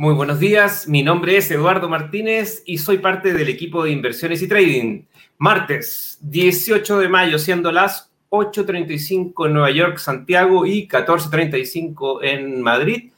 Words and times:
Muy 0.00 0.14
buenos 0.14 0.40
días, 0.40 0.88
mi 0.88 1.02
nombre 1.02 1.36
es 1.36 1.50
Eduardo 1.50 1.86
Martínez 1.86 2.62
y 2.64 2.78
soy 2.78 2.96
parte 2.96 3.34
del 3.34 3.50
equipo 3.50 3.84
de 3.84 3.90
inversiones 3.90 4.40
y 4.40 4.48
trading. 4.48 5.02
Martes 5.36 6.16
18 6.22 7.00
de 7.00 7.08
mayo, 7.10 7.38
siendo 7.38 7.70
las 7.70 8.10
8.35 8.30 9.44
en 9.44 9.52
Nueva 9.52 9.70
York, 9.70 9.98
Santiago 9.98 10.64
y 10.64 10.88
14.35 10.88 12.20
en 12.22 12.62
Madrid. 12.62 13.12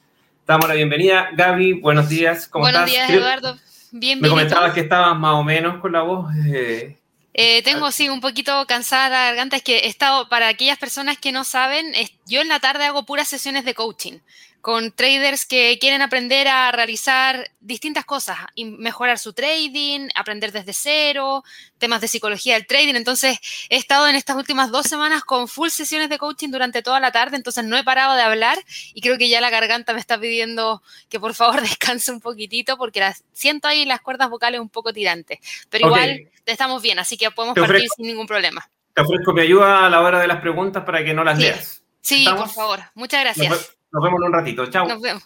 Damos 0.45 0.67
la 0.67 0.73
bienvenida. 0.73 1.29
Gaby, 1.31 1.79
buenos 1.79 2.09
días. 2.09 2.49
¿Cómo 2.49 2.65
buenos 2.65 2.85
días, 2.85 3.09
Eduardo. 3.09 3.55
Bienvenido. 3.93 4.35
Me 4.35 4.41
comentabas 4.41 4.73
que 4.73 4.81
estabas 4.81 5.17
más 5.17 5.35
o 5.35 5.43
menos 5.45 5.79
con 5.79 5.93
la 5.93 6.01
voz. 6.01 6.35
Eh, 6.47 6.97
eh, 7.33 7.63
tengo, 7.63 7.91
sí, 7.91 8.09
un 8.09 8.19
poquito 8.19 8.65
cansada 8.67 9.07
la 9.07 9.23
garganta. 9.27 9.55
Es 9.55 9.63
que 9.63 9.77
he 9.77 9.87
estado, 9.87 10.27
para 10.27 10.49
aquellas 10.49 10.79
personas 10.79 11.17
que 11.17 11.31
no 11.31 11.45
saben, 11.45 11.93
yo 12.27 12.41
en 12.41 12.49
la 12.49 12.59
tarde 12.59 12.83
hago 12.83 13.05
puras 13.05 13.29
sesiones 13.29 13.63
de 13.63 13.73
coaching 13.73 14.19
con 14.63 14.93
traders 14.93 15.45
que 15.45 15.77
quieren 15.77 16.01
aprender 16.01 16.47
a 16.47 16.71
realizar 16.71 17.51
distintas 17.59 18.05
cosas, 18.05 18.37
mejorar 18.55 19.19
su 19.19 19.33
trading, 19.33 20.07
aprender 20.15 20.53
desde 20.53 20.71
cero, 20.71 21.43
temas 21.79 21.99
de 21.99 22.07
psicología 22.07 22.53
del 22.53 22.65
trading. 22.65 22.95
Entonces, 22.95 23.39
he 23.67 23.75
estado 23.75 24.07
en 24.07 24.15
estas 24.15 24.37
últimas 24.37 24.71
dos 24.71 24.87
semanas 24.87 25.25
con 25.25 25.49
full 25.49 25.67
sesiones 25.67 26.09
de 26.09 26.17
coaching 26.17 26.47
durante 26.47 26.81
toda 26.81 27.01
la 27.01 27.11
tarde, 27.11 27.35
entonces 27.35 27.65
no 27.65 27.75
he 27.75 27.83
parado 27.83 28.15
de 28.15 28.21
hablar 28.21 28.57
y 28.93 29.01
creo 29.01 29.17
que 29.17 29.27
ya 29.27 29.41
la 29.41 29.49
garganta 29.49 29.91
me 29.91 29.99
está 29.99 30.17
pidiendo 30.17 30.81
que 31.09 31.19
por 31.19 31.33
favor 31.33 31.59
descanse 31.61 32.13
un 32.13 32.21
poquitito 32.21 32.77
porque 32.77 33.03
siento 33.33 33.67
ahí 33.67 33.83
las 33.83 33.99
cuerdas 33.99 34.29
vocales 34.29 34.61
un 34.61 34.69
poco 34.69 34.93
tirantes. 34.93 35.39
Pero 35.69 35.87
igual 35.87 36.31
estamos 36.45 36.81
bien, 36.81 36.99
así 36.99 37.17
que 37.17 37.29
podemos 37.31 37.59
partir 37.59 37.89
sin 37.97 38.07
ningún 38.07 38.27
problema. 38.27 38.65
Te 38.93 39.01
ofrezco 39.01 39.33
mi 39.33 39.41
ayuda 39.41 39.85
a 39.85 39.89
la 39.89 39.99
hora 39.99 40.21
de 40.21 40.27
las 40.27 40.39
preguntas 40.39 40.85
para 40.85 41.03
que 41.03 41.13
no 41.13 41.25
las 41.25 41.37
leas. 41.37 41.83
Sí, 41.99 42.25
por 42.33 42.47
favor. 42.47 42.79
Muchas 42.93 43.19
gracias. 43.19 43.49
Nos 43.49 43.82
vemos 44.01 44.19
en 44.21 44.27
un 44.27 44.33
ratito. 44.33 44.65
Chao. 44.67 44.87
Nos 44.87 45.01
vemos. 45.01 45.23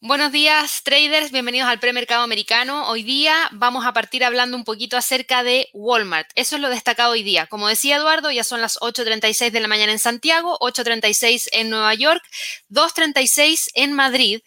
Buenos 0.00 0.32
días, 0.32 0.82
traders. 0.82 1.32
Bienvenidos 1.32 1.68
al 1.68 1.78
premercado 1.78 2.22
americano. 2.22 2.90
Hoy 2.90 3.02
día 3.02 3.34
vamos 3.52 3.86
a 3.86 3.94
partir 3.94 4.22
hablando 4.22 4.54
un 4.56 4.64
poquito 4.64 4.98
acerca 4.98 5.42
de 5.42 5.68
Walmart. 5.72 6.28
Eso 6.34 6.56
es 6.56 6.62
lo 6.62 6.68
destacado 6.68 7.12
hoy 7.12 7.22
día. 7.22 7.46
Como 7.46 7.68
decía 7.68 7.96
Eduardo, 7.96 8.30
ya 8.30 8.44
son 8.44 8.60
las 8.60 8.78
8.36 8.80 9.50
de 9.50 9.60
la 9.60 9.68
mañana 9.68 9.92
en 9.92 9.98
Santiago, 9.98 10.58
8.36 10.60 11.48
en 11.52 11.70
Nueva 11.70 11.94
York, 11.94 12.22
2.36 12.68 13.68
en 13.74 13.94
Madrid. 13.94 14.42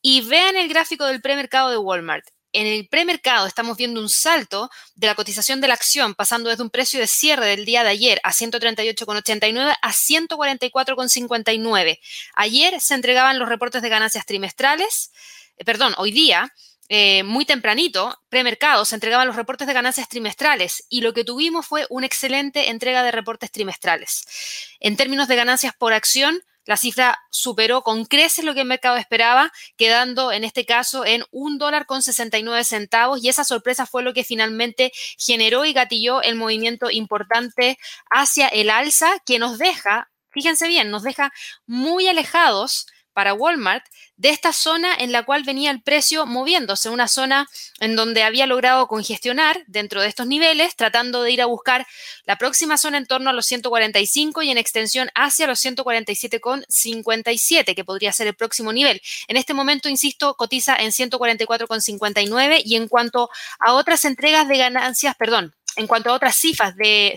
Y 0.00 0.22
vean 0.22 0.56
el 0.56 0.68
gráfico 0.68 1.04
del 1.04 1.20
premercado 1.20 1.70
de 1.70 1.76
Walmart 1.76 2.24
en 2.54 2.66
el 2.66 2.88
premercado 2.88 3.46
estamos 3.46 3.76
viendo 3.76 4.00
un 4.00 4.08
salto 4.08 4.70
de 4.94 5.08
la 5.08 5.14
cotización 5.14 5.60
de 5.60 5.68
la 5.68 5.74
acción, 5.74 6.14
pasando 6.14 6.48
desde 6.48 6.62
un 6.62 6.70
precio 6.70 7.00
de 7.00 7.06
cierre 7.06 7.46
del 7.46 7.64
día 7.64 7.82
de 7.82 7.90
ayer 7.90 8.20
a 8.22 8.32
138,89 8.32 9.76
a 9.82 9.92
144,59. 9.92 11.98
Ayer 12.36 12.80
se 12.80 12.94
entregaban 12.94 13.38
los 13.38 13.48
reportes 13.48 13.82
de 13.82 13.88
ganancias 13.88 14.24
trimestrales, 14.24 15.10
eh, 15.58 15.64
perdón, 15.64 15.94
hoy 15.98 16.12
día. 16.12 16.52
Eh, 16.90 17.22
muy 17.22 17.46
tempranito, 17.46 18.20
premercado, 18.28 18.84
se 18.84 18.94
entregaban 18.94 19.26
los 19.26 19.36
reportes 19.36 19.66
de 19.66 19.72
ganancias 19.72 20.06
trimestrales 20.06 20.84
y 20.90 21.00
lo 21.00 21.14
que 21.14 21.24
tuvimos 21.24 21.66
fue 21.66 21.86
una 21.88 22.04
excelente 22.04 22.68
entrega 22.68 23.02
de 23.02 23.10
reportes 23.10 23.50
trimestrales. 23.50 24.26
En 24.80 24.98
términos 24.98 25.26
de 25.26 25.36
ganancias 25.36 25.72
por 25.74 25.94
acción, 25.94 26.42
la 26.64 26.76
cifra 26.76 27.18
superó 27.30 27.82
con 27.82 28.04
creces 28.04 28.44
lo 28.44 28.54
que 28.54 28.60
el 28.60 28.66
mercado 28.66 28.96
esperaba, 28.96 29.52
quedando 29.76 30.32
en 30.32 30.44
este 30.44 30.64
caso 30.64 31.04
en 31.04 31.24
un 31.30 31.58
dólar 31.58 31.86
con 31.86 32.02
69 32.02 32.64
centavos 32.64 33.22
y 33.22 33.28
esa 33.28 33.44
sorpresa 33.44 33.86
fue 33.86 34.02
lo 34.02 34.14
que 34.14 34.24
finalmente 34.24 34.92
generó 35.18 35.64
y 35.64 35.72
gatilló 35.72 36.22
el 36.22 36.36
movimiento 36.36 36.90
importante 36.90 37.78
hacia 38.10 38.48
el 38.48 38.70
alza 38.70 39.18
que 39.26 39.38
nos 39.38 39.58
deja, 39.58 40.10
fíjense 40.30 40.68
bien, 40.68 40.90
nos 40.90 41.02
deja 41.02 41.32
muy 41.66 42.08
alejados 42.08 42.86
para 43.14 43.32
Walmart 43.32 43.86
de 44.16 44.28
esta 44.28 44.52
zona 44.52 44.94
en 44.94 45.12
la 45.12 45.24
cual 45.24 45.44
venía 45.44 45.70
el 45.70 45.82
precio 45.82 46.26
moviéndose, 46.26 46.90
una 46.90 47.08
zona 47.08 47.48
en 47.80 47.96
donde 47.96 48.22
había 48.22 48.46
logrado 48.46 48.86
congestionar 48.86 49.64
dentro 49.66 50.02
de 50.02 50.08
estos 50.08 50.26
niveles, 50.26 50.76
tratando 50.76 51.22
de 51.22 51.32
ir 51.32 51.42
a 51.42 51.46
buscar 51.46 51.86
la 52.24 52.36
próxima 52.36 52.76
zona 52.76 52.98
en 52.98 53.06
torno 53.06 53.30
a 53.30 53.32
los 53.32 53.46
145 53.46 54.42
y 54.42 54.50
en 54.50 54.58
extensión 54.58 55.08
hacia 55.14 55.46
los 55.46 55.64
147,57, 55.64 57.74
que 57.74 57.84
podría 57.84 58.12
ser 58.12 58.26
el 58.26 58.34
próximo 58.34 58.72
nivel. 58.72 59.00
En 59.28 59.36
este 59.36 59.54
momento, 59.54 59.88
insisto, 59.88 60.34
cotiza 60.34 60.76
en 60.76 60.90
144,59 60.90 62.62
y 62.64 62.76
en 62.76 62.88
cuanto 62.88 63.30
a 63.58 63.72
otras 63.72 64.04
entregas 64.04 64.48
de 64.48 64.58
ganancias, 64.58 65.14
perdón, 65.16 65.54
en 65.76 65.86
cuanto 65.86 66.10
a 66.10 66.14
otras 66.14 66.36
cifras 66.36 66.76
de 66.76 67.16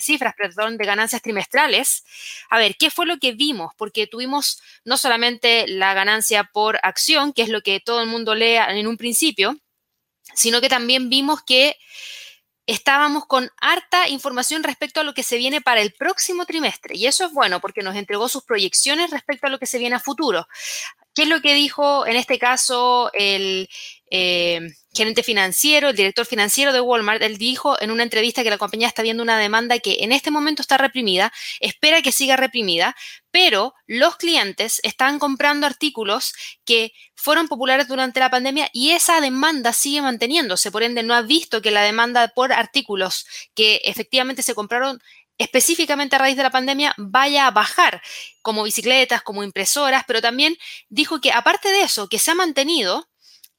ganancias 0.79 1.21
trimestrales, 1.21 2.03
a 2.49 2.57
ver, 2.57 2.75
¿qué 2.77 2.89
fue 2.89 3.05
lo 3.05 3.17
que 3.17 3.33
vimos? 3.33 3.73
Porque 3.77 4.07
tuvimos 4.07 4.61
no 4.85 4.97
solamente 4.97 5.67
la 5.67 5.93
ganancia 5.93 6.45
por 6.45 6.79
acción, 6.83 7.33
que 7.33 7.43
es 7.43 7.49
lo 7.49 7.61
que 7.61 7.79
todo 7.79 8.01
el 8.01 8.07
mundo 8.07 8.35
lee 8.35 8.57
en 8.69 8.87
un 8.87 8.97
principio, 8.97 9.57
sino 10.33 10.61
que 10.61 10.69
también 10.69 11.09
vimos 11.09 11.41
que 11.43 11.77
estábamos 12.65 13.25
con 13.25 13.49
harta 13.61 14.09
información 14.09 14.61
respecto 14.61 14.99
a 14.99 15.03
lo 15.03 15.13
que 15.13 15.23
se 15.23 15.37
viene 15.37 15.61
para 15.61 15.81
el 15.81 15.93
próximo 15.93 16.45
trimestre. 16.45 16.97
Y 16.97 17.05
eso 17.05 17.25
es 17.25 17.31
bueno 17.31 17.61
porque 17.61 17.81
nos 17.81 17.95
entregó 17.95 18.27
sus 18.27 18.43
proyecciones 18.43 19.09
respecto 19.09 19.47
a 19.47 19.49
lo 19.49 19.57
que 19.57 19.65
se 19.65 19.79
viene 19.79 19.95
a 19.95 20.01
futuro. 20.01 20.47
¿Qué 21.13 21.23
es 21.23 21.29
lo 21.29 21.41
que 21.41 21.53
dijo 21.53 22.05
en 22.05 22.17
este 22.17 22.37
caso 22.37 23.09
el 23.13 23.69
eh, 24.09 24.61
gerente 24.93 25.23
financiero, 25.23 25.89
el 25.89 25.95
director 25.95 26.25
financiero 26.25 26.73
de 26.73 26.81
Walmart? 26.81 27.21
Él 27.21 27.37
dijo 27.37 27.81
en 27.81 27.91
una 27.91 28.03
entrevista 28.03 28.43
que 28.43 28.49
la 28.49 28.57
compañía 28.57 28.87
está 28.87 29.01
viendo 29.01 29.23
una 29.23 29.37
demanda 29.37 29.79
que 29.79 29.97
en 30.01 30.11
este 30.11 30.31
momento 30.31 30.61
está 30.61 30.77
reprimida, 30.77 31.31
espera 31.59 32.01
que 32.01 32.11
siga 32.11 32.35
reprimida, 32.35 32.95
pero 33.31 33.73
los 33.85 34.17
clientes 34.17 34.79
están 34.83 35.19
comprando 35.19 35.67
artículos 35.67 36.33
que 36.65 36.91
fueron 37.15 37.47
populares 37.47 37.87
durante 37.87 38.19
la 38.19 38.29
pandemia 38.29 38.69
y 38.73 38.91
esa 38.91 39.21
demanda 39.21 39.73
sigue 39.73 40.01
manteniéndose. 40.01 40.71
Por 40.71 40.83
ende, 40.83 41.03
no 41.03 41.13
ha 41.13 41.21
visto 41.21 41.61
que 41.61 41.71
la 41.71 41.83
demanda 41.83 42.27
por 42.29 42.53
artículos 42.53 43.25
que 43.53 43.81
efectivamente 43.83 44.43
se 44.43 44.55
compraron 44.55 44.99
específicamente 45.37 46.15
a 46.15 46.19
raíz 46.19 46.35
de 46.35 46.43
la 46.43 46.49
pandemia 46.49 46.93
vaya 46.97 47.47
a 47.47 47.51
bajar, 47.51 48.01
como 48.41 48.63
bicicletas, 48.63 49.21
como 49.21 49.43
impresoras, 49.43 50.03
pero 50.07 50.21
también 50.21 50.57
dijo 50.89 51.21
que 51.21 51.31
aparte 51.31 51.69
de 51.69 51.81
eso, 51.81 52.09
que 52.09 52.19
se 52.19 52.31
ha 52.31 52.35
mantenido, 52.35 53.07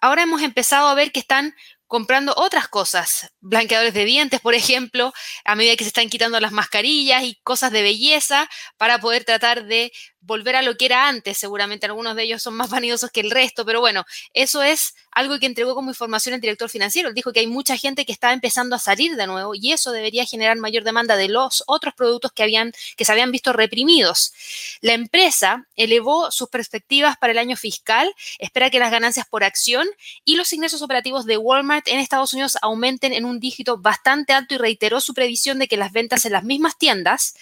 ahora 0.00 0.22
hemos 0.22 0.42
empezado 0.42 0.88
a 0.88 0.94
ver 0.94 1.12
que 1.12 1.20
están 1.20 1.54
comprando 1.86 2.34
otras 2.36 2.68
cosas, 2.68 3.32
blanqueadores 3.40 3.94
de 3.94 4.04
dientes, 4.04 4.40
por 4.40 4.54
ejemplo, 4.54 5.12
a 5.44 5.54
medida 5.54 5.74
que 5.74 5.84
se 5.84 5.88
están 5.88 6.10
quitando 6.10 6.38
las 6.38 6.52
mascarillas 6.52 7.22
y 7.24 7.40
cosas 7.42 7.72
de 7.72 7.82
belleza 7.82 8.48
para 8.76 8.98
poder 8.98 9.24
tratar 9.24 9.64
de 9.64 9.90
volver 10.20 10.56
a 10.56 10.62
lo 10.62 10.76
que 10.76 10.86
era 10.86 11.08
antes. 11.08 11.38
Seguramente 11.38 11.86
algunos 11.86 12.16
de 12.16 12.24
ellos 12.24 12.42
son 12.42 12.54
más 12.54 12.70
vanidosos 12.70 13.10
que 13.10 13.20
el 13.20 13.30
resto, 13.30 13.64
pero 13.64 13.80
bueno, 13.80 14.04
eso 14.34 14.62
es 14.62 14.94
algo 15.10 15.38
que 15.38 15.46
entregó 15.46 15.74
como 15.74 15.90
información 15.90 16.34
el 16.34 16.40
director 16.40 16.68
financiero. 16.68 17.08
Él 17.08 17.14
dijo 17.14 17.32
que 17.32 17.40
hay 17.40 17.46
mucha 17.46 17.76
gente 17.76 18.04
que 18.04 18.12
está 18.12 18.32
empezando 18.32 18.76
a 18.76 18.78
salir 18.78 19.16
de 19.16 19.26
nuevo 19.26 19.54
y 19.54 19.72
eso 19.72 19.92
debería 19.92 20.24
generar 20.24 20.56
mayor 20.58 20.84
demanda 20.84 21.16
de 21.16 21.28
los 21.28 21.64
otros 21.66 21.94
productos 21.94 22.32
que, 22.32 22.42
habían, 22.42 22.72
que 22.96 23.04
se 23.04 23.12
habían 23.12 23.32
visto 23.32 23.52
reprimidos. 23.52 24.32
La 24.80 24.92
empresa 24.94 25.66
elevó 25.76 26.30
sus 26.30 26.48
perspectivas 26.48 27.16
para 27.16 27.32
el 27.32 27.38
año 27.38 27.56
fiscal, 27.56 28.12
espera 28.38 28.70
que 28.70 28.78
las 28.78 28.90
ganancias 28.90 29.26
por 29.28 29.44
acción 29.44 29.86
y 30.24 30.36
los 30.36 30.52
ingresos 30.52 30.82
operativos 30.82 31.26
de 31.26 31.38
Walmart 31.38 31.88
en 31.88 31.98
Estados 31.98 32.32
Unidos 32.32 32.58
aumenten 32.62 33.12
en 33.12 33.24
un 33.24 33.40
dígito 33.40 33.78
bastante 33.78 34.32
alto 34.32 34.54
y 34.54 34.58
reiteró 34.58 35.00
su 35.00 35.14
previsión 35.14 35.58
de 35.58 35.68
que 35.68 35.76
las 35.76 35.92
ventas 35.92 36.24
en 36.26 36.32
las 36.32 36.44
mismas 36.44 36.76
tiendas 36.78 37.34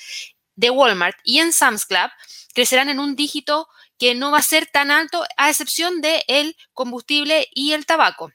de 0.57 0.71
Walmart 0.71 1.17
y 1.23 1.39
en 1.39 1.53
Sam's 1.53 1.87
Club 1.87 2.11
crecerán 2.55 2.89
en 2.89 2.99
un 2.99 3.15
dígito 3.15 3.69
que 3.99 4.15
no 4.15 4.31
va 4.31 4.39
a 4.39 4.43
ser 4.43 4.67
tan 4.67 4.91
alto, 4.91 5.25
a 5.37 5.51
excepción 5.51 6.01
del 6.01 6.23
el 6.27 6.57
combustible 6.73 7.49
y 7.55 7.73
el 7.73 7.87
tabaco. 7.87 8.33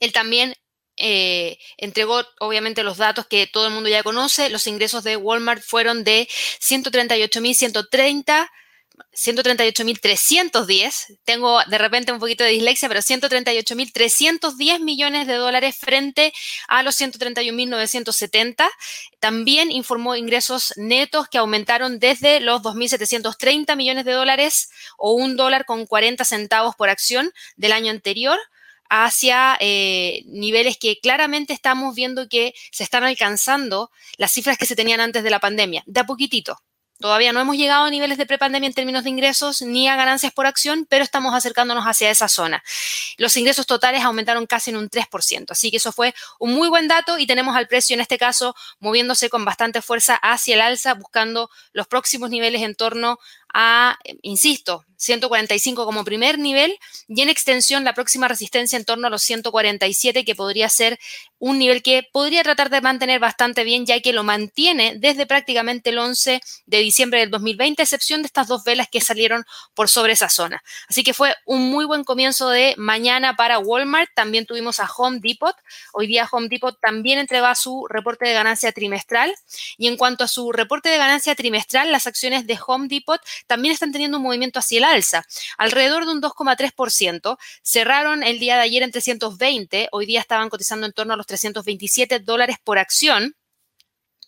Él 0.00 0.12
también 0.12 0.54
eh, 0.96 1.58
entregó 1.76 2.22
obviamente 2.40 2.82
los 2.82 2.96
datos 2.96 3.26
que 3.26 3.46
todo 3.46 3.66
el 3.66 3.72
mundo 3.72 3.88
ya 3.88 4.02
conoce. 4.02 4.50
Los 4.50 4.66
ingresos 4.66 5.04
de 5.04 5.16
Walmart 5.16 5.62
fueron 5.62 6.04
de 6.04 6.28
138.130 6.60 8.50
138.310, 9.12 11.18
tengo 11.24 11.60
de 11.66 11.78
repente 11.78 12.12
un 12.12 12.18
poquito 12.18 12.44
de 12.44 12.50
dislexia, 12.50 12.88
pero 12.88 13.00
138.310 13.00 14.80
millones 14.80 15.26
de 15.26 15.34
dólares 15.34 15.76
frente 15.76 16.32
a 16.68 16.82
los 16.82 17.00
131.970. 17.00 18.68
También 19.20 19.70
informó 19.70 20.16
ingresos 20.16 20.72
netos 20.76 21.28
que 21.28 21.38
aumentaron 21.38 21.98
desde 21.98 22.40
los 22.40 22.62
2.730 22.62 23.76
millones 23.76 24.04
de 24.04 24.12
dólares 24.12 24.70
o 24.98 25.12
un 25.12 25.36
dólar 25.36 25.64
con 25.64 25.86
40 25.86 26.24
centavos 26.24 26.76
por 26.76 26.88
acción 26.88 27.32
del 27.56 27.72
año 27.72 27.90
anterior 27.90 28.38
hacia 28.88 29.56
eh, 29.60 30.22
niveles 30.26 30.76
que 30.78 30.98
claramente 31.00 31.52
estamos 31.52 31.94
viendo 31.94 32.28
que 32.28 32.54
se 32.70 32.84
están 32.84 33.04
alcanzando 33.04 33.90
las 34.16 34.32
cifras 34.32 34.58
que 34.58 34.66
se 34.66 34.76
tenían 34.76 35.00
antes 35.00 35.24
de 35.24 35.30
la 35.30 35.40
pandemia, 35.40 35.82
de 35.86 36.00
a 36.00 36.06
poquitito. 36.06 36.58
Todavía 36.98 37.32
no 37.32 37.40
hemos 37.40 37.56
llegado 37.56 37.84
a 37.84 37.90
niveles 37.90 38.16
de 38.16 38.24
prepandemia 38.24 38.68
en 38.68 38.74
términos 38.74 39.04
de 39.04 39.10
ingresos 39.10 39.60
ni 39.60 39.86
a 39.86 39.96
ganancias 39.96 40.32
por 40.32 40.46
acción, 40.46 40.86
pero 40.88 41.04
estamos 41.04 41.34
acercándonos 41.34 41.84
hacia 41.84 42.10
esa 42.10 42.28
zona. 42.28 42.62
Los 43.18 43.36
ingresos 43.36 43.66
totales 43.66 44.02
aumentaron 44.02 44.46
casi 44.46 44.70
en 44.70 44.76
un 44.76 44.88
3%, 44.88 45.50
así 45.50 45.70
que 45.70 45.76
eso 45.76 45.92
fue 45.92 46.14
un 46.38 46.54
muy 46.54 46.68
buen 46.68 46.88
dato 46.88 47.18
y 47.18 47.26
tenemos 47.26 47.54
al 47.54 47.68
precio 47.68 47.94
en 47.94 48.00
este 48.00 48.16
caso 48.16 48.54
moviéndose 48.78 49.28
con 49.28 49.44
bastante 49.44 49.82
fuerza 49.82 50.16
hacia 50.16 50.54
el 50.54 50.60
alza, 50.62 50.94
buscando 50.94 51.50
los 51.72 51.86
próximos 51.86 52.30
niveles 52.30 52.62
en 52.62 52.74
torno 52.74 53.18
a, 53.58 53.96
insisto, 54.20 54.84
145 54.98 55.84
como 55.84 56.04
primer 56.04 56.38
nivel 56.38 56.78
y 57.08 57.22
en 57.22 57.28
extensión 57.28 57.84
la 57.84 57.94
próxima 57.94 58.28
resistencia 58.28 58.76
en 58.76 58.84
torno 58.84 59.06
a 59.06 59.10
los 59.10 59.22
147 59.22 60.24
que 60.24 60.34
podría 60.34 60.68
ser 60.68 60.98
un 61.38 61.58
nivel 61.58 61.82
que 61.82 62.02
podría 62.12 62.42
tratar 62.42 62.70
de 62.70 62.80
mantener 62.80 63.20
bastante 63.20 63.64
bien 63.64 63.84
ya 63.86 64.00
que 64.00 64.12
lo 64.12 64.24
mantiene 64.24 64.94
desde 64.98 65.26
prácticamente 65.26 65.90
el 65.90 65.98
11 65.98 66.40
de 66.66 66.78
diciembre 66.78 67.20
del 67.20 67.30
2020, 67.30 67.82
excepción 67.82 68.22
de 68.22 68.26
estas 68.26 68.48
dos 68.48 68.64
velas 68.64 68.88
que 68.90 69.00
salieron 69.00 69.44
por 69.74 69.88
sobre 69.88 70.14
esa 70.14 70.28
zona. 70.28 70.62
Así 70.88 71.02
que 71.02 71.14
fue 71.14 71.34
un 71.44 71.70
muy 71.70 71.84
buen 71.84 72.04
comienzo 72.04 72.48
de 72.48 72.74
mañana 72.78 73.36
para 73.36 73.58
Walmart. 73.58 74.10
También 74.14 74.46
tuvimos 74.46 74.80
a 74.80 74.90
Home 74.96 75.18
Depot. 75.20 75.54
Hoy 75.92 76.06
día 76.06 76.28
Home 76.30 76.48
Depot 76.48 76.78
también 76.80 77.18
entregó 77.18 77.46
su 77.54 77.86
reporte 77.88 78.26
de 78.26 78.32
ganancia 78.34 78.72
trimestral. 78.72 79.34
Y 79.76 79.88
en 79.88 79.96
cuanto 79.96 80.24
a 80.24 80.28
su 80.28 80.52
reporte 80.52 80.88
de 80.88 80.96
ganancia 80.96 81.34
trimestral, 81.34 81.92
las 81.92 82.06
acciones 82.06 82.46
de 82.46 82.58
Home 82.66 82.88
Depot 82.88 83.20
también 83.46 83.72
están 83.72 83.92
teniendo 83.92 84.18
un 84.18 84.24
movimiento 84.24 84.58
hacia 84.58 84.78
el 84.78 84.84
alza, 84.84 85.24
alrededor 85.58 86.06
de 86.06 86.12
un 86.12 86.20
2,3%. 86.20 87.38
Cerraron 87.62 88.22
el 88.22 88.38
día 88.38 88.56
de 88.56 88.62
ayer 88.62 88.82
en 88.82 88.90
320, 88.90 89.88
hoy 89.92 90.06
día 90.06 90.20
estaban 90.20 90.48
cotizando 90.48 90.86
en 90.86 90.92
torno 90.92 91.14
a 91.14 91.16
los 91.16 91.26
327 91.26 92.20
dólares 92.20 92.56
por 92.62 92.78
acción, 92.78 93.36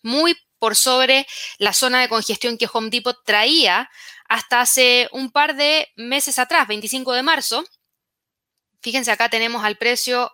muy 0.01 0.35
por 0.59 0.75
sobre 0.75 1.25
la 1.57 1.73
zona 1.73 2.01
de 2.01 2.09
congestión 2.09 2.57
que 2.57 2.67
Home 2.71 2.89
Depot 2.89 3.17
traía 3.25 3.89
hasta 4.27 4.61
hace 4.61 5.09
un 5.11 5.31
par 5.31 5.55
de 5.55 5.87
meses 5.95 6.37
atrás, 6.37 6.67
25 6.67 7.13
de 7.13 7.23
marzo. 7.23 7.63
Fíjense, 8.81 9.11
acá 9.11 9.29
tenemos 9.29 9.63
al 9.63 9.77
precio, 9.77 10.31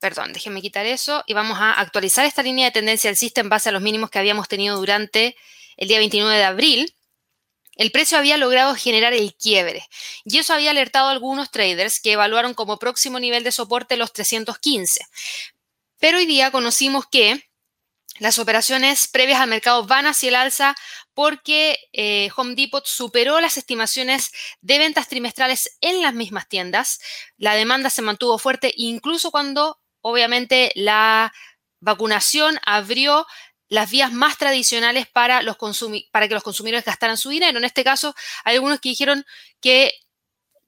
perdón, 0.00 0.32
déjenme 0.32 0.62
quitar 0.62 0.84
eso, 0.86 1.22
y 1.26 1.34
vamos 1.34 1.58
a 1.60 1.72
actualizar 1.72 2.26
esta 2.26 2.42
línea 2.42 2.66
de 2.66 2.72
tendencia 2.72 3.10
alcista 3.10 3.40
en 3.40 3.48
base 3.48 3.68
a 3.68 3.72
los 3.72 3.82
mínimos 3.82 4.10
que 4.10 4.18
habíamos 4.18 4.48
tenido 4.48 4.76
durante 4.76 5.36
el 5.76 5.88
día 5.88 5.98
29 5.98 6.36
de 6.36 6.44
abril 6.44 6.95
el 7.76 7.92
precio 7.92 8.18
había 8.18 8.36
logrado 8.36 8.74
generar 8.74 9.12
el 9.12 9.34
quiebre 9.34 9.86
y 10.24 10.38
eso 10.38 10.54
había 10.54 10.70
alertado 10.70 11.08
a 11.08 11.12
algunos 11.12 11.50
traders 11.50 12.00
que 12.00 12.12
evaluaron 12.12 12.54
como 12.54 12.78
próximo 12.78 13.20
nivel 13.20 13.44
de 13.44 13.52
soporte 13.52 13.96
los 13.96 14.12
315. 14.12 15.06
Pero 15.98 16.18
hoy 16.18 16.26
día 16.26 16.50
conocimos 16.50 17.06
que 17.06 17.48
las 18.18 18.38
operaciones 18.38 19.08
previas 19.08 19.40
al 19.40 19.48
mercado 19.48 19.84
van 19.86 20.06
hacia 20.06 20.28
el 20.28 20.36
alza 20.36 20.74
porque 21.12 21.78
eh, 21.92 22.30
Home 22.36 22.54
Depot 22.54 22.84
superó 22.86 23.40
las 23.40 23.56
estimaciones 23.56 24.32
de 24.60 24.78
ventas 24.78 25.08
trimestrales 25.08 25.76
en 25.80 26.02
las 26.02 26.14
mismas 26.14 26.48
tiendas. 26.48 27.00
La 27.36 27.54
demanda 27.54 27.90
se 27.90 28.02
mantuvo 28.02 28.38
fuerte 28.38 28.72
incluso 28.76 29.30
cuando 29.30 29.80
obviamente 30.00 30.72
la 30.74 31.32
vacunación 31.80 32.58
abrió 32.64 33.26
las 33.68 33.90
vías 33.90 34.12
más 34.12 34.38
tradicionales 34.38 35.06
para, 35.08 35.42
los 35.42 35.56
para 36.10 36.28
que 36.28 36.34
los 36.34 36.42
consumidores 36.42 36.84
gastaran 36.84 37.16
su 37.16 37.30
dinero. 37.30 37.58
En 37.58 37.64
este 37.64 37.84
caso, 37.84 38.14
hay 38.44 38.56
algunos 38.56 38.80
que 38.80 38.90
dijeron 38.90 39.24
que 39.60 39.92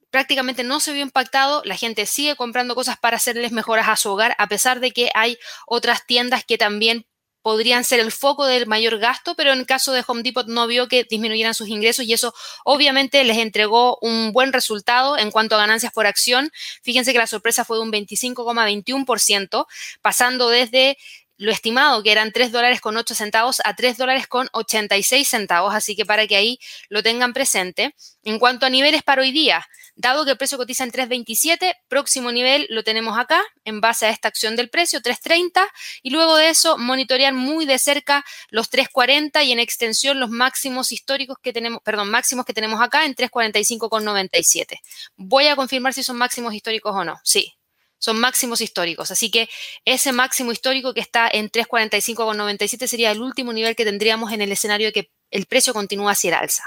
prácticamente 0.09 0.63
no 0.63 0.79
se 0.79 0.93
vio 0.93 1.03
impactado, 1.03 1.61
la 1.65 1.77
gente 1.77 2.05
sigue 2.05 2.35
comprando 2.35 2.75
cosas 2.75 2.97
para 2.97 3.17
hacerles 3.17 3.51
mejoras 3.51 3.87
a 3.87 3.95
su 3.95 4.09
hogar, 4.09 4.35
a 4.39 4.47
pesar 4.47 4.79
de 4.79 4.91
que 4.91 5.11
hay 5.13 5.37
otras 5.67 6.05
tiendas 6.05 6.43
que 6.43 6.57
también 6.57 7.05
podrían 7.41 7.83
ser 7.83 7.99
el 7.99 8.11
foco 8.11 8.45
del 8.45 8.67
mayor 8.67 8.97
gasto, 8.99 9.35
pero 9.35 9.53
en 9.53 9.59
el 9.59 9.65
caso 9.65 9.93
de 9.93 10.03
Home 10.05 10.23
Depot 10.23 10.47
no 10.47 10.67
vio 10.67 10.87
que 10.87 11.05
disminuyeran 11.05 11.53
sus 11.53 11.69
ingresos 11.69 12.05
y 12.05 12.13
eso 12.13 12.33
obviamente 12.65 13.23
les 13.23 13.37
entregó 13.37 13.97
un 14.01 14.33
buen 14.33 14.51
resultado 14.51 15.17
en 15.17 15.31
cuanto 15.31 15.55
a 15.55 15.59
ganancias 15.59 15.93
por 15.93 16.05
acción. 16.05 16.51
Fíjense 16.83 17.13
que 17.13 17.17
la 17.17 17.27
sorpresa 17.27 17.63
fue 17.63 17.77
de 17.77 17.83
un 17.83 17.91
25,21%, 17.91 19.67
pasando 20.01 20.49
desde 20.49 20.97
lo 21.39 21.51
estimado, 21.51 22.03
que 22.03 22.11
eran 22.11 22.33
3 22.33 22.51
dólares 22.51 22.81
con 22.81 22.97
8 22.97 23.15
centavos, 23.15 23.61
a 23.63 23.73
3 23.73 23.97
dólares 23.97 24.27
con 24.27 24.49
86 24.51 25.25
centavos, 25.25 25.73
así 25.73 25.95
que 25.95 26.05
para 26.05 26.27
que 26.27 26.35
ahí 26.35 26.59
lo 26.89 27.01
tengan 27.01 27.31
presente. 27.31 27.95
En 28.23 28.39
cuanto 28.39 28.65
a 28.65 28.69
niveles 28.69 29.03
para 29.03 29.21
hoy 29.21 29.31
día, 29.31 29.65
dado 29.95 30.25
que 30.25 30.31
el 30.31 30.37
precio 30.37 30.57
cotiza 30.57 30.83
en 30.83 30.91
3.27, 30.91 31.75
próximo 31.87 32.33
nivel 32.33 32.67
lo 32.69 32.83
tenemos 32.83 33.17
acá, 33.17 33.41
en 33.63 33.79
base 33.79 34.05
a 34.05 34.09
esta 34.09 34.27
acción 34.27 34.57
del 34.57 34.69
precio, 34.69 34.99
3.30, 34.99 35.65
y 36.03 36.09
luego 36.09 36.35
de 36.35 36.49
eso 36.49 36.77
monitorear 36.77 37.33
muy 37.33 37.65
de 37.65 37.79
cerca 37.79 38.25
los 38.49 38.69
3.40 38.69 39.45
y 39.45 39.53
en 39.53 39.59
extensión 39.59 40.19
los 40.19 40.29
máximos 40.29 40.91
históricos 40.91 41.37
que 41.41 41.53
tenemos, 41.53 41.81
perdón, 41.83 42.11
máximos 42.11 42.45
que 42.45 42.53
tenemos 42.53 42.81
acá 42.81 43.05
en 43.05 43.15
3.45,97. 43.15 44.79
Voy 45.15 45.47
a 45.47 45.55
confirmar 45.55 45.93
si 45.93 46.03
son 46.03 46.17
máximos 46.17 46.53
históricos 46.53 46.93
o 46.93 47.05
no. 47.05 47.17
Sí, 47.23 47.58
son 47.99 48.19
máximos 48.19 48.61
históricos. 48.61 49.11
Así 49.11 49.29
que 49.29 49.49
ese 49.85 50.11
máximo 50.11 50.51
histórico 50.51 50.93
que 50.93 51.01
está 51.01 51.29
en 51.31 51.51
345,97 51.51 52.87
sería 52.87 53.11
el 53.11 53.21
último 53.21 53.53
nivel 53.53 53.75
que 53.75 53.85
tendríamos 53.85 54.31
en 54.31 54.41
el 54.41 54.51
escenario 54.51 54.87
de 54.87 54.93
que 54.93 55.11
el 55.31 55.45
precio 55.45 55.73
continúa 55.73 56.13
hacia 56.13 56.29
el 56.29 56.33
alza. 56.35 56.63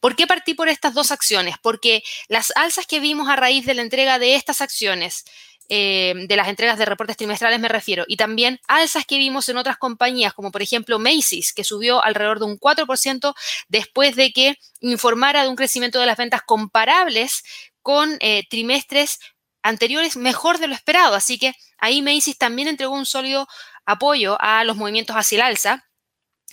¿Por 0.00 0.16
qué 0.16 0.26
partí 0.26 0.54
por 0.54 0.68
estas 0.68 0.92
dos 0.94 1.10
acciones? 1.10 1.56
Porque 1.62 2.02
las 2.28 2.52
alzas 2.56 2.86
que 2.86 3.00
vimos 3.00 3.28
a 3.28 3.36
raíz 3.36 3.64
de 3.64 3.74
la 3.74 3.82
entrega 3.82 4.18
de 4.18 4.34
estas 4.34 4.60
acciones, 4.60 5.24
eh, 5.68 6.14
de 6.28 6.36
las 6.36 6.48
entregas 6.48 6.78
de 6.78 6.84
reportes 6.84 7.16
trimestrales 7.16 7.58
me 7.58 7.68
refiero, 7.68 8.04
y 8.06 8.16
también 8.16 8.60
alzas 8.68 9.06
que 9.06 9.18
vimos 9.18 9.48
en 9.48 9.56
otras 9.56 9.78
compañías, 9.78 10.34
como 10.34 10.52
por 10.52 10.62
ejemplo 10.62 10.98
Macy's, 10.98 11.52
que 11.52 11.64
subió 11.64 12.04
alrededor 12.04 12.38
de 12.38 12.44
un 12.44 12.58
4% 12.58 13.34
después 13.68 14.14
de 14.14 14.32
que 14.32 14.58
informara 14.80 15.42
de 15.42 15.48
un 15.48 15.56
crecimiento 15.56 15.98
de 15.98 16.06
las 16.06 16.18
ventas 16.18 16.42
comparables 16.42 17.42
con 17.82 18.16
eh, 18.20 18.44
trimestres 18.50 19.18
anteriores 19.66 20.16
mejor 20.16 20.58
de 20.58 20.68
lo 20.68 20.74
esperado. 20.74 21.14
Así 21.14 21.38
que 21.38 21.54
ahí 21.78 22.02
Macy's 22.02 22.38
también 22.38 22.68
entregó 22.68 22.94
un 22.94 23.06
sólido 23.06 23.48
apoyo 23.84 24.36
a 24.40 24.64
los 24.64 24.76
movimientos 24.76 25.16
hacia 25.16 25.36
el 25.36 25.42
alza. 25.42 25.84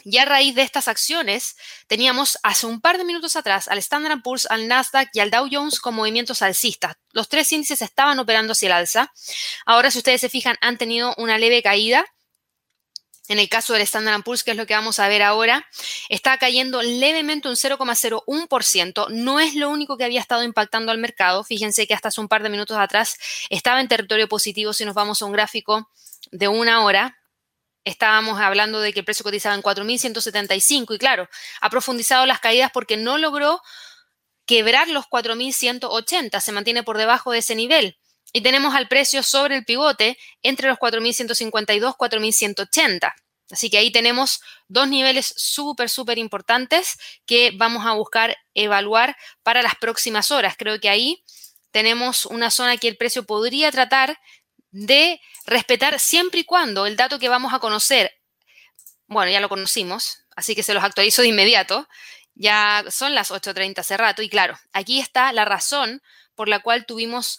Y 0.06 0.18
a 0.18 0.26
raíz 0.26 0.54
de 0.56 0.64
estas 0.64 0.90
acciones, 0.90 1.56
teníamos 1.88 2.38
hace 2.44 2.66
un 2.66 2.82
par 2.82 2.98
de 2.98 3.06
minutos 3.06 3.38
atrás 3.38 3.70
al 3.70 3.78
Standard 3.78 4.22
Poor's, 4.22 4.48
al 4.48 4.68
Nasdaq 4.68 5.10
y 5.14 5.22
al 5.22 5.32
Dow 5.32 5.48
Jones 5.50 5.80
con 5.80 5.96
movimientos 5.96 6.42
alcistas. 6.42 6.96
Los 7.12 7.30
tres 7.30 7.50
índices 7.54 7.82
estaban 7.82 8.20
operando 8.20 8.52
hacia 8.52 8.68
el 8.68 8.74
alza. 8.74 9.14
Ahora, 9.66 9.92
si 9.92 10.00
ustedes 10.00 10.20
se 10.20 10.28
fijan, 10.28 10.58
han 10.60 10.78
tenido 10.78 11.14
una 11.18 11.38
leve 11.38 11.64
caída. 11.64 12.04
En 13.30 13.40
el 13.40 13.48
caso 13.48 13.74
del 13.74 13.84
Standard 13.84 14.22
Poor's, 14.24 14.44
que 14.44 14.52
es 14.52 14.58
lo 14.58 14.66
que 14.66 14.74
vamos 14.74 15.00
a 15.00 15.08
ver 15.08 15.22
ahora, 15.22 15.66
está 16.10 16.38
cayendo 16.38 16.82
levemente 16.82 17.48
un 17.48 17.56
0,01%. 17.56 19.08
No 19.12 19.40
es 19.40 19.56
lo 19.56 19.70
único 19.70 19.98
que 19.98 20.04
había 20.04 20.20
estado 20.20 20.44
impactando 20.44 20.92
al 20.92 20.98
mercado. 20.98 21.44
Fíjense 21.46 21.88
que 21.88 21.94
hasta 21.94 22.10
hace 22.10 22.20
un 22.20 22.28
par 22.28 22.44
de 22.44 22.50
minutos 22.50 22.78
atrás 22.78 23.18
estaba 23.50 23.80
en 23.80 23.88
territorio 23.88 24.28
positivo. 24.28 24.74
Si 24.74 24.84
nos 24.84 24.94
vamos 24.94 25.22
a 25.22 25.26
un 25.26 25.32
gráfico 25.32 25.90
de 26.32 26.50
una 26.50 26.84
hora, 26.84 27.18
estábamos 27.86 28.40
hablando 28.40 28.82
de 28.82 28.92
que 28.92 29.00
el 29.00 29.06
precio 29.06 29.24
cotizaba 29.24 29.56
en 29.56 29.62
4.175 29.62 30.96
y 30.96 30.98
claro, 30.98 31.30
ha 31.62 31.70
profundizado 31.70 32.26
las 32.26 32.40
caídas 32.40 32.72
porque 32.74 32.98
no 32.98 33.18
logró 33.18 33.62
quebrar 34.46 34.90
los 34.90 35.06
4.180, 35.06 36.40
se 36.42 36.52
mantiene 36.52 36.84
por 36.84 36.98
debajo 36.98 37.32
de 37.32 37.40
ese 37.40 37.56
nivel. 37.56 37.98
Y 38.34 38.42
tenemos 38.42 38.76
al 38.76 38.88
precio 38.88 39.24
sobre 39.24 39.56
el 39.56 39.64
pivote 39.64 40.18
entre 40.42 40.68
los 40.68 40.78
4.152 40.78 41.76
y 41.76 41.80
4.180. 41.80 43.14
Así 43.52 43.70
que 43.70 43.78
ahí 43.78 43.92
tenemos 43.92 44.42
dos 44.68 44.88
niveles 44.88 45.34
súper, 45.38 45.90
súper 45.90 46.18
importantes 46.18 46.98
que 47.26 47.52
vamos 47.56 47.86
a 47.86 47.94
buscar 47.94 48.36
evaluar 48.56 49.16
para 49.44 49.62
las 49.62 49.76
próximas 49.76 50.32
horas. 50.32 50.56
Creo 50.58 50.80
que 50.80 50.90
ahí 50.90 51.24
tenemos 51.72 52.26
una 52.26 52.50
zona 52.50 52.78
que 52.78 52.88
el 52.88 52.98
precio 52.98 53.26
podría 53.26 53.72
tratar 53.72 54.18
de 54.72 55.22
respetar 55.46 56.00
siempre 56.00 56.40
y 56.42 56.44
cuando 56.46 56.88
el 56.88 56.96
dato 56.96 57.20
que 57.20 57.30
vamos 57.30 57.54
a 57.54 57.60
conocer, 57.60 58.12
bueno, 59.06 59.32
ya 59.32 59.40
lo 59.40 59.50
conocimos, 59.50 60.26
así 60.36 60.56
que 60.56 60.64
se 60.64 60.74
los 60.74 60.84
actualizo 60.84 61.22
de 61.22 61.28
inmediato, 61.28 61.88
ya 62.34 62.84
son 62.90 63.14
las 63.14 63.30
8.30 63.30 63.80
hace 63.80 63.98
rato 63.98 64.24
y 64.24 64.30
claro, 64.30 64.58
aquí 64.72 65.00
está 65.00 65.32
la 65.32 65.46
razón 65.46 66.02
por 66.34 66.48
la 66.48 66.60
cual 66.60 66.88
tuvimos 66.88 67.38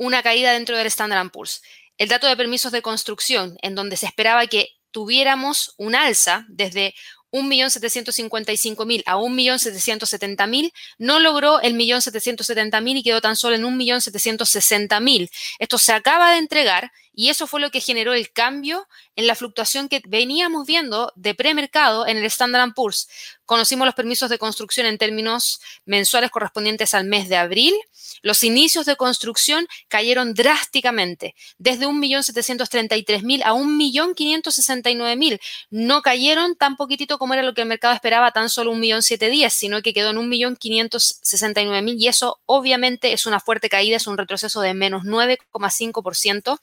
una 0.00 0.22
caída 0.22 0.52
dentro 0.52 0.78
del 0.78 0.86
Standard 0.86 1.30
Poor's. 1.30 1.62
El 1.98 2.08
dato 2.08 2.26
de 2.26 2.36
permisos 2.36 2.72
de 2.72 2.80
construcción, 2.80 3.58
en 3.60 3.74
donde 3.74 3.98
se 3.98 4.06
esperaba 4.06 4.46
que 4.46 4.70
tuviéramos 4.90 5.74
un 5.76 5.94
alza 5.94 6.46
desde 6.48 6.94
1.755.000 7.32 9.02
a 9.04 9.16
1.770.000, 9.16 10.72
no 10.98 11.18
logró 11.18 11.60
el 11.60 11.74
1.770.000 11.74 12.96
y 12.96 13.02
quedó 13.02 13.20
tan 13.20 13.36
solo 13.36 13.56
en 13.56 13.62
1.760.000. 13.62 15.30
Esto 15.58 15.76
se 15.76 15.92
acaba 15.92 16.32
de 16.32 16.38
entregar 16.38 16.90
y 17.12 17.28
eso 17.28 17.46
fue 17.46 17.60
lo 17.60 17.70
que 17.70 17.80
generó 17.80 18.14
el 18.14 18.32
cambio 18.32 18.86
en 19.16 19.26
la 19.26 19.34
fluctuación 19.34 19.88
que 19.88 20.00
veníamos 20.06 20.66
viendo 20.66 21.12
de 21.16 21.34
premercado 21.34 22.06
en 22.06 22.16
el 22.18 22.24
Standard 22.24 22.72
Poor's. 22.74 23.08
Conocimos 23.50 23.84
los 23.84 23.96
permisos 23.96 24.30
de 24.30 24.38
construcción 24.38 24.86
en 24.86 24.96
términos 24.96 25.60
mensuales 25.84 26.30
correspondientes 26.30 26.94
al 26.94 27.04
mes 27.04 27.28
de 27.28 27.36
abril. 27.36 27.74
Los 28.22 28.44
inicios 28.44 28.86
de 28.86 28.94
construcción 28.94 29.66
cayeron 29.88 30.34
drásticamente, 30.34 31.34
desde 31.58 31.88
1.733.000 31.88 33.42
a 33.44 33.52
1.569.000. 33.54 35.40
No 35.70 36.02
cayeron 36.02 36.54
tan 36.54 36.76
poquitito 36.76 37.18
como 37.18 37.34
era 37.34 37.42
lo 37.42 37.54
que 37.54 37.62
el 37.62 37.66
mercado 37.68 37.92
esperaba, 37.92 38.30
tan 38.30 38.50
solo 38.50 38.72
1.710.000, 38.72 39.50
sino 39.50 39.82
que 39.82 39.92
quedó 39.92 40.10
en 40.10 40.18
1.569.000 40.18 41.96
y 41.98 42.06
eso 42.06 42.38
obviamente 42.46 43.12
es 43.12 43.26
una 43.26 43.40
fuerte 43.40 43.68
caída, 43.68 43.96
es 43.96 44.06
un 44.06 44.16
retroceso 44.16 44.60
de 44.60 44.74
menos 44.74 45.02
9,5%. 45.02 46.60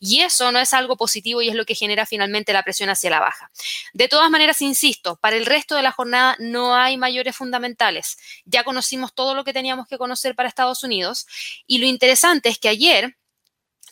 Y 0.00 0.20
eso 0.20 0.52
no 0.52 0.58
es 0.58 0.72
algo 0.72 0.96
positivo 0.96 1.42
y 1.42 1.48
es 1.48 1.54
lo 1.54 1.64
que 1.64 1.74
genera 1.74 2.06
finalmente 2.06 2.52
la 2.52 2.62
presión 2.62 2.90
hacia 2.90 3.10
la 3.10 3.20
baja. 3.20 3.50
De 3.92 4.08
todas 4.08 4.30
maneras, 4.30 4.60
insisto, 4.62 5.16
para 5.16 5.36
el 5.36 5.46
resto 5.46 5.74
de 5.74 5.82
la 5.82 5.92
jornada 5.92 6.36
no 6.38 6.74
hay 6.74 6.96
mayores 6.96 7.36
fundamentales. 7.36 8.18
Ya 8.44 8.64
conocimos 8.64 9.14
todo 9.14 9.34
lo 9.34 9.44
que 9.44 9.52
teníamos 9.52 9.86
que 9.88 9.98
conocer 9.98 10.34
para 10.34 10.48
Estados 10.48 10.82
Unidos 10.82 11.26
y 11.66 11.78
lo 11.78 11.86
interesante 11.86 12.48
es 12.48 12.58
que 12.58 12.68
ayer 12.68 13.16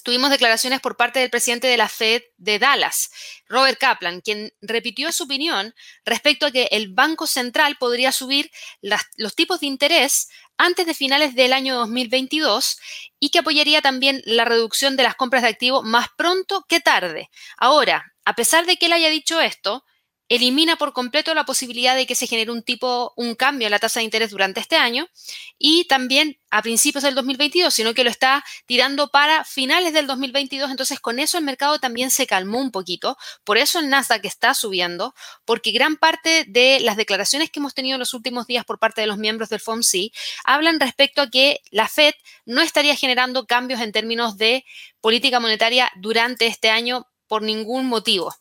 tuvimos 0.05 0.31
declaraciones 0.31 0.81
por 0.81 0.97
parte 0.97 1.19
del 1.19 1.31
presidente 1.31 1.67
de 1.67 1.79
la 1.79 1.89
Fed 1.89 2.23
de 2.37 2.59
Dallas, 2.61 3.11
Robert 3.49 3.79
Kaplan, 3.79 4.21
quien 4.21 4.53
repitió 4.61 5.11
su 5.11 5.25
opinión 5.25 5.75
respecto 6.05 6.47
a 6.47 6.51
que 6.51 6.69
el 6.71 6.93
Banco 6.93 7.27
Central 7.27 7.77
podría 7.79 8.13
subir 8.13 8.51
los 8.83 9.35
tipos 9.35 9.61
de 9.61 9.67
interés 9.67 10.29
antes 10.59 10.87
de 10.87 10.95
finales 10.95 11.35
del 11.35 11.53
año 11.53 11.75
2022 11.77 12.79
y 13.21 13.31
que 13.31 13.41
apoyaría 13.41 13.83
también 13.83 14.23
la 14.25 14.45
reducción 14.45 14.97
de 14.97 15.03
las 15.03 15.15
compras 15.15 15.43
de 15.43 15.49
activos 15.49 15.85
más 15.85 16.09
pronto 16.17 16.65
que 16.69 16.81
tarde. 16.81 17.31
Ahora, 17.57 18.13
a 18.25 18.35
pesar 18.35 18.67
de 18.67 18.77
que 18.77 18.87
él 18.87 18.93
haya 18.93 19.11
dicho 19.11 19.41
esto, 19.41 19.85
elimina 20.29 20.77
por 20.77 20.93
completo 20.93 21.35
la 21.35 21.45
posibilidad 21.45 21.95
de 21.95 22.07
que 22.07 22.15
se 22.15 22.27
genere 22.27 22.51
un 22.51 22.63
tipo, 22.63 23.13
un 23.17 23.35
cambio 23.35 23.67
en 23.67 23.71
la 23.71 23.79
tasa 23.79 24.01
de 24.01 24.05
interés 24.05 24.31
durante 24.31 24.61
este 24.61 24.77
año 24.77 25.09
y 25.59 25.85
también 25.87 26.39
a 26.51 26.63
principios 26.63 27.03
del 27.03 27.15
2022, 27.15 27.75
sino 27.75 27.95
que 27.95 28.05
lo 28.05 28.11
está 28.11 28.45
tirando 28.67 29.09
para 29.09 29.45
finales 29.45 29.93
del 29.93 30.07
2022. 30.07 30.71
Entonces, 30.71 31.01
con 31.01 31.19
eso 31.19 31.37
el 31.37 31.45
mercado 31.45 31.79
también 31.79 32.11
se 32.11 32.27
calmó 32.27 32.61
un 32.61 32.71
poquito. 32.71 33.19
Por 33.43 33.59
eso 33.59 33.81
el 33.81 33.89
Nasdaq 33.89 34.25
está 34.25 34.55
subiendo, 34.55 35.15
porque 35.45 35.73
gran 35.73 35.97
parte 35.97 36.45
de 36.47 36.79
las 36.81 36.97
declaraciones 36.97 37.51
que 37.51 37.59
hemos 37.59 37.75
tenido 37.75 37.97
en 37.97 38.01
los 38.01 38.15
últimos 38.15 38.47
días 38.47 38.65
por 38.65 38.79
parte 38.79 39.01
de 39.01 39.09
los 39.09 39.19
miembros 39.19 39.49
del 39.49 39.61
FOMC 39.61 40.13
hablan 40.45 40.79
respecto 40.79 41.23
a 41.23 41.31
que 41.31 41.61
la 41.71 41.89
Fed 41.89 42.15
no 42.47 42.63
estaría 42.63 42.95
generando 42.95 43.47
cambios 43.47 43.81
en 43.81 43.93
términos 43.93 44.39
de 44.39 44.65
política 45.01 45.41
monetaria 45.41 45.91
durante 45.97 46.47
este 46.47 46.71
año 46.71 47.07
por 47.27 47.43
ningún 47.43 47.87
motivo. 47.87 48.35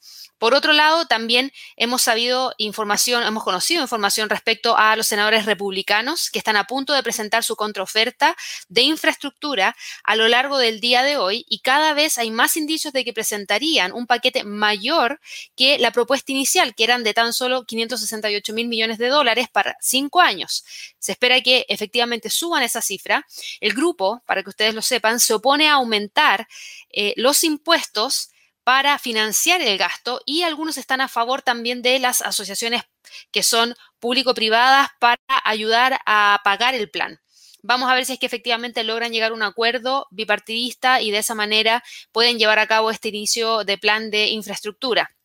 Por 0.44 0.56
otro 0.56 0.74
lado, 0.74 1.06
también 1.06 1.54
hemos 1.78 2.02
sabido 2.02 2.54
información, 2.58 3.24
hemos 3.24 3.46
conocido 3.46 3.82
información 3.82 4.30
respecto 4.30 4.76
a 4.78 4.94
los 4.98 5.08
senadores 5.08 5.46
republicanos 5.46 6.30
que 6.30 6.38
están 6.38 6.58
a 6.58 6.66
punto 6.66 6.92
de 6.92 7.02
presentar 7.02 7.46
su 7.46 7.56
contraoferta 7.56 8.36
de 8.68 8.82
infraestructura 8.82 9.74
a 10.04 10.18
lo 10.18 10.28
largo 10.28 10.58
del 10.58 10.82
día 10.82 11.02
de 11.04 11.16
hoy 11.16 11.46
y 11.48 11.60
cada 11.60 11.94
vez 11.94 12.18
hay 12.18 12.30
más 12.30 12.58
indicios 12.58 12.92
de 12.92 13.06
que 13.06 13.14
presentarían 13.14 13.94
un 13.94 14.06
paquete 14.06 14.44
mayor 14.44 15.22
que 15.56 15.78
la 15.80 15.92
propuesta 15.92 16.34
inicial, 16.34 16.76
que 16.76 16.84
eran 16.84 17.06
de 17.06 17.14
tan 17.14 17.32
solo 17.32 17.64
568 17.64 18.52
mil 18.52 18.68
millones 18.68 18.98
de 18.98 19.08
dólares 19.08 19.48
para 19.50 19.78
cinco 19.80 20.20
años. 20.20 20.66
Se 21.00 21.14
espera 21.14 21.40
que 21.40 21.66
efectivamente 21.70 22.30
suban 22.30 22.64
esa 22.64 22.82
cifra. 22.82 23.26
El 23.62 23.74
grupo, 23.74 24.22
para 24.26 24.44
que 24.44 24.50
ustedes 24.50 24.74
lo 24.74 24.82
sepan, 24.82 25.22
se 25.22 25.34
opone 25.34 25.70
a 25.70 25.76
aumentar 25.76 26.50
eh, 26.90 27.14
los 27.16 27.46
impuestos 27.46 28.33
para 28.64 28.98
financiar 29.00 29.62
el 29.62 29.78
gasto 29.78 30.22
y 30.26 30.44
algunos 30.44 30.78
están 30.78 31.02
a 31.02 31.08
favor 31.08 31.42
también 31.42 31.82
de 31.82 32.00
las 32.00 32.22
asociaciones 32.22 32.84
que 33.32 33.44
son 33.44 33.76
público-privadas 34.00 34.90
para 35.00 35.18
ayudar 35.44 36.00
a 36.06 36.40
pagar 36.44 36.74
el 36.76 36.90
plan. 36.90 37.20
Vamos 37.62 37.90
a 37.90 37.96
ver 37.96 38.06
si 38.06 38.14
es 38.14 38.20
que 38.20 38.26
efectivamente 38.26 38.84
logran 38.84 39.14
llegar 39.14 39.32
a 39.32 39.36
un 39.36 39.44
acuerdo 39.44 40.08
bipartidista 40.12 41.02
y 41.02 41.12
de 41.12 41.20
esa 41.20 41.34
manera 41.34 41.84
pueden 42.12 42.38
llevar 42.38 42.60
a 42.60 42.68
cabo 42.68 42.92
este 42.92 43.10
inicio 43.10 43.64
de 43.64 43.78
plan 43.78 44.12
de 44.12 44.28
infraestructura. 44.28 45.16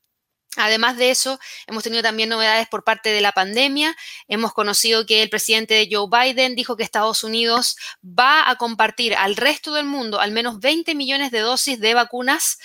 Además 0.57 0.97
de 0.97 1.11
eso, 1.11 1.39
hemos 1.67 1.85
tenido 1.85 2.03
también 2.03 2.29
novedades 2.29 2.69
por 2.69 2.83
parte 2.83 3.11
de 3.11 3.21
la 3.21 3.33
pandemia. 3.33 3.97
Hemos 4.29 4.53
conocido 4.53 5.05
que 5.05 5.23
el 5.23 5.31
presidente 5.31 5.89
Joe 5.91 6.09
Biden 6.11 6.57
dijo 6.57 6.77
que 6.77 6.83
Estados 6.83 7.23
Unidos 7.23 7.77
va 8.03 8.49
a 8.49 8.57
compartir 8.57 9.15
al 9.15 9.37
resto 9.37 9.75
del 9.75 9.87
mundo 9.87 10.21
al 10.21 10.33
menos 10.33 10.59
20 10.59 10.95
millones 10.95 11.31
de 11.31 11.41
dosis 11.41 11.81
de 11.81 11.95
vacunas 11.95 12.59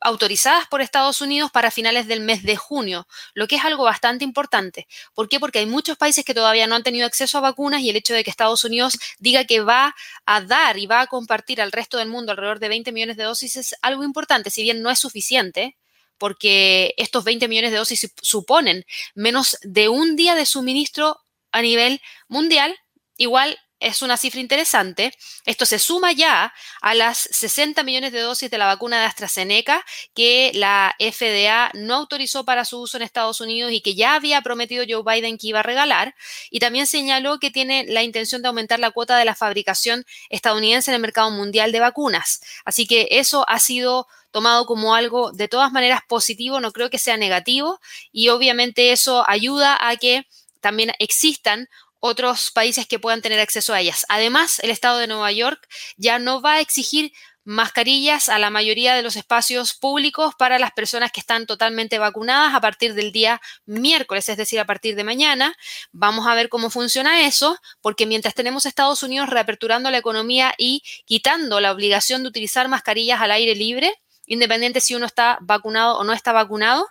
autorizadas 0.00 0.66
por 0.68 0.80
Estados 0.80 1.20
Unidos 1.20 1.50
para 1.50 1.70
finales 1.70 2.06
del 2.06 2.20
mes 2.20 2.42
de 2.42 2.56
junio, 2.56 3.06
lo 3.34 3.48
que 3.48 3.56
es 3.56 3.64
algo 3.64 3.84
bastante 3.84 4.24
importante. 4.24 4.86
¿Por 5.14 5.28
qué? 5.28 5.40
Porque 5.40 5.58
hay 5.58 5.66
muchos 5.66 5.96
países 5.96 6.24
que 6.24 6.34
todavía 6.34 6.66
no 6.66 6.74
han 6.74 6.82
tenido 6.82 7.06
acceso 7.06 7.38
a 7.38 7.40
vacunas 7.40 7.82
y 7.82 7.90
el 7.90 7.96
hecho 7.96 8.14
de 8.14 8.24
que 8.24 8.30
Estados 8.30 8.64
Unidos 8.64 8.98
diga 9.18 9.44
que 9.44 9.60
va 9.60 9.94
a 10.26 10.40
dar 10.40 10.78
y 10.78 10.86
va 10.86 11.00
a 11.00 11.06
compartir 11.06 11.60
al 11.60 11.72
resto 11.72 11.98
del 11.98 12.08
mundo 12.08 12.32
alrededor 12.32 12.58
de 12.58 12.68
20 12.68 12.92
millones 12.92 13.16
de 13.16 13.24
dosis 13.24 13.56
es 13.56 13.74
algo 13.82 14.04
importante, 14.04 14.50
si 14.50 14.62
bien 14.62 14.82
no 14.82 14.90
es 14.90 14.98
suficiente, 14.98 15.76
porque 16.18 16.94
estos 16.96 17.24
20 17.24 17.48
millones 17.48 17.70
de 17.70 17.78
dosis 17.78 18.12
suponen 18.20 18.84
menos 19.14 19.56
de 19.62 19.88
un 19.88 20.16
día 20.16 20.34
de 20.34 20.46
suministro 20.46 21.20
a 21.52 21.62
nivel 21.62 22.00
mundial, 22.28 22.76
igual 23.16 23.58
es 23.80 24.02
una 24.02 24.16
cifra 24.16 24.40
interesante. 24.40 25.12
Esto 25.44 25.64
se 25.66 25.78
suma 25.78 26.12
ya 26.12 26.52
a 26.80 26.94
las 26.94 27.18
60 27.18 27.82
millones 27.82 28.12
de 28.12 28.20
dosis 28.20 28.50
de 28.50 28.58
la 28.58 28.66
vacuna 28.66 29.00
de 29.00 29.06
AstraZeneca 29.06 29.84
que 30.14 30.50
la 30.54 30.96
FDA 30.98 31.70
no 31.74 31.94
autorizó 31.94 32.44
para 32.44 32.64
su 32.64 32.80
uso 32.80 32.96
en 32.96 33.04
Estados 33.04 33.40
Unidos 33.40 33.72
y 33.72 33.80
que 33.80 33.94
ya 33.94 34.14
había 34.14 34.42
prometido 34.42 34.84
Joe 34.88 35.02
Biden 35.04 35.38
que 35.38 35.48
iba 35.48 35.60
a 35.60 35.62
regalar. 35.62 36.14
Y 36.50 36.58
también 36.58 36.86
señaló 36.86 37.38
que 37.38 37.50
tiene 37.50 37.84
la 37.88 38.02
intención 38.02 38.42
de 38.42 38.48
aumentar 38.48 38.80
la 38.80 38.90
cuota 38.90 39.16
de 39.16 39.24
la 39.24 39.34
fabricación 39.34 40.04
estadounidense 40.28 40.90
en 40.90 40.96
el 40.96 41.00
mercado 41.00 41.30
mundial 41.30 41.72
de 41.72 41.80
vacunas. 41.80 42.40
Así 42.64 42.86
que 42.86 43.08
eso 43.12 43.44
ha 43.48 43.58
sido 43.60 44.06
tomado 44.30 44.66
como 44.66 44.94
algo 44.94 45.32
de 45.32 45.48
todas 45.48 45.72
maneras 45.72 46.00
positivo, 46.06 46.60
no 46.60 46.72
creo 46.72 46.90
que 46.90 46.98
sea 46.98 47.16
negativo 47.16 47.80
y 48.12 48.28
obviamente 48.28 48.92
eso 48.92 49.24
ayuda 49.26 49.78
a 49.80 49.96
que 49.96 50.26
también 50.60 50.92
existan 50.98 51.68
otros 52.00 52.50
países 52.50 52.86
que 52.86 52.98
puedan 52.98 53.22
tener 53.22 53.40
acceso 53.40 53.74
a 53.74 53.80
ellas. 53.80 54.06
Además, 54.08 54.60
el 54.60 54.70
estado 54.70 54.98
de 54.98 55.06
Nueva 55.06 55.32
York 55.32 55.66
ya 55.96 56.18
no 56.18 56.40
va 56.40 56.54
a 56.54 56.60
exigir 56.60 57.12
mascarillas 57.48 58.28
a 58.28 58.38
la 58.38 58.50
mayoría 58.50 58.94
de 58.94 59.02
los 59.02 59.16
espacios 59.16 59.72
públicos 59.72 60.34
para 60.38 60.58
las 60.58 60.72
personas 60.72 61.10
que 61.12 61.20
están 61.20 61.46
totalmente 61.46 61.98
vacunadas 61.98 62.54
a 62.54 62.60
partir 62.60 62.92
del 62.92 63.10
día 63.10 63.40
miércoles, 63.64 64.28
es 64.28 64.36
decir, 64.36 64.60
a 64.60 64.66
partir 64.66 64.96
de 64.96 65.02
mañana. 65.02 65.56
Vamos 65.90 66.26
a 66.26 66.34
ver 66.34 66.50
cómo 66.50 66.68
funciona 66.68 67.26
eso, 67.26 67.58
porque 67.80 68.04
mientras 68.04 68.34
tenemos 68.34 68.66
Estados 68.66 69.02
Unidos 69.02 69.30
reaperturando 69.30 69.90
la 69.90 69.96
economía 69.96 70.54
y 70.58 70.82
quitando 71.06 71.58
la 71.60 71.72
obligación 71.72 72.22
de 72.22 72.28
utilizar 72.28 72.68
mascarillas 72.68 73.22
al 73.22 73.30
aire 73.30 73.54
libre, 73.54 73.94
independiente 74.26 74.82
si 74.82 74.94
uno 74.94 75.06
está 75.06 75.38
vacunado 75.40 75.96
o 75.96 76.04
no 76.04 76.12
está 76.12 76.32
vacunado, 76.32 76.86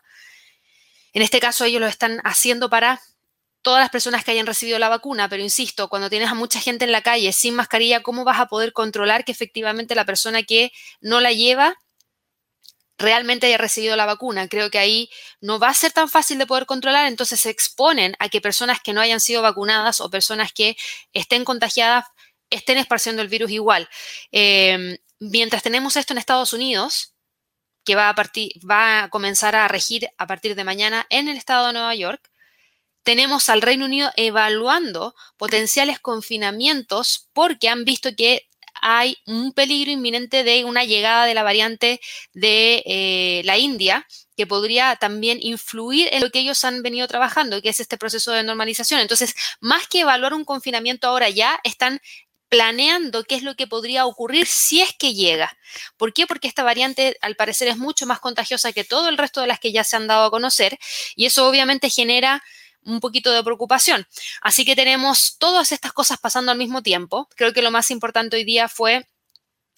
en 1.14 1.22
este 1.22 1.40
caso 1.40 1.66
ellos 1.66 1.82
lo 1.82 1.88
están 1.88 2.20
haciendo 2.24 2.68
para 2.68 3.00
todas 3.68 3.82
las 3.82 3.90
personas 3.90 4.24
que 4.24 4.32
hayan 4.32 4.48
recibido 4.48 4.80
la 4.80 4.88
vacuna, 4.88 5.28
pero 5.28 5.44
insisto, 5.44 5.90
cuando 5.90 6.10
tienes 6.10 6.32
a 6.32 6.36
mucha 6.36 6.62
gente 6.62 6.86
en 6.86 6.94
la 6.94 7.02
calle 7.02 7.34
sin 7.34 7.54
mascarilla, 7.54 8.02
¿cómo 8.02 8.24
vas 8.24 8.40
a 8.40 8.46
poder 8.46 8.72
controlar 8.72 9.26
que 9.26 9.34
efectivamente 9.34 9.94
la 9.94 10.06
persona 10.06 10.44
que 10.44 10.72
no 11.02 11.20
la 11.20 11.34
lleva 11.34 11.76
realmente 12.98 13.48
haya 13.48 13.58
recibido 13.58 13.98
la 13.98 14.06
vacuna? 14.06 14.48
Creo 14.48 14.72
que 14.72 14.80
ahí 14.80 15.10
no 15.42 15.60
va 15.60 15.68
a 15.68 15.74
ser 15.74 15.92
tan 15.92 16.08
fácil 16.08 16.38
de 16.38 16.48
poder 16.48 16.66
controlar, 16.66 17.08
entonces 17.08 17.42
se 17.42 17.50
exponen 17.50 18.16
a 18.20 18.30
que 18.30 18.40
personas 18.40 18.80
que 18.80 18.94
no 18.94 19.02
hayan 19.02 19.20
sido 19.20 19.42
vacunadas 19.42 20.00
o 20.00 20.10
personas 20.10 20.54
que 20.54 20.78
estén 21.12 21.44
contagiadas 21.44 22.06
estén 22.50 22.78
esparciendo 22.78 23.22
el 23.22 23.28
virus 23.28 23.52
igual. 23.52 23.90
Em, 24.32 24.96
mientras 25.20 25.62
tenemos 25.62 25.98
esto 25.98 26.14
en 26.14 26.20
Estados 26.20 26.54
Unidos, 26.54 27.16
que 27.84 27.96
va 27.96 28.08
a, 28.08 28.16
partir, 28.16 28.54
va 28.66 29.04
a 29.04 29.10
comenzar 29.10 29.58
a 29.58 29.68
regir 29.68 30.08
a 30.18 30.26
partir 30.26 30.56
de 30.56 30.64
mañana 30.64 31.06
en 31.10 31.28
el 31.28 31.36
estado 31.36 31.68
de 31.68 31.74
Nueva 31.74 31.96
York, 31.96 32.32
tenemos 33.08 33.48
al 33.48 33.62
Reino 33.62 33.86
Unido 33.86 34.12
evaluando 34.18 35.16
potenciales 35.38 35.98
confinamientos 35.98 37.30
porque 37.32 37.70
han 37.70 37.86
visto 37.86 38.10
que 38.18 38.50
hay 38.82 39.16
un 39.26 39.54
peligro 39.54 39.92
inminente 39.92 40.44
de 40.44 40.66
una 40.66 40.84
llegada 40.84 41.26
de 41.26 41.34
la 41.34 41.42
variante 41.42 42.02
de 42.34 42.84
eh, 42.86 43.44
la 43.46 43.58
India 43.58 44.06
que 44.36 44.46
podría 44.46 44.98
también 44.98 45.40
influir 45.42 46.10
en 46.12 46.22
lo 46.22 46.32
que 46.32 46.40
ellos 46.40 46.66
han 46.66 46.84
venido 46.84 47.08
trabajando, 47.08 47.62
que 47.62 47.70
es 47.70 47.80
este 47.80 47.98
proceso 47.98 48.34
de 48.34 48.44
normalización. 48.44 49.00
Entonces, 49.00 49.36
más 49.62 49.88
que 49.88 50.02
evaluar 50.02 50.34
un 50.34 50.44
confinamiento 50.44 51.08
ahora 51.08 51.30
ya, 51.30 51.62
están 51.64 52.02
planeando 52.50 53.24
qué 53.24 53.36
es 53.36 53.44
lo 53.44 53.56
que 53.56 53.68
podría 53.68 54.06
ocurrir 54.06 54.48
si 54.48 54.82
es 54.82 54.94
que 54.94 55.14
llega. 55.14 55.58
¿Por 55.96 56.14
qué? 56.14 56.28
Porque 56.28 56.50
esta 56.50 56.64
variante 56.64 57.18
al 57.22 57.36
parecer 57.36 57.70
es 57.70 57.78
mucho 57.78 58.06
más 58.06 58.20
contagiosa 58.20 58.74
que 58.74 58.84
todo 58.84 59.08
el 59.08 59.18
resto 59.18 59.40
de 59.40 59.48
las 59.48 59.60
que 59.60 59.72
ya 59.72 59.86
se 59.86 59.96
han 59.96 60.08
dado 60.08 60.26
a 60.26 60.32
conocer 60.32 60.78
y 61.16 61.26
eso 61.26 61.48
obviamente 61.48 61.90
genera 61.90 62.44
un 62.88 63.00
poquito 63.00 63.32
de 63.32 63.44
preocupación. 63.44 64.08
Así 64.42 64.66
que 64.66 64.76
tenemos 64.76 65.38
todas 65.38 65.72
estas 65.72 65.94
cosas 65.94 66.18
pasando 66.20 66.52
al 66.52 66.58
mismo 66.58 66.82
tiempo. 66.82 67.28
Creo 67.36 67.54
que 67.54 67.62
lo 67.62 67.70
más 67.70 67.92
importante 67.92 68.38
hoy 68.38 68.46
día 68.46 68.68
fue 68.68 69.08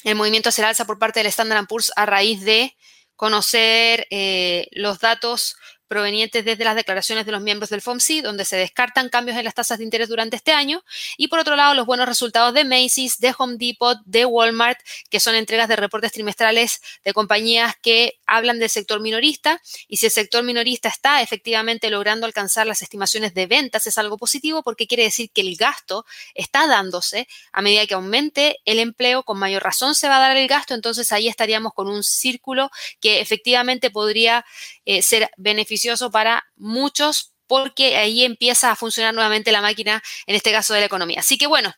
el 0.03 0.15
movimiento 0.15 0.49
hacia 0.49 0.63
el 0.63 0.69
alza 0.69 0.85
por 0.85 0.99
parte 0.99 1.19
del 1.19 1.27
Standard 1.27 1.67
Poor's 1.67 1.91
a 1.95 2.05
raíz 2.05 2.41
de 2.41 2.75
conocer 3.15 4.07
eh, 4.11 4.67
los 4.71 4.99
datos 4.99 5.57
provenientes 5.89 6.45
desde 6.45 6.63
las 6.63 6.75
declaraciones 6.75 7.25
de 7.25 7.33
los 7.33 7.41
miembros 7.41 7.71
del 7.71 7.81
FOMC, 7.81 8.21
donde 8.21 8.45
se 8.45 8.55
descartan 8.55 9.09
cambios 9.09 9.37
en 9.37 9.43
las 9.43 9.55
tasas 9.55 9.79
de 9.79 9.83
interés 9.83 10.07
durante 10.07 10.37
este 10.37 10.53
año, 10.53 10.83
y 11.17 11.27
por 11.27 11.39
otro 11.39 11.55
lado 11.55 11.73
los 11.73 11.87
buenos 11.87 12.07
resultados 12.07 12.53
de 12.53 12.63
Macy's, 12.63 13.17
de 13.17 13.33
Home 13.37 13.55
Depot, 13.57 13.97
de 14.05 14.23
Walmart, 14.25 14.79
que 15.09 15.19
son 15.19 15.35
entregas 15.35 15.67
de 15.67 15.75
reportes 15.75 16.11
trimestrales 16.11 16.79
de 17.03 17.13
compañías 17.13 17.73
que 17.81 18.19
hablan 18.27 18.59
del 18.59 18.69
sector 18.69 19.01
minorista, 19.01 19.61
y 19.87 19.97
si 19.97 20.05
el 20.05 20.11
sector 20.11 20.43
minorista 20.43 20.89
está 20.89 21.23
efectivamente 21.23 21.89
logrando 21.89 22.27
alcanzar 22.27 22.67
las 22.67 22.83
estimaciones 22.83 23.33
de 23.33 23.47
ventas, 23.47 23.87
es 23.87 23.97
algo 23.97 24.17
positivo 24.17 24.61
porque 24.61 24.85
quiere 24.85 25.03
decir 25.03 25.31
que 25.31 25.41
el 25.41 25.55
gasto 25.55 26.05
está 26.35 26.67
dándose. 26.67 27.27
A 27.51 27.63
medida 27.63 27.87
que 27.87 27.95
aumente 27.95 28.59
el 28.65 28.77
empleo, 28.77 29.23
con 29.23 29.39
mayor 29.39 29.63
razón 29.63 29.95
se 29.95 30.07
va 30.07 30.17
a 30.17 30.19
dar 30.19 30.37
el 30.37 30.47
gasto, 30.47 30.75
entonces 30.75 31.11
ahí 31.11 31.27
estaríamos 31.27 31.73
con 31.73 31.87
un 31.87 32.03
círculo 32.03 32.69
que 32.99 33.21
efectivamente 33.21 33.89
podría 33.89 34.45
eh, 34.85 35.01
ser 35.01 35.31
beneficioso 35.37 35.78
para 36.11 36.45
muchos 36.55 37.33
porque 37.47 37.97
ahí 37.97 38.23
empieza 38.23 38.71
a 38.71 38.75
funcionar 38.75 39.13
nuevamente 39.13 39.51
la 39.51 39.61
máquina, 39.61 40.03
en 40.27 40.35
este 40.35 40.51
caso 40.51 40.73
de 40.73 40.81
la 40.81 40.85
economía. 40.85 41.21
Así 41.21 41.37
que 41.37 41.47
bueno, 41.47 41.73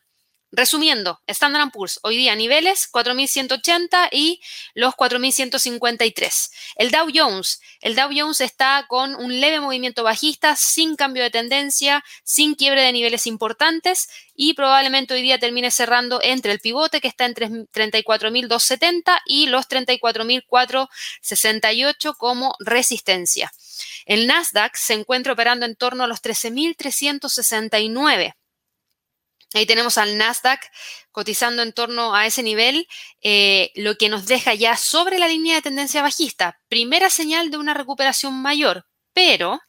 Resumiendo, 0.53 1.22
Standard 1.27 1.72
Poor's 1.72 2.01
hoy 2.03 2.17
día 2.17 2.36
niveles 2.36 2.89
4.180 2.91 4.10
y 4.12 4.41
los 4.74 4.93
4.153. 4.96 6.51
El 6.75 6.91
Dow 6.91 7.08
Jones, 7.13 7.62
el 7.79 7.96
Dow 7.96 8.10
Jones 8.13 8.41
está 8.41 8.86
con 8.89 9.15
un 9.15 9.39
leve 9.39 9.62
movimiento 9.62 10.03
bajista, 10.03 10.58
sin 10.58 10.98
cambio 10.98 11.24
de 11.24 11.29
tendencia, 11.29 12.03
sin 12.25 12.55
quiebre 12.55 12.81
de 12.81 12.91
niveles 12.91 13.27
importantes 13.27 14.10
y 14.36 14.53
probablemente 14.53 15.13
hoy 15.13 15.22
día 15.22 15.39
termine 15.39 15.72
cerrando 15.72 16.20
entre 16.22 16.51
el 16.51 16.60
pivote 16.60 17.00
que 17.00 17.08
está 17.08 17.27
en 17.27 17.36
34.270 17.36 19.22
y 19.25 19.48
los 19.48 19.70
34.468 19.70 22.17
como 22.17 22.55
resistencia. 22.60 23.53
El 24.05 24.27
Nasdaq 24.27 24.75
se 24.75 24.93
encuentra 24.93 25.34
operando 25.34 25.65
en 25.65 25.75
torno 25.75 26.03
a 26.03 26.08
los 26.08 26.22
13.369. 26.22 28.36
Ahí 29.53 29.65
tenemos 29.65 29.98
al 29.98 30.17
Nasdaq 30.17 30.62
cotizando 31.12 31.62
en 31.62 31.74
torno 31.74 32.15
a 32.15 32.25
ese 32.25 32.41
nivel, 32.41 32.88
eh, 33.22 33.72
lo 33.75 33.98
que 33.98 34.08
nos 34.08 34.25
deja 34.25 34.53
ya 34.53 34.77
sobre 34.77 35.20
la 35.20 35.27
línea 35.27 35.55
de 35.55 35.62
tendencia 35.62 36.01
bajista. 36.01 36.62
Primera 36.70 37.10
señal 37.10 37.51
de 37.51 37.58
una 37.58 37.74
recuperación 37.74 38.41
mayor, 38.41 38.86
pero 39.13 39.60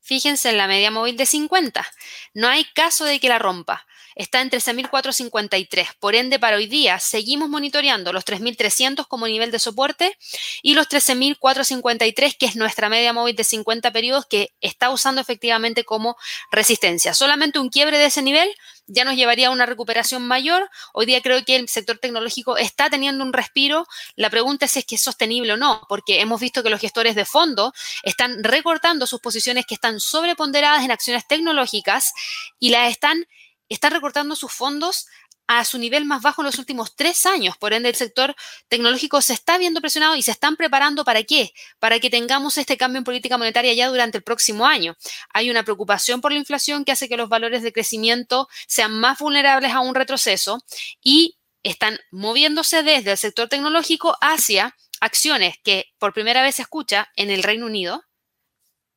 fíjense 0.00 0.50
en 0.50 0.58
la 0.58 0.66
media 0.66 0.90
móvil 0.90 1.16
de 1.16 1.26
50. 1.26 1.88
No 2.34 2.48
hay 2.48 2.64
caso 2.64 3.04
de 3.04 3.20
que 3.20 3.28
la 3.28 3.38
rompa 3.38 3.86
está 4.14 4.40
en 4.40 4.50
13.453. 4.50 5.88
Por 5.98 6.14
ende, 6.14 6.38
para 6.38 6.56
hoy 6.56 6.66
día 6.66 6.98
seguimos 6.98 7.48
monitoreando 7.48 8.12
los 8.12 8.24
3.300 8.24 9.06
como 9.06 9.26
nivel 9.26 9.50
de 9.50 9.58
soporte 9.58 10.16
y 10.62 10.74
los 10.74 10.88
13.453, 10.88 12.36
que 12.36 12.46
es 12.46 12.56
nuestra 12.56 12.88
media 12.88 13.12
móvil 13.12 13.36
de 13.36 13.44
50 13.44 13.90
periodos, 13.92 14.26
que 14.26 14.52
está 14.60 14.90
usando 14.90 15.20
efectivamente 15.20 15.84
como 15.84 16.16
resistencia. 16.50 17.14
Solamente 17.14 17.58
un 17.58 17.68
quiebre 17.68 17.98
de 17.98 18.06
ese 18.06 18.22
nivel 18.22 18.48
ya 18.86 19.04
nos 19.04 19.16
llevaría 19.16 19.48
a 19.48 19.50
una 19.50 19.66
recuperación 19.66 20.26
mayor. 20.26 20.68
Hoy 20.92 21.06
día 21.06 21.20
creo 21.22 21.44
que 21.44 21.56
el 21.56 21.68
sector 21.68 21.98
tecnológico 21.98 22.56
está 22.56 22.90
teniendo 22.90 23.24
un 23.24 23.32
respiro. 23.32 23.86
La 24.16 24.30
pregunta 24.30 24.66
es 24.66 24.72
si 24.72 24.80
es 24.80 24.84
que 24.84 24.96
es 24.96 25.02
sostenible 25.02 25.52
o 25.52 25.56
no, 25.56 25.82
porque 25.88 26.20
hemos 26.20 26.40
visto 26.40 26.62
que 26.62 26.70
los 26.70 26.80
gestores 26.80 27.14
de 27.14 27.24
fondo 27.24 27.72
están 28.02 28.42
recortando 28.42 29.06
sus 29.06 29.20
posiciones 29.20 29.66
que 29.66 29.74
están 29.74 30.00
sobreponderadas 30.00 30.84
en 30.84 30.90
acciones 30.90 31.26
tecnológicas 31.26 32.12
y 32.58 32.70
las 32.70 32.90
están 32.90 33.26
está 33.72 33.90
recortando 33.90 34.36
sus 34.36 34.52
fondos 34.52 35.06
a 35.46 35.64
su 35.64 35.78
nivel 35.78 36.04
más 36.04 36.22
bajo 36.22 36.42
en 36.42 36.46
los 36.46 36.58
últimos 36.58 36.94
tres 36.96 37.26
años. 37.26 37.56
Por 37.58 37.72
ende, 37.72 37.88
el 37.88 37.94
sector 37.94 38.34
tecnológico 38.68 39.20
se 39.20 39.34
está 39.34 39.58
viendo 39.58 39.80
presionado 39.80 40.16
y 40.16 40.22
se 40.22 40.30
están 40.30 40.56
preparando 40.56 41.04
para 41.04 41.22
qué? 41.24 41.52
Para 41.78 42.00
que 42.00 42.10
tengamos 42.10 42.56
este 42.58 42.76
cambio 42.76 42.98
en 42.98 43.04
política 43.04 43.38
monetaria 43.38 43.74
ya 43.74 43.88
durante 43.88 44.18
el 44.18 44.24
próximo 44.24 44.66
año. 44.66 44.96
Hay 45.30 45.50
una 45.50 45.62
preocupación 45.62 46.20
por 46.20 46.32
la 46.32 46.38
inflación 46.38 46.84
que 46.84 46.92
hace 46.92 47.08
que 47.08 47.16
los 47.16 47.28
valores 47.28 47.62
de 47.62 47.72
crecimiento 47.72 48.48
sean 48.66 48.98
más 48.98 49.18
vulnerables 49.18 49.72
a 49.72 49.80
un 49.80 49.94
retroceso 49.94 50.64
y 51.02 51.38
están 51.62 51.98
moviéndose 52.10 52.82
desde 52.82 53.12
el 53.12 53.18
sector 53.18 53.48
tecnológico 53.48 54.16
hacia 54.20 54.74
acciones 55.00 55.56
que 55.62 55.86
por 55.98 56.12
primera 56.12 56.42
vez 56.42 56.56
se 56.56 56.62
escucha 56.62 57.10
en 57.16 57.30
el 57.30 57.42
Reino 57.42 57.66
Unido, 57.66 58.04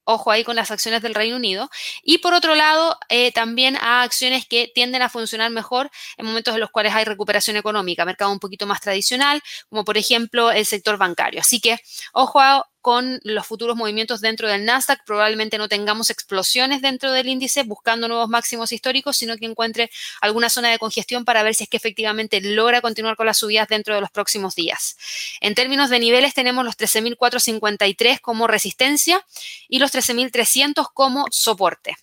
ojo 0.05 0.31
ahí 0.31 0.43
con 0.43 0.55
las 0.55 0.71
acciones 0.71 1.01
del 1.01 1.15
Reino 1.15 1.35
Unido. 1.35 1.69
Y 2.03 2.19
por 2.19 2.33
otro 2.33 2.55
lado, 2.55 2.97
eh, 3.09 3.31
también 3.31 3.75
a 3.77 4.03
acciones 4.03 4.45
que 4.47 4.71
tienden 4.73 5.01
a 5.01 5.09
funcionar 5.09 5.51
mejor 5.51 5.89
en 6.17 6.25
momentos 6.25 6.53
en 6.53 6.61
los 6.61 6.71
cuales 6.71 6.93
hay 6.93 7.05
recuperación 7.05 7.57
económica, 7.57 8.05
mercado 8.05 8.31
un 8.31 8.39
poquito 8.39 8.65
más 8.65 8.81
tradicional, 8.81 9.41
como 9.69 9.83
por 9.83 9.97
ejemplo 9.97 10.51
el 10.51 10.65
sector 10.65 10.97
bancario. 10.97 11.41
Así 11.41 11.59
que 11.59 11.79
ojo 12.13 12.39
a 12.39 12.65
con 12.85 13.19
los 13.23 13.47
futuros 13.47 13.75
movimientos 13.75 14.21
dentro 14.21 14.47
del 14.47 14.63
Nasdaq. 14.63 15.03
Probablemente 15.07 15.57
no 15.57 15.67
tengamos 15.67 16.11
explosiones 16.11 16.83
dentro 16.83 17.11
del 17.11 17.27
índice 17.27 17.63
buscando 17.63 18.07
nuevos 18.07 18.29
máximos 18.29 18.71
históricos, 18.71 19.17
sino 19.17 19.37
que 19.37 19.47
encuentre 19.47 19.89
alguna 20.21 20.51
zona 20.51 20.69
de 20.69 20.77
congestión 20.77 21.25
para 21.25 21.41
ver 21.41 21.55
si 21.55 21.63
es 21.63 21.69
que 21.71 21.77
efectivamente 21.77 22.41
logra 22.41 22.81
continuar 22.81 23.15
con 23.15 23.25
las 23.25 23.39
subidas 23.39 23.67
dentro 23.69 23.95
de 23.95 24.01
los 24.01 24.11
próximos 24.11 24.53
días. 24.53 24.97
En 25.41 25.55
términos 25.55 25.89
de 25.89 25.99
niveles 25.99 26.35
tenemos 26.35 26.63
los 26.63 26.77
13.453 26.77 28.21
como 28.21 28.45
resistencia 28.45 29.25
y 29.67 29.79
los 29.79 29.91
13.300 29.91 30.87
como 30.93 31.25
soporte. 31.31 31.97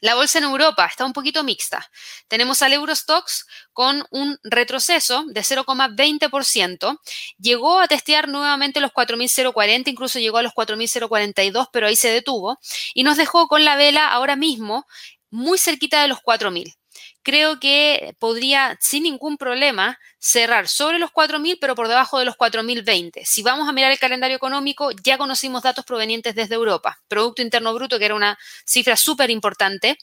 La 0.00 0.14
bolsa 0.14 0.38
en 0.38 0.44
Europa 0.44 0.86
está 0.86 1.04
un 1.04 1.12
poquito 1.12 1.42
mixta. 1.42 1.88
Tenemos 2.28 2.62
al 2.62 2.72
Eurostox 2.72 3.46
con 3.72 4.04
un 4.10 4.38
retroceso 4.42 5.24
de 5.26 5.40
0,20%. 5.40 7.00
Llegó 7.38 7.80
a 7.80 7.88
testear 7.88 8.28
nuevamente 8.28 8.80
los 8.80 8.92
4.040, 8.92 9.88
incluso 9.88 10.18
llegó 10.18 10.38
a 10.38 10.42
los 10.42 10.52
4.042, 10.52 11.68
pero 11.72 11.86
ahí 11.86 11.96
se 11.96 12.10
detuvo. 12.10 12.58
Y 12.94 13.02
nos 13.02 13.16
dejó 13.16 13.48
con 13.48 13.64
la 13.64 13.76
vela 13.76 14.08
ahora 14.08 14.36
mismo 14.36 14.86
muy 15.30 15.58
cerquita 15.58 16.02
de 16.02 16.08
los 16.08 16.18
4.000 16.18 16.74
creo 17.26 17.58
que 17.58 18.14
podría 18.20 18.78
sin 18.80 19.02
ningún 19.02 19.36
problema 19.36 19.98
cerrar 20.20 20.68
sobre 20.68 21.00
los 21.00 21.10
4.000, 21.10 21.58
pero 21.60 21.74
por 21.74 21.88
debajo 21.88 22.20
de 22.20 22.24
los 22.24 22.36
4.020. 22.36 23.24
Si 23.24 23.42
vamos 23.42 23.68
a 23.68 23.72
mirar 23.72 23.90
el 23.90 23.98
calendario 23.98 24.36
económico, 24.36 24.92
ya 25.02 25.18
conocimos 25.18 25.64
datos 25.64 25.84
provenientes 25.84 26.36
desde 26.36 26.54
Europa. 26.54 27.00
Producto 27.08 27.42
Interno 27.42 27.74
Bruto, 27.74 27.98
que 27.98 28.04
era 28.04 28.14
una 28.14 28.38
cifra 28.64 28.96
súper 28.96 29.30
importante. 29.30 29.98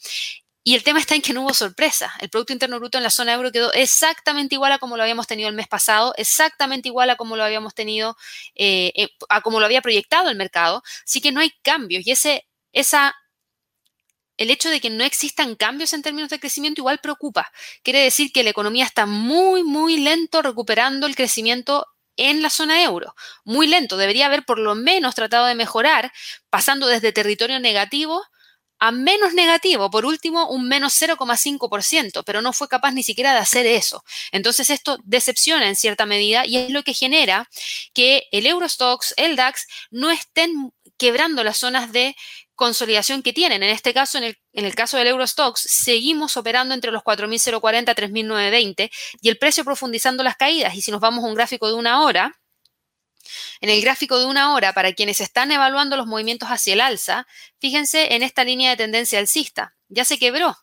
Y 0.66 0.76
el 0.76 0.84
tema 0.84 1.00
está 1.00 1.16
en 1.16 1.22
que 1.22 1.32
no 1.32 1.44
hubo 1.44 1.54
sorpresa. 1.54 2.12
El 2.20 2.30
Producto 2.30 2.52
Interno 2.52 2.78
Bruto 2.78 2.98
en 2.98 3.06
la 3.06 3.10
zona 3.10 3.34
euro 3.34 3.54
quedó 3.54 3.72
exactamente 3.72 4.56
igual 4.56 4.74
a 4.74 4.78
como 4.80 4.98
lo 4.98 5.04
habíamos 5.04 5.26
tenido 5.26 5.48
el 5.48 5.56
mes 5.56 5.70
pasado, 5.70 6.14
exactamente 6.18 6.90
igual 6.90 7.10
a 7.10 7.16
como 7.16 7.38
lo 7.38 7.44
habíamos 7.46 7.74
tenido, 7.74 8.18
eh, 8.56 8.92
eh, 8.96 9.08
a 9.30 9.40
como 9.40 9.62
lo 9.62 9.66
había 9.66 9.82
proyectado 9.82 10.30
el 10.30 10.36
mercado. 10.36 10.84
Así 11.06 11.22
que 11.22 11.32
no 11.32 11.40
hay 11.40 11.52
cambios. 11.62 12.06
Y 12.06 12.12
ese, 12.12 12.46
esa 12.74 13.16
el 14.44 14.52
hecho 14.52 14.70
de 14.70 14.80
que 14.80 14.90
no 14.90 15.04
existan 15.04 15.56
cambios 15.56 15.94
en 15.94 16.02
términos 16.02 16.30
de 16.30 16.40
crecimiento 16.40 16.82
igual 16.82 17.00
preocupa. 17.00 17.52
Quiere 17.82 18.00
decir 18.00 18.32
que 18.32 18.44
la 18.44 18.52
economía 18.52 18.86
está 18.86 19.06
muy, 19.06 19.64
muy 19.64 19.98
lento 19.98 20.42
recuperando 20.42 21.08
el 21.08 21.16
crecimiento 21.16 21.88
en 22.16 22.42
la 22.42 22.50
zona 22.50 22.84
euro. 22.84 23.16
Muy 23.44 23.68
lento. 23.68 23.98
Debería 23.98 24.28
haber 24.28 24.46
por 24.46 24.60
lo 24.60 24.76
menos 24.76 25.16
tratado 25.16 25.48
de 25.48 25.56
mejorar, 25.56 26.12
pasando 26.50 26.88
desde 26.88 27.12
territorio 27.12 27.60
negativo 27.60 28.22
a 28.80 28.92
menos 28.92 29.34
negativo, 29.34 29.90
por 29.90 30.06
último, 30.06 30.50
un 30.50 30.68
menos 30.68 31.02
0,5%, 31.02 32.24
pero 32.26 32.42
no 32.42 32.52
fue 32.52 32.68
capaz 32.68 32.92
ni 32.92 33.02
siquiera 33.02 33.32
de 33.32 33.40
hacer 33.40 33.66
eso. 33.66 34.04
Entonces 34.34 34.70
esto 34.70 34.98
decepciona 35.06 35.70
en 35.70 35.78
cierta 35.78 36.06
medida 36.06 36.46
y 36.46 36.58
es 36.58 36.70
lo 36.70 36.84
que 36.84 36.94
genera 36.94 37.50
que 37.94 38.28
el 38.34 38.46
Eurostox, 38.46 39.14
el 39.16 39.38
DAX, 39.38 39.68
no 39.90 40.12
estén 40.12 40.74
quebrando 40.98 41.46
las 41.46 41.60
zonas 41.60 41.94
de 41.94 42.18
consolidación 42.56 43.24
que 43.24 43.34
tienen. 43.34 43.64
En 43.64 43.70
este 43.70 43.94
caso, 43.94 44.18
en 44.18 44.36
el, 44.54 44.76
caso 44.76 44.98
del 44.98 45.08
Eurostox, 45.08 45.62
seguimos 45.62 46.38
operando 46.38 46.74
entre 46.74 46.92
los 46.92 47.04
4.040 47.04 47.90
a 47.90 47.96
3.920 47.96 48.92
y 49.22 49.30
el 49.30 49.38
precio 49.38 49.64
profundizando 49.64 50.24
las 50.24 50.36
caídas. 50.36 50.76
Y 50.76 50.82
si 50.82 50.92
nos 50.92 51.02
vamos 51.02 51.24
a 51.24 51.28
un 51.28 51.36
gráfico 51.36 51.68
de 51.68 51.74
una 51.74 52.04
hora, 52.04 52.40
en 53.62 53.70
el 53.70 53.82
gráfico 53.82 54.20
de 54.20 54.26
una 54.26 54.54
hora, 54.54 54.74
para 54.74 54.94
quienes 54.94 55.22
están 55.22 55.52
evaluando 55.52 55.96
los 55.98 56.08
movimientos 56.08 56.50
hacia 56.50 56.74
el 56.74 56.82
alza, 56.82 57.26
fíjense 57.60 58.16
en 58.16 58.24
esta 58.24 58.44
línea 58.44 58.72
de 58.72 58.78
tendencia 58.78 59.20
alcista. 59.20 59.76
Ya 59.88 60.06
se 60.06 60.20
quebró. 60.20 60.58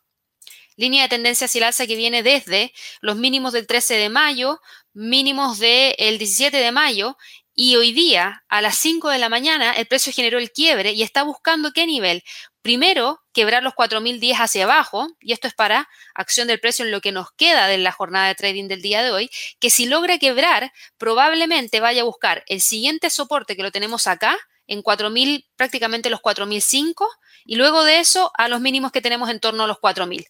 Línea 0.77 1.03
de 1.03 1.09
tendencia 1.09 1.45
hacia 1.45 1.59
el 1.59 1.63
alza 1.65 1.87
que 1.87 1.95
viene 1.95 2.23
desde 2.23 2.73
los 3.01 3.17
mínimos 3.17 3.53
del 3.53 3.67
13 3.67 3.95
de 3.95 4.09
mayo, 4.09 4.61
mínimos 4.93 5.59
del 5.59 6.17
17 6.17 6.55
de 6.57 6.71
mayo 6.71 7.17
y 7.53 7.75
hoy 7.75 7.91
día, 7.91 8.43
a 8.47 8.61
las 8.61 8.77
5 8.77 9.09
de 9.09 9.17
la 9.17 9.27
mañana, 9.27 9.73
el 9.73 9.85
precio 9.85 10.13
generó 10.13 10.39
el 10.39 10.51
quiebre 10.51 10.93
y 10.93 11.03
está 11.03 11.23
buscando 11.23 11.73
qué 11.73 11.85
nivel. 11.85 12.23
Primero, 12.61 13.21
quebrar 13.33 13.61
los 13.61 13.73
4.010 13.73 14.35
hacia 14.39 14.63
abajo, 14.63 15.07
y 15.19 15.33
esto 15.33 15.47
es 15.47 15.53
para 15.53 15.89
acción 16.13 16.47
del 16.47 16.59
precio 16.59 16.85
en 16.85 16.91
lo 16.91 17.01
que 17.01 17.11
nos 17.11 17.31
queda 17.33 17.67
de 17.67 17.77
la 17.77 17.91
jornada 17.91 18.27
de 18.27 18.35
trading 18.35 18.67
del 18.67 18.81
día 18.81 19.03
de 19.03 19.11
hoy, 19.11 19.29
que 19.59 19.69
si 19.69 19.85
logra 19.85 20.17
quebrar, 20.17 20.71
probablemente 20.97 21.79
vaya 21.81 22.01
a 22.01 22.05
buscar 22.05 22.43
el 22.47 22.61
siguiente 22.61 23.09
soporte 23.09 23.55
que 23.55 23.63
lo 23.63 23.71
tenemos 23.71 24.07
acá, 24.07 24.37
en 24.67 24.81
4.000, 24.81 25.47
prácticamente 25.57 26.09
los 26.09 26.21
4.005, 26.21 27.05
y 27.45 27.55
luego 27.55 27.83
de 27.83 27.99
eso 27.99 28.31
a 28.37 28.47
los 28.47 28.61
mínimos 28.61 28.91
que 28.91 29.01
tenemos 29.01 29.29
en 29.29 29.39
torno 29.39 29.63
a 29.63 29.67
los 29.67 29.77
4.000 29.77 30.25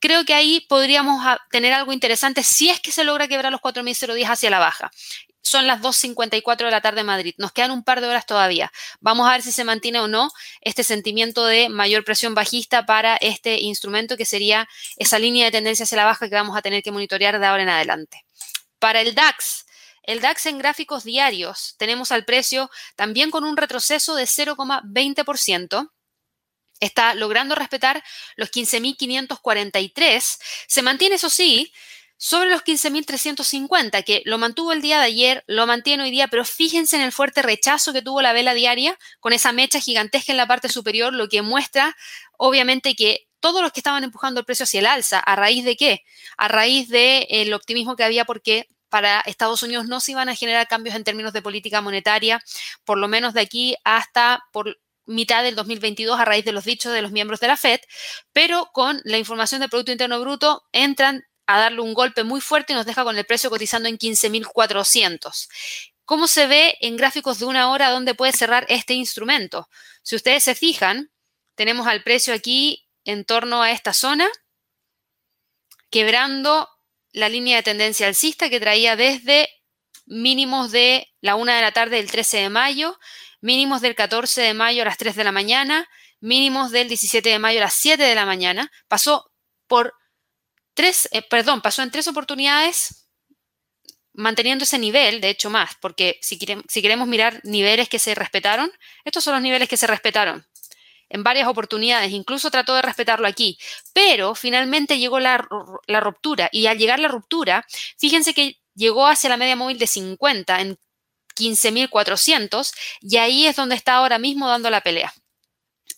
creo 0.00 0.24
que 0.24 0.34
ahí 0.34 0.64
podríamos 0.68 1.22
tener 1.50 1.74
algo 1.74 1.92
interesante 1.92 2.42
si 2.42 2.70
es 2.70 2.80
que 2.80 2.90
se 2.90 3.04
logra 3.04 3.28
quebrar 3.28 3.52
los 3.52 3.60
4.010 3.60 4.26
hacia 4.30 4.50
la 4.50 4.58
baja 4.58 4.90
son 5.42 5.66
las 5.66 5.80
2.54 5.80 6.64
de 6.64 6.70
la 6.70 6.80
tarde 6.80 7.00
en 7.00 7.06
Madrid. 7.06 7.34
Nos 7.38 7.52
quedan 7.52 7.70
un 7.70 7.82
par 7.82 8.00
de 8.00 8.06
horas 8.06 8.26
todavía. 8.26 8.72
Vamos 9.00 9.28
a 9.28 9.32
ver 9.32 9.42
si 9.42 9.52
se 9.52 9.64
mantiene 9.64 10.00
o 10.00 10.08
no 10.08 10.30
este 10.60 10.84
sentimiento 10.84 11.46
de 11.46 11.68
mayor 11.68 12.04
presión 12.04 12.34
bajista 12.34 12.86
para 12.86 13.16
este 13.16 13.60
instrumento 13.60 14.16
que 14.16 14.24
sería 14.24 14.68
esa 14.96 15.18
línea 15.18 15.46
de 15.46 15.52
tendencia 15.52 15.84
hacia 15.84 15.96
la 15.96 16.04
baja 16.04 16.28
que 16.28 16.34
vamos 16.34 16.56
a 16.56 16.62
tener 16.62 16.82
que 16.82 16.92
monitorear 16.92 17.38
de 17.38 17.46
ahora 17.46 17.62
en 17.62 17.68
adelante. 17.68 18.24
Para 18.78 19.00
el 19.00 19.14
DAX, 19.14 19.66
el 20.02 20.20
DAX 20.20 20.46
en 20.46 20.58
gráficos 20.58 21.04
diarios 21.04 21.74
tenemos 21.78 22.12
al 22.12 22.24
precio 22.24 22.70
también 22.96 23.30
con 23.30 23.44
un 23.44 23.56
retroceso 23.56 24.14
de 24.14 24.24
0,20% 24.24 25.90
está 26.80 27.14
logrando 27.14 27.54
respetar 27.54 28.02
los 28.36 28.50
15.543. 28.50 30.38
Se 30.66 30.82
mantiene, 30.82 31.16
eso 31.16 31.30
sí, 31.30 31.72
sobre 32.22 32.50
los 32.50 32.62
15.350, 32.62 34.04
que 34.04 34.20
lo 34.26 34.36
mantuvo 34.36 34.72
el 34.72 34.82
día 34.82 34.98
de 34.98 35.06
ayer, 35.06 35.42
lo 35.46 35.66
mantiene 35.66 36.02
hoy 36.02 36.10
día, 36.10 36.28
pero 36.28 36.44
fíjense 36.44 36.96
en 36.96 37.02
el 37.02 37.12
fuerte 37.12 37.40
rechazo 37.40 37.94
que 37.94 38.02
tuvo 38.02 38.20
la 38.20 38.34
vela 38.34 38.52
diaria 38.52 38.98
con 39.20 39.32
esa 39.32 39.52
mecha 39.52 39.80
gigantesca 39.80 40.30
en 40.30 40.36
la 40.36 40.46
parte 40.46 40.68
superior, 40.68 41.14
lo 41.14 41.30
que 41.30 41.40
muestra, 41.40 41.96
obviamente, 42.36 42.94
que 42.94 43.26
todos 43.40 43.62
los 43.62 43.72
que 43.72 43.80
estaban 43.80 44.04
empujando 44.04 44.40
el 44.40 44.44
precio 44.44 44.64
hacia 44.64 44.80
el 44.80 44.86
alza, 44.86 45.18
¿a 45.18 45.34
raíz 45.34 45.64
de 45.64 45.76
qué? 45.76 46.02
A 46.36 46.48
raíz 46.48 46.90
del 46.90 47.54
optimismo 47.54 47.96
que 47.96 48.04
había 48.04 48.26
porque 48.26 48.68
para 48.90 49.20
Estados 49.20 49.62
Unidos 49.62 49.86
no 49.86 49.98
se 50.00 50.12
iban 50.12 50.28
a 50.28 50.36
generar 50.36 50.68
cambios 50.68 50.96
en 50.96 51.04
términos 51.04 51.32
de 51.32 51.40
política 51.40 51.80
monetaria, 51.80 52.42
por 52.84 52.98
lo 52.98 53.08
menos 53.08 53.32
de 53.32 53.40
aquí 53.40 53.76
hasta 53.82 54.42
por 54.52 54.78
mitad 55.06 55.42
del 55.42 55.54
2022 55.54 56.20
a 56.20 56.26
raíz 56.26 56.44
de 56.44 56.52
los 56.52 56.64
dichos 56.64 56.92
de 56.92 57.00
los 57.00 57.12
miembros 57.12 57.40
de 57.40 57.46
la 57.46 57.56
Fed, 57.56 57.80
pero 58.34 58.68
con 58.74 59.00
la 59.04 59.16
información 59.16 59.62
del 59.62 59.70
Producto 59.70 59.92
Interno 59.92 60.20
Bruto 60.20 60.64
entran 60.72 61.24
a 61.46 61.58
darle 61.58 61.80
un 61.80 61.94
golpe 61.94 62.24
muy 62.24 62.40
fuerte 62.40 62.72
y 62.72 62.76
nos 62.76 62.86
deja 62.86 63.04
con 63.04 63.16
el 63.16 63.24
precio 63.24 63.50
cotizando 63.50 63.88
en 63.88 63.98
15.400. 63.98 65.48
¿Cómo 66.04 66.26
se 66.26 66.46
ve 66.46 66.76
en 66.80 66.96
gráficos 66.96 67.38
de 67.38 67.46
una 67.46 67.70
hora 67.70 67.90
dónde 67.90 68.14
puede 68.14 68.32
cerrar 68.32 68.66
este 68.68 68.94
instrumento? 68.94 69.68
Si 70.02 70.16
ustedes 70.16 70.42
se 70.42 70.54
fijan, 70.54 71.10
tenemos 71.54 71.86
al 71.86 72.02
precio 72.02 72.34
aquí 72.34 72.86
en 73.04 73.24
torno 73.24 73.62
a 73.62 73.70
esta 73.70 73.92
zona, 73.92 74.28
quebrando 75.90 76.68
la 77.12 77.28
línea 77.28 77.56
de 77.56 77.62
tendencia 77.62 78.06
alcista 78.06 78.50
que 78.50 78.60
traía 78.60 78.96
desde 78.96 79.48
mínimos 80.06 80.70
de 80.70 81.08
la 81.20 81.34
una 81.34 81.56
de 81.56 81.62
la 81.62 81.72
tarde 81.72 81.96
del 81.96 82.10
13 82.10 82.38
de 82.38 82.48
mayo 82.50 82.98
mínimos 83.40 83.80
del 83.80 83.94
14 83.94 84.42
de 84.42 84.54
mayo 84.54 84.82
a 84.82 84.84
las 84.84 84.98
3 84.98 85.16
de 85.16 85.24
la 85.24 85.32
mañana, 85.32 85.88
mínimos 86.20 86.70
del 86.70 86.88
17 86.88 87.28
de 87.28 87.38
mayo 87.38 87.58
a 87.58 87.64
las 87.64 87.74
7 87.74 88.02
de 88.02 88.14
la 88.14 88.26
mañana. 88.26 88.70
Pasó 88.88 89.30
por 89.66 89.94
tres, 90.80 91.10
eh, 91.12 91.20
perdón, 91.20 91.60
pasó 91.60 91.82
en 91.82 91.90
tres 91.90 92.08
oportunidades 92.08 93.06
manteniendo 94.14 94.64
ese 94.64 94.78
nivel, 94.78 95.20
de 95.20 95.28
hecho 95.28 95.50
más, 95.50 95.72
porque 95.78 96.18
si, 96.22 96.38
si 96.68 96.82
queremos 96.82 97.06
mirar 97.06 97.38
niveles 97.44 97.90
que 97.90 97.98
se 97.98 98.14
respetaron, 98.14 98.72
estos 99.04 99.22
son 99.22 99.34
los 99.34 99.42
niveles 99.42 99.68
que 99.68 99.76
se 99.76 99.86
respetaron 99.86 100.46
en 101.10 101.22
varias 101.22 101.48
oportunidades, 101.48 102.12
incluso 102.12 102.50
trató 102.50 102.74
de 102.74 102.80
respetarlo 102.80 103.28
aquí, 103.28 103.58
pero 103.92 104.34
finalmente 104.34 104.98
llegó 104.98 105.20
la, 105.20 105.46
la, 105.86 106.00
ruptura 106.00 106.48
y 106.50 106.66
al 106.66 106.78
llegar 106.78 106.98
la 106.98 107.08
ruptura, 107.08 107.66
fíjense 107.98 108.32
que 108.32 108.58
llegó 108.74 109.06
hacia 109.06 109.28
la 109.28 109.36
media 109.36 109.56
móvil 109.56 109.78
de 109.78 109.86
50 109.86 110.60
en 110.62 110.78
15.400 111.36 112.72
y 113.02 113.18
ahí 113.18 113.46
es 113.46 113.56
donde 113.56 113.74
está 113.74 113.96
ahora 113.96 114.18
mismo 114.18 114.48
dando 114.48 114.70
la 114.70 114.80
pelea. 114.80 115.12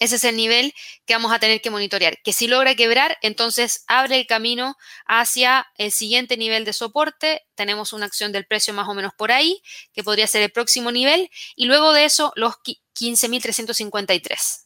Ese 0.03 0.17
es 0.17 0.25
el 0.25 0.35
nivel 0.35 0.75
que 1.07 1.15
vamos 1.15 1.31
a 1.31 1.39
tener 1.39 1.61
que 1.61 1.71
monitorear. 1.71 2.19
Que 2.25 2.33
si 2.33 2.49
logra 2.49 2.75
quebrar, 2.75 3.19
entonces 3.23 3.85
abre 3.87 4.19
el 4.19 4.27
camino 4.27 4.77
hacia 5.07 5.69
el 5.77 5.93
siguiente 5.93 6.37
nivel 6.37 6.65
de 6.65 6.73
soporte. 6.73 7.47
Tenemos 7.55 7.93
una 7.93 8.07
acción 8.07 8.33
del 8.33 8.45
precio 8.45 8.75
más 8.75 8.89
o 8.89 8.95
menos 8.95 9.13
por 9.17 9.31
ahí, 9.31 9.63
que 9.93 10.03
podría 10.03 10.27
ser 10.27 10.43
el 10.43 10.51
próximo 10.51 10.91
nivel. 10.91 11.31
Y 11.55 11.67
luego 11.67 11.93
de 11.93 12.05
eso, 12.05 12.33
los 12.35 12.55
15.353. 12.99 14.65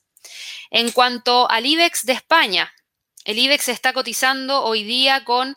En 0.70 0.90
cuanto 0.92 1.51
al 1.51 1.66
IBEX 1.66 2.07
de 2.07 2.14
España, 2.14 2.72
el 3.27 3.38
IBEX 3.38 3.68
está 3.68 3.92
cotizando 3.92 4.64
hoy 4.64 4.85
día 4.85 5.22
con 5.25 5.55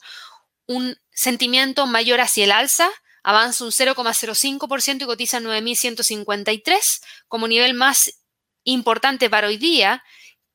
un 0.66 1.00
sentimiento 1.14 1.88
mayor 1.88 2.20
hacia 2.20 2.44
el 2.44 2.52
alza 2.52 2.92
avanza 3.24 3.64
un 3.64 3.72
0,05% 3.72 5.04
y 5.04 5.06
cotiza 5.06 5.38
en 5.38 5.46
9.153 5.46 7.02
como 7.28 7.48
nivel 7.48 7.74
más 7.74 8.19
importante 8.64 9.30
para 9.30 9.48
hoy 9.48 9.58
día. 9.58 10.04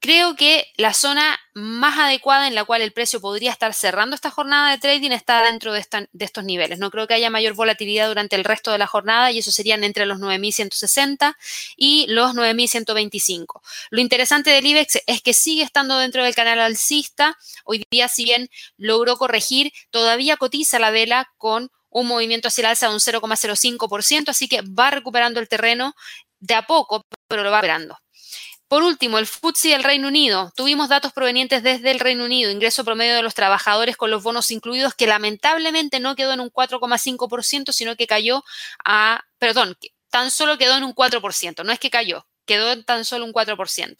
Creo 0.00 0.36
que 0.36 0.66
la 0.76 0.92
zona 0.92 1.40
más 1.54 1.98
adecuada 1.98 2.46
en 2.46 2.54
la 2.54 2.66
cual 2.66 2.82
el 2.82 2.92
precio 2.92 3.22
podría 3.22 3.50
estar 3.50 3.72
cerrando 3.72 4.14
esta 4.14 4.30
jornada 4.30 4.70
de 4.70 4.76
trading 4.76 5.12
está 5.12 5.42
dentro 5.42 5.72
de, 5.72 5.82
estos 6.18 6.44
niveles. 6.44 6.78
No 6.78 6.90
creo 6.90 7.06
que 7.06 7.14
haya 7.14 7.30
mayor 7.30 7.54
volatilidad 7.54 8.08
durante 8.08 8.36
el 8.36 8.44
resto 8.44 8.70
de 8.70 8.76
la 8.76 8.86
jornada 8.86 9.32
y 9.32 9.38
eso 9.38 9.50
serían 9.50 9.82
entre 9.82 10.04
los 10.04 10.18
9.160 10.18 11.34
y 11.78 12.04
los 12.08 12.34
9.125. 12.34 13.62
Lo 13.88 14.00
interesante 14.02 14.50
del 14.50 14.66
IBEX 14.66 14.98
es 15.06 15.22
que 15.22 15.32
sigue 15.32 15.62
estando 15.62 15.96
dentro 15.96 16.22
del 16.22 16.34
canal 16.34 16.60
alcista. 16.60 17.38
Hoy 17.64 17.82
día, 17.90 18.08
si 18.08 18.24
bien 18.24 18.50
logró 18.76 19.16
corregir, 19.16 19.72
todavía 19.90 20.36
cotiza 20.36 20.78
la 20.78 20.90
vela 20.90 21.32
con 21.38 21.70
un 21.88 22.08
movimiento 22.08 22.48
hacia 22.48 22.62
el 22.62 22.66
alza 22.66 22.88
de 22.88 22.94
un 22.94 23.00
0,05%, 23.00 24.28
así 24.28 24.48
que 24.48 24.60
va 24.62 24.90
recuperando 24.90 25.40
el 25.40 25.48
terreno 25.48 25.94
de 26.44 26.54
a 26.54 26.66
poco, 26.66 27.02
pero 27.26 27.42
lo 27.42 27.50
va 27.50 27.61
recuperando. 27.61 27.98
Por 28.68 28.83
último, 28.83 29.18
el 29.18 29.26
FTSE 29.26 29.68
del 29.68 29.85
Reino 29.85 30.09
Unido. 30.09 30.52
Tuvimos 30.57 30.88
datos 30.88 31.12
provenientes 31.12 31.62
desde 31.62 31.90
el 31.90 32.00
Reino 32.00 32.24
Unido, 32.24 32.50
ingreso 32.50 32.85
promedio 32.85 33.14
de 33.14 33.22
los 33.22 33.35
trabajadores 33.35 33.96
con 33.96 34.11
los 34.11 34.22
bonos 34.22 34.50
incluidos, 34.50 34.94
que 34.94 35.07
lamentablemente 35.07 36.00
no 36.00 36.16
quedó 36.16 36.33
en 36.33 36.40
un 36.40 36.50
4,5%, 36.50 37.72
sino 37.72 37.96
que 37.96 38.07
cayó 38.07 38.42
a, 38.85 39.22
perdón, 39.38 39.76
tan 40.11 40.30
solo 40.30 40.59
quedó 40.59 40.76
en 40.76 40.85
un 40.85 40.94
4%, 40.94 41.64
no 41.64 41.72
es 41.72 41.78
que 41.78 41.90
cayó, 41.90 42.26
quedó 42.46 42.72
en 42.72 42.85
tan 42.85 43.04
solo 43.04 43.24
un 43.24 43.33
4%. 43.33 43.96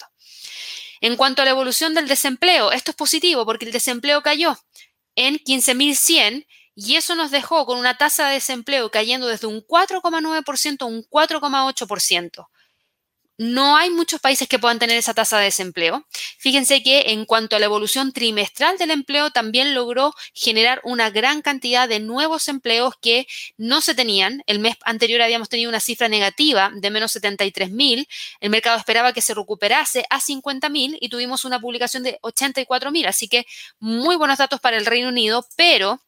En 1.01 1.17
cuanto 1.17 1.43
a 1.43 1.45
la 1.45 1.51
evolución 1.53 1.95
del 1.95 2.09
desempleo, 2.09 2.73
esto 2.73 2.91
es 2.91 2.97
positivo 2.97 3.45
porque 3.45 3.67
el 3.67 3.73
desempleo 3.73 4.23
cayó 4.23 4.59
en 5.15 5.37
15.100 5.37 6.47
y 6.75 6.97
eso 6.97 7.15
nos 7.15 7.31
dejó 7.31 7.67
con 7.67 7.79
una 7.79 7.97
tasa 7.97 8.29
de 8.29 8.35
desempleo 8.35 8.91
cayendo 8.91 9.27
desde 9.27 9.47
un 9.47 9.61
4,9% 9.67 10.83
a 10.83 10.85
un 10.87 11.03
4,8%. 11.05 12.47
No 13.37 13.77
hay 13.77 13.91
muchos 13.91 14.21
países 14.21 14.47
que 14.47 14.61
puedan 14.61 14.79
tener 14.79 14.97
esa 14.97 15.13
tasa 15.13 15.39
de 15.39 15.47
desempleo. 15.47 16.07
Fíjense 16.39 16.85
que 16.85 17.11
en 17.11 17.25
cuanto 17.25 17.57
a 17.57 17.59
la 17.59 17.65
evolución 17.65 18.13
trimestral 18.13 18.79
del 18.79 18.93
empleo, 18.93 19.31
también 19.31 19.75
logró 19.75 20.15
generar 20.35 20.81
una 20.85 21.11
gran 21.11 21.43
cantidad 21.43 21.89
de 21.89 21.99
nuevos 21.99 22.47
empleos 22.47 22.95
que 23.01 23.27
no 23.57 23.81
se 23.81 23.97
tenían. 23.97 24.45
El 24.47 24.61
mes 24.61 24.77
anterior 24.85 25.21
habíamos 25.21 25.49
tenido 25.49 25.69
una 25.69 25.81
cifra 25.81 26.09
negativa 26.09 26.71
de 26.77 26.91
menos 26.91 27.11
73 27.11 27.73
mil. 27.73 28.07
El 28.39 28.51
mercado 28.51 28.79
esperaba 28.79 29.13
que 29.13 29.21
se 29.21 29.35
recuperase 29.35 30.05
a 30.11 30.21
50 30.21 30.69
mil 30.69 30.97
y 31.01 31.09
tuvimos 31.09 31.45
una 31.45 31.59
publicación 31.59 32.05
de 32.05 32.19
84 32.23 32.93
mil. 32.93 33.07
Así 33.07 33.27
que 33.27 33.47
muy 33.81 34.15
buenos 34.15 34.39
datos 34.39 34.61
para 34.61 34.77
el 34.77 34.87
Reino 34.87 35.09
Unido, 35.09 35.45
pero 35.57 36.01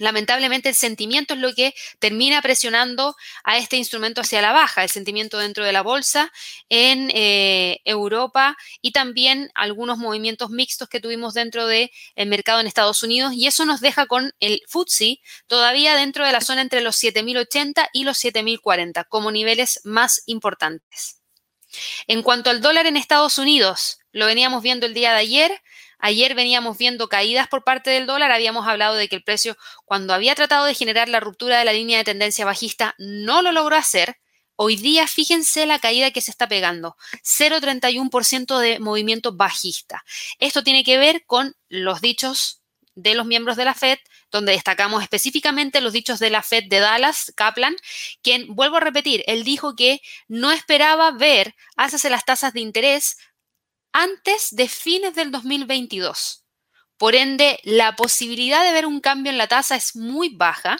Lamentablemente 0.00 0.70
el 0.70 0.74
sentimiento 0.74 1.34
es 1.34 1.40
lo 1.40 1.52
que 1.54 1.74
termina 1.98 2.40
presionando 2.40 3.16
a 3.44 3.58
este 3.58 3.76
instrumento 3.76 4.22
hacia 4.22 4.40
la 4.40 4.50
baja, 4.50 4.82
el 4.82 4.88
sentimiento 4.88 5.36
dentro 5.36 5.62
de 5.62 5.72
la 5.72 5.82
bolsa 5.82 6.32
en 6.70 7.10
eh, 7.14 7.80
Europa 7.84 8.56
y 8.80 8.92
también 8.92 9.50
algunos 9.54 9.98
movimientos 9.98 10.48
mixtos 10.48 10.88
que 10.88 11.00
tuvimos 11.00 11.34
dentro 11.34 11.66
del 11.66 11.90
mercado 12.16 12.60
en 12.60 12.66
Estados 12.66 13.02
Unidos 13.02 13.34
y 13.34 13.46
eso 13.46 13.66
nos 13.66 13.82
deja 13.82 14.06
con 14.06 14.32
el 14.40 14.62
FTSE 14.66 15.20
todavía 15.46 15.94
dentro 15.96 16.24
de 16.24 16.32
la 16.32 16.40
zona 16.40 16.62
entre 16.62 16.80
los 16.80 16.96
7.080 16.96 17.90
y 17.92 18.04
los 18.04 18.24
7.040 18.24 19.06
como 19.06 19.30
niveles 19.30 19.82
más 19.84 20.22
importantes. 20.24 21.20
En 22.06 22.22
cuanto 22.22 22.48
al 22.48 22.62
dólar 22.62 22.86
en 22.86 22.96
Estados 22.96 23.36
Unidos, 23.36 23.98
lo 24.12 24.24
veníamos 24.24 24.62
viendo 24.62 24.86
el 24.86 24.94
día 24.94 25.12
de 25.12 25.18
ayer, 25.18 25.62
Ayer 26.00 26.34
veníamos 26.34 26.78
viendo 26.78 27.08
caídas 27.08 27.48
por 27.48 27.64
parte 27.64 27.90
del 27.90 28.06
dólar, 28.06 28.32
habíamos 28.32 28.66
hablado 28.66 28.94
de 28.94 29.08
que 29.08 29.16
el 29.16 29.22
precio, 29.22 29.56
cuando 29.84 30.14
había 30.14 30.34
tratado 30.34 30.64
de 30.64 30.74
generar 30.74 31.08
la 31.08 31.20
ruptura 31.20 31.58
de 31.58 31.64
la 31.64 31.72
línea 31.72 31.98
de 31.98 32.04
tendencia 32.04 32.44
bajista, 32.44 32.94
no 32.98 33.42
lo 33.42 33.52
logró 33.52 33.76
hacer. 33.76 34.16
Hoy 34.56 34.76
día, 34.76 35.06
fíjense 35.06 35.64
la 35.64 35.78
caída 35.78 36.10
que 36.10 36.20
se 36.20 36.30
está 36.30 36.46
pegando, 36.48 36.96
0,31% 37.22 38.58
de 38.58 38.78
movimiento 38.78 39.32
bajista. 39.32 40.04
Esto 40.38 40.62
tiene 40.62 40.84
que 40.84 40.98
ver 40.98 41.24
con 41.24 41.54
los 41.68 42.00
dichos 42.00 42.60
de 42.94 43.14
los 43.14 43.26
miembros 43.26 43.56
de 43.56 43.64
la 43.64 43.74
Fed, 43.74 43.98
donde 44.30 44.52
destacamos 44.52 45.02
específicamente 45.02 45.80
los 45.80 45.92
dichos 45.92 46.18
de 46.18 46.30
la 46.30 46.42
Fed 46.42 46.64
de 46.68 46.80
Dallas, 46.80 47.32
Kaplan, 47.36 47.76
quien, 48.22 48.54
vuelvo 48.54 48.76
a 48.76 48.80
repetir, 48.80 49.24
él 49.26 49.44
dijo 49.44 49.74
que 49.74 50.00
no 50.28 50.52
esperaba 50.52 51.10
ver 51.10 51.54
alzas 51.76 52.04
en 52.04 52.12
las 52.12 52.24
tasas 52.24 52.52
de 52.52 52.60
interés 52.60 53.16
antes 53.92 54.48
de 54.50 54.68
fines 54.68 55.14
del 55.14 55.30
2022. 55.30 56.44
Por 56.96 57.14
ende, 57.14 57.60
la 57.64 57.96
posibilidad 57.96 58.62
de 58.62 58.72
ver 58.72 58.86
un 58.86 59.00
cambio 59.00 59.32
en 59.32 59.38
la 59.38 59.46
tasa 59.46 59.76
es 59.76 59.96
muy 59.96 60.34
baja, 60.36 60.76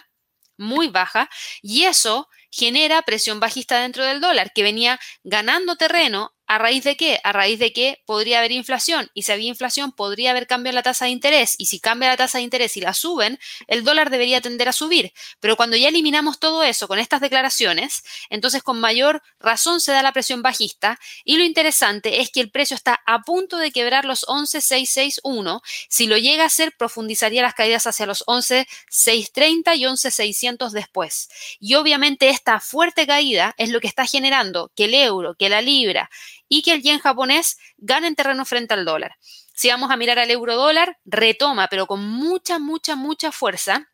muy 0.57 0.87
baja, 0.87 1.29
y 1.61 1.83
eso 1.83 2.29
genera 2.51 3.01
presión 3.01 3.39
bajista 3.39 3.79
dentro 3.79 4.05
del 4.05 4.21
dólar, 4.21 4.51
que 4.53 4.61
venía 4.61 4.99
ganando 5.23 5.77
terreno 5.77 6.33
¿A 6.51 6.57
raíz 6.57 6.83
de 6.83 6.97
qué? 6.97 7.21
A 7.23 7.31
raíz 7.31 7.59
de 7.59 7.71
que 7.71 8.03
podría 8.05 8.39
haber 8.39 8.51
inflación 8.51 9.09
y 9.13 9.23
si 9.23 9.31
había 9.31 9.47
inflación 9.47 9.93
podría 9.93 10.31
haber 10.31 10.47
cambio 10.47 10.71
en 10.71 10.75
la 10.75 10.83
tasa 10.83 11.05
de 11.05 11.11
interés 11.11 11.55
y 11.57 11.67
si 11.67 11.79
cambia 11.79 12.09
la 12.09 12.17
tasa 12.17 12.39
de 12.39 12.43
interés 12.43 12.75
y 12.75 12.81
la 12.81 12.93
suben, 12.93 13.39
el 13.67 13.85
dólar 13.85 14.09
debería 14.09 14.41
tender 14.41 14.67
a 14.67 14.73
subir. 14.73 15.13
Pero 15.39 15.55
cuando 15.55 15.77
ya 15.77 15.87
eliminamos 15.87 16.41
todo 16.41 16.61
eso 16.63 16.89
con 16.89 16.99
estas 16.99 17.21
declaraciones, 17.21 18.03
entonces 18.29 18.63
con 18.63 18.81
mayor 18.81 19.23
razón 19.39 19.79
se 19.79 19.93
da 19.93 20.03
la 20.03 20.11
presión 20.11 20.41
bajista 20.41 20.99
y 21.23 21.37
lo 21.37 21.45
interesante 21.45 22.19
es 22.19 22.29
que 22.29 22.41
el 22.41 22.51
precio 22.51 22.75
está 22.75 22.99
a 23.05 23.21
punto 23.21 23.55
de 23.55 23.71
quebrar 23.71 24.03
los 24.03 24.25
11.661. 24.27 25.61
Si 25.87 26.05
lo 26.05 26.17
llega 26.17 26.43
a 26.43 26.47
hacer, 26.47 26.75
profundizaría 26.77 27.43
las 27.43 27.53
caídas 27.53 27.87
hacia 27.87 28.05
los 28.05 28.25
11.630 28.25 29.77
y 29.77 29.83
11.600 29.83 30.71
después. 30.71 31.29
Y 31.61 31.75
obviamente 31.75 32.27
esta 32.27 32.59
fuerte 32.59 33.07
caída 33.07 33.55
es 33.57 33.69
lo 33.69 33.79
que 33.79 33.87
está 33.87 34.05
generando 34.05 34.69
que 34.75 34.83
el 34.83 34.95
euro, 34.95 35.35
que 35.35 35.47
la 35.47 35.61
libra 35.61 36.09
y 36.53 36.63
que 36.63 36.73
el 36.73 36.83
yen 36.83 36.99
japonés 36.99 37.57
gane 37.77 38.07
en 38.07 38.15
terreno 38.15 38.43
frente 38.43 38.73
al 38.73 38.83
dólar. 38.83 39.15
Si 39.55 39.69
vamos 39.69 39.89
a 39.89 39.95
mirar 39.95 40.19
al 40.19 40.29
euro 40.29 40.57
dólar, 40.57 40.99
retoma, 41.05 41.69
pero 41.69 41.87
con 41.87 42.05
mucha, 42.05 42.59
mucha, 42.59 42.97
mucha 42.97 43.31
fuerza 43.31 43.89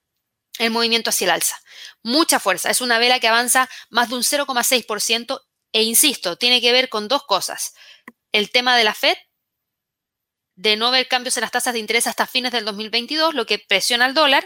el 0.58 0.72
movimiento 0.72 1.12
hacia 1.12 1.26
el 1.26 1.32
alza. 1.32 1.56
Mucha 2.02 2.40
fuerza. 2.40 2.72
Es 2.72 2.82
una 2.82 2.98
vela 2.98 3.20
que 3.20 3.28
avanza 3.28 3.70
más 3.92 4.10
de 4.10 4.16
un 4.16 4.24
0,6% 4.24 5.40
e 5.72 5.84
insisto, 5.84 6.36
tiene 6.36 6.60
que 6.60 6.72
ver 6.72 6.90
con 6.90 7.08
dos 7.08 7.26
cosas. 7.26 7.76
El 8.32 8.50
tema 8.50 8.76
de 8.76 8.86
la 8.86 8.96
Fed, 8.96 9.18
de 10.58 10.76
no 10.76 10.92
ver 10.92 11.08
cambios 11.08 11.38
en 11.38 11.42
las 11.42 11.52
tasas 11.52 11.74
de 11.74 11.80
interés 11.80 12.08
hasta 12.08 12.26
fines 12.28 12.52
del 12.52 12.66
2022, 12.66 13.36
lo 13.36 13.46
que 13.46 13.60
presiona 13.60 14.06
al 14.06 14.14
dólar, 14.14 14.46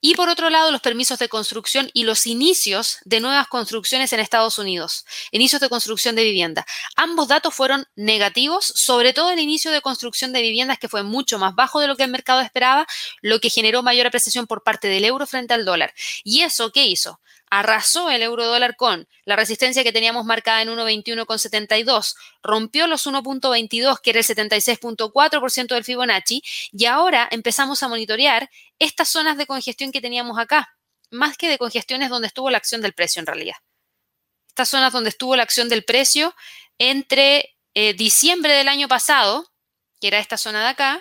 y 0.00 0.14
por 0.14 0.28
otro 0.28 0.48
lado 0.50 0.70
los 0.70 0.80
permisos 0.80 1.18
de 1.18 1.28
construcción 1.28 1.90
y 1.92 2.04
los 2.04 2.26
inicios 2.26 2.98
de 3.04 3.20
nuevas 3.20 3.48
construcciones 3.48 4.12
en 4.12 4.20
Estados 4.20 4.58
Unidos, 4.58 5.04
inicios 5.32 5.60
de 5.60 5.68
construcción 5.68 6.14
de 6.14 6.22
vivienda. 6.22 6.64
Ambos 6.96 7.28
datos 7.28 7.54
fueron 7.54 7.86
negativos, 7.96 8.64
sobre 8.64 9.12
todo 9.12 9.30
el 9.30 9.40
inicio 9.40 9.72
de 9.72 9.82
construcción 9.82 10.32
de 10.32 10.42
viviendas 10.42 10.78
que 10.78 10.88
fue 10.88 11.02
mucho 11.02 11.38
más 11.38 11.54
bajo 11.54 11.80
de 11.80 11.88
lo 11.88 11.96
que 11.96 12.04
el 12.04 12.10
mercado 12.10 12.40
esperaba, 12.40 12.86
lo 13.20 13.40
que 13.40 13.50
generó 13.50 13.82
mayor 13.82 14.06
apreciación 14.06 14.46
por 14.46 14.62
parte 14.62 14.88
del 14.88 15.04
euro 15.04 15.26
frente 15.26 15.54
al 15.54 15.64
dólar. 15.64 15.92
¿Y 16.22 16.42
eso 16.42 16.70
qué 16.70 16.86
hizo? 16.86 17.20
Arrasó 17.50 18.10
el 18.10 18.22
euro 18.22 18.46
dólar 18.46 18.76
con 18.76 19.08
la 19.24 19.36
resistencia 19.36 19.82
que 19.82 19.92
teníamos 19.92 20.24
marcada 20.24 20.62
en 20.62 20.68
1.21,72, 20.68 22.14
rompió 22.42 22.86
los 22.86 23.06
1.22, 23.06 24.00
que 24.02 24.10
era 24.10 24.20
el 24.20 24.26
76.4% 24.26 25.74
del 25.74 25.84
Fibonacci, 25.84 26.42
y 26.72 26.84
ahora 26.86 27.28
empezamos 27.30 27.82
a 27.82 27.88
monitorear 27.88 28.50
estas 28.78 29.08
zonas 29.08 29.36
de 29.36 29.46
congestión 29.46 29.92
que 29.92 30.00
teníamos 30.00 30.38
acá, 30.38 30.68
más 31.10 31.36
que 31.36 31.48
de 31.48 31.58
congestiones 31.58 32.10
donde 32.10 32.28
estuvo 32.28 32.50
la 32.50 32.58
acción 32.58 32.80
del 32.80 32.92
precio 32.92 33.20
en 33.20 33.26
realidad. 33.26 33.56
Estas 34.48 34.68
zonas 34.70 34.92
donde 34.92 35.10
estuvo 35.10 35.36
la 35.36 35.42
acción 35.42 35.68
del 35.68 35.84
precio 35.84 36.34
entre 36.78 37.56
eh, 37.74 37.94
diciembre 37.94 38.54
del 38.54 38.68
año 38.68 38.88
pasado, 38.88 39.46
que 40.00 40.08
era 40.08 40.18
esta 40.18 40.36
zona 40.36 40.62
de 40.62 40.68
acá, 40.68 41.00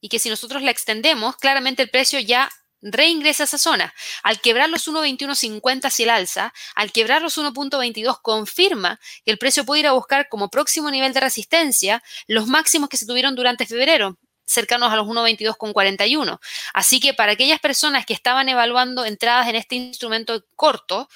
y 0.00 0.08
que 0.08 0.18
si 0.18 0.28
nosotros 0.28 0.62
la 0.62 0.70
extendemos, 0.70 1.36
claramente 1.36 1.82
el 1.82 1.90
precio 1.90 2.18
ya 2.18 2.50
reingresa 2.82 3.44
a 3.44 3.46
esa 3.46 3.58
zona. 3.58 3.94
Al 4.22 4.40
quebrar 4.40 4.68
los 4.68 4.86
1.2150 4.88 5.86
hacia 5.86 6.04
el 6.04 6.10
alza, 6.10 6.52
al 6.74 6.92
quebrar 6.92 7.22
los 7.22 7.38
1.22 7.38 8.20
confirma 8.20 9.00
que 9.24 9.30
el 9.30 9.38
precio 9.38 9.64
puede 9.64 9.80
ir 9.80 9.86
a 9.86 9.92
buscar 9.92 10.28
como 10.28 10.50
próximo 10.50 10.90
nivel 10.90 11.12
de 11.12 11.20
resistencia 11.20 12.02
los 12.26 12.46
máximos 12.46 12.88
que 12.88 12.96
se 12.96 13.06
tuvieron 13.06 13.34
durante 13.34 13.66
febrero, 13.66 14.18
cercanos 14.44 14.92
a 14.92 14.96
los 14.96 15.06
1.22,41. 15.06 16.40
Así 16.74 17.00
que 17.00 17.14
para 17.14 17.32
aquellas 17.32 17.60
personas 17.60 18.04
que 18.04 18.14
estaban 18.14 18.48
evaluando 18.48 19.04
entradas 19.04 19.48
en 19.48 19.56
este 19.56 19.76
instrumento 19.76 20.44
corto, 20.56 21.08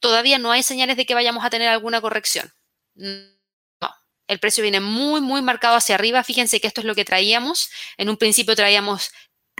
todavía 0.00 0.38
no 0.38 0.50
hay 0.50 0.62
señales 0.62 0.96
de 0.96 1.06
que 1.06 1.14
vayamos 1.14 1.44
a 1.44 1.50
tener 1.50 1.68
alguna 1.68 2.00
corrección. 2.00 2.52
No, 2.94 3.90
el 4.26 4.38
precio 4.40 4.62
viene 4.62 4.80
muy, 4.80 5.20
muy 5.20 5.42
marcado 5.42 5.76
hacia 5.76 5.94
arriba. 5.94 6.24
Fíjense 6.24 6.60
que 6.60 6.66
esto 6.66 6.80
es 6.80 6.86
lo 6.86 6.94
que 6.94 7.04
traíamos. 7.04 7.70
En 7.96 8.08
un 8.08 8.16
principio 8.16 8.56
traíamos 8.56 9.10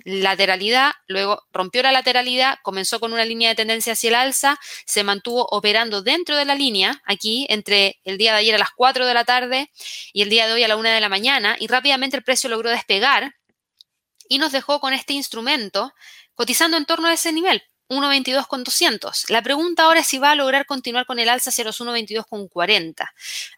lateralidad, 0.05 0.93
luego 1.07 1.43
rompió 1.53 1.83
la 1.83 1.93
lateralidad, 1.93 2.59
comenzó 2.63 3.01
con 3.01 3.13
una 3.13 3.25
línea 3.25 3.51
de 3.51 3.55
tendencia 3.55 3.93
hacia 3.93 4.09
el 4.09 4.15
alza, 4.15 4.59
se 4.87 5.05
mantuvo 5.05 5.47
operando 5.51 6.03
dentro 6.03 6.37
de 6.37 6.45
la 6.45 6.55
línea, 6.55 7.03
aquí 7.05 7.47
entre 7.49 8.01
el 8.05 8.19
día 8.19 8.33
de 8.33 8.39
ayer 8.39 8.55
a 8.55 8.59
las 8.59 8.71
4 8.77 9.07
de 9.07 9.15
la 9.15 9.25
tarde 9.25 9.71
y 10.13 10.23
el 10.23 10.31
día 10.31 10.47
de 10.47 10.53
hoy 10.53 10.65
a 10.65 10.69
la 10.69 10.77
1 10.77 10.89
de 10.89 11.01
la 11.01 11.09
mañana, 11.09 11.57
y 11.59 11.67
rápidamente 11.67 12.17
el 12.17 12.25
precio 12.25 12.51
logró 12.51 12.71
despegar 12.71 13.35
y 14.29 14.39
nos 14.39 14.53
dejó 14.53 14.81
con 14.81 14.93
este 14.93 15.13
instrumento 15.13 15.93
cotizando 16.35 16.77
en 16.77 16.87
torno 16.87 17.09
a 17.09 17.13
ese 17.13 17.33
nivel. 17.33 17.63
1.22,200. 17.93 19.31
La 19.31 19.43
pregunta 19.43 19.85
ahora 19.85 20.01
es 20.01 20.07
si 20.07 20.19
va 20.19 20.33
a 20.33 20.35
lograr 20.35 20.67
continuar 20.67 21.07
con 21.07 21.19
el 21.19 21.29
alza 21.29 21.51
hacia 21.51 21.65
los 21.65 21.81
1.22,40. 21.81 23.09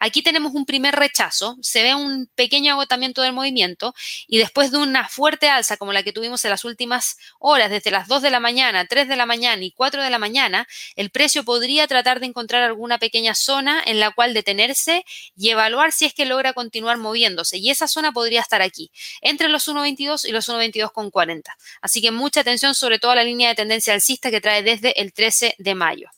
Aquí 0.00 0.22
tenemos 0.22 0.52
un 0.54 0.66
primer 0.66 0.94
rechazo, 0.94 1.56
se 1.60 1.82
ve 1.82 1.94
un 1.94 2.28
pequeño 2.34 2.72
agotamiento 2.72 3.22
del 3.22 3.32
movimiento 3.32 3.94
y 4.26 4.38
después 4.38 4.70
de 4.70 4.78
una 4.78 5.08
fuerte 5.08 5.48
alza 5.48 5.76
como 5.76 5.92
la 5.92 6.02
que 6.02 6.12
tuvimos 6.12 6.44
en 6.44 6.50
las 6.50 6.64
últimas 6.64 7.16
horas, 7.38 7.70
desde 7.70 7.90
las 7.90 8.08
2 8.08 8.22
de 8.22 8.30
la 8.30 8.40
mañana, 8.40 8.86
3 8.86 9.08
de 9.08 9.16
la 9.16 9.26
mañana 9.26 9.62
y 9.62 9.70
4 9.70 10.02
de 10.02 10.10
la 10.10 10.18
mañana, 10.18 10.66
el 10.96 11.10
precio 11.10 11.44
podría 11.44 11.86
tratar 11.86 12.20
de 12.20 12.26
encontrar 12.26 12.62
alguna 12.62 12.98
pequeña 12.98 13.34
zona 13.34 13.82
en 13.84 14.00
la 14.00 14.10
cual 14.10 14.34
detenerse 14.34 15.04
y 15.36 15.50
evaluar 15.50 15.92
si 15.92 16.04
es 16.04 16.14
que 16.14 16.24
logra 16.24 16.52
continuar 16.52 16.98
moviéndose. 16.98 17.58
Y 17.58 17.70
esa 17.70 17.88
zona 17.88 18.12
podría 18.12 18.40
estar 18.40 18.62
aquí, 18.62 18.90
entre 19.20 19.48
los 19.48 19.68
1.22 19.68 20.28
y 20.28 20.32
los 20.32 20.48
1.22,40. 20.48 21.42
Así 21.80 22.00
que 22.00 22.10
mucha 22.10 22.40
atención 22.40 22.74
sobre 22.74 22.98
todo 22.98 23.12
a 23.12 23.16
la 23.16 23.24
línea 23.24 23.48
de 23.48 23.54
tendencia 23.54 23.94
alcista 23.94 24.23
que 24.30 24.40
trae 24.40 24.62
desde 24.62 25.00
el 25.00 25.12
13 25.12 25.54
de 25.58 25.74
mayo. 25.74 26.08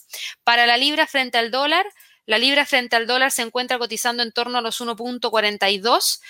Para 0.45 0.66
la 0.66 0.77
libra 0.77 1.07
frente 1.07 1.38
al 1.38 1.51
dólar, 1.51 1.87
la 2.27 2.38
libra 2.38 2.66
frente 2.66 2.97
al 2.97 3.07
dólar 3.07 3.31
se 3.31 3.42
encuentra 3.42 3.79
cotizando 3.79 4.23
en 4.23 4.33
torno 4.33 4.59
a 4.59 4.61
los 4.61 4.81
1.42. 4.81 6.21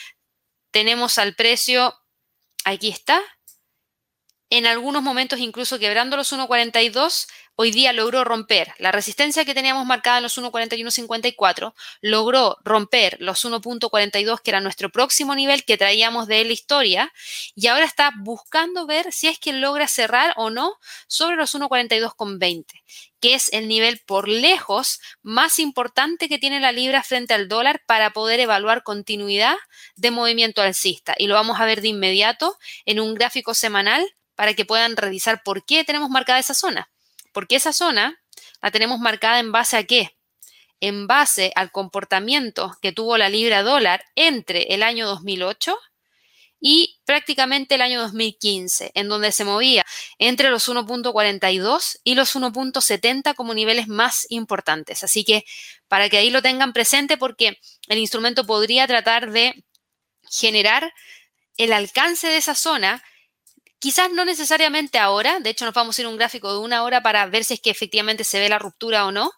Tenemos 0.71 1.19
al 1.19 1.35
precio, 1.35 1.95
aquí 2.65 2.91
está, 2.91 3.23
en 4.48 4.66
algunos 4.66 5.02
momentos 5.02 5.40
incluso 5.40 5.78
quebrando 5.78 6.16
los 6.16 6.32
1.42, 6.32 7.26
hoy 7.56 7.72
día 7.72 7.92
logró 7.92 8.22
romper 8.22 8.72
la 8.78 8.92
resistencia 8.92 9.44
que 9.44 9.54
teníamos 9.54 9.87
marcada 9.87 10.18
en 10.18 10.22
los 10.22 10.38
1.41.54, 10.38 11.74
logró 12.00 12.56
romper 12.62 13.16
los 13.18 13.44
1.42 13.44 14.40
que 14.40 14.50
era 14.50 14.61
nuestro 14.61 14.90
próximo 14.90 15.35
nivel 15.35 15.64
que 15.64 15.76
traíamos 15.76 16.28
de 16.28 16.44
la 16.44 16.52
historia 16.52 17.12
y 17.56 17.66
ahora 17.66 17.87
está 17.87 18.12
buscando 18.18 18.87
ver 18.87 19.12
si 19.12 19.26
es 19.26 19.38
que 19.40 19.52
logra 19.52 19.88
cerrar 19.88 20.32
o 20.37 20.50
no 20.50 20.74
sobre 21.09 21.35
los 21.35 21.54
1.42.20, 21.56 22.66
que 23.18 23.35
es 23.35 23.52
el 23.52 23.66
nivel 23.66 24.00
por 24.06 24.28
lejos 24.28 25.00
más 25.22 25.59
importante 25.59 26.28
que 26.28 26.38
tiene 26.38 26.61
la 26.61 26.70
libra 26.70 27.02
frente 27.02 27.35
al 27.35 27.48
dólar 27.48 27.82
para 27.85 28.12
poder 28.12 28.38
evaluar 28.38 28.85
continuidad 28.85 29.56
de 29.96 30.12
movimiento 30.12 30.62
alcista. 30.62 31.14
Y 31.18 31.26
lo 31.26 31.35
vamos 31.35 31.59
a 31.59 31.64
ver 31.64 31.80
de 31.80 31.88
inmediato 31.88 32.56
en 32.85 33.00
un 33.00 33.14
gráfico 33.14 33.52
semanal 33.52 34.06
para 34.37 34.55
que 34.55 34.64
puedan 34.64 34.96
revisar 34.96 35.42
por 35.42 35.64
qué 35.64 35.85
tenemos 35.85 36.11
marcada 36.11 36.38
esa 36.38 36.55
zona. 36.55 36.88
Porque 37.33 37.57
esa 37.57 37.72
zona 37.72 38.20
la 38.62 38.70
tenemos 38.70 39.01
marcada 39.01 39.40
en 39.40 39.51
base 39.51 39.77
a 39.77 39.85
qué? 39.85 40.16
En 40.81 41.07
base 41.07 41.53
al 41.57 41.72
comportamiento 41.72 42.77
que 42.81 42.92
tuvo 42.92 43.18
la 43.18 43.29
libra 43.29 43.62
dólar 43.62 44.05
entre 44.14 44.75
el 44.75 44.83
año 44.83 45.07
2008 45.07 45.77
y 46.61 46.99
prácticamente 47.05 47.75
el 47.75 47.83
año 47.83 48.01
2015, 48.01 48.92
en 48.94 49.09
donde 49.09 49.33
se 49.33 49.44
movía 49.44 49.85
entre 50.18 50.51
los 50.51 50.68
1.42 50.68 52.01
y 52.03 52.14
los 52.14 52.35
1.70 52.35 53.35
como 53.35 53.55
niveles 53.55 53.88
más 53.88 54.27
importantes. 54.31 55.05
Así 55.05 55.25
que 55.25 55.44
para 55.88 56.09
que 56.09 56.18
ahí 56.18 56.31
lo 56.31 56.42
tengan 56.42 56.72
presente 56.72 57.16
porque 57.16 57.59
el 57.88 57.99
instrumento 57.99 58.46
podría 58.46 58.87
tratar 58.87 59.31
de 59.31 59.64
generar 60.31 60.92
el 61.57 61.72
alcance 61.72 62.27
de 62.27 62.38
esa 62.38 62.55
zona 62.55 63.03
Quizás 63.79 64.11
no 64.11 64.25
necesariamente 64.25 64.99
ahora, 64.99 65.39
de 65.41 65.51
hecho 65.51 65.65
nos 65.65 65.75
vamos 65.75 65.99
a 65.99 66.03
ir 66.03 66.07
a 66.07 66.11
un 66.11 66.17
gráfico 66.17 66.53
de 66.53 66.59
una 66.59 66.83
hora 66.83 67.03
para 67.03 67.27
ver 67.27 67.45
si 67.45 67.55
es 67.55 67.61
que 67.61 67.71
efectivamente 67.71 68.25
se 68.25 68.41
ve 68.41 68.49
la 68.49 68.59
ruptura 68.59 69.07
o 69.07 69.12
no, 69.12 69.33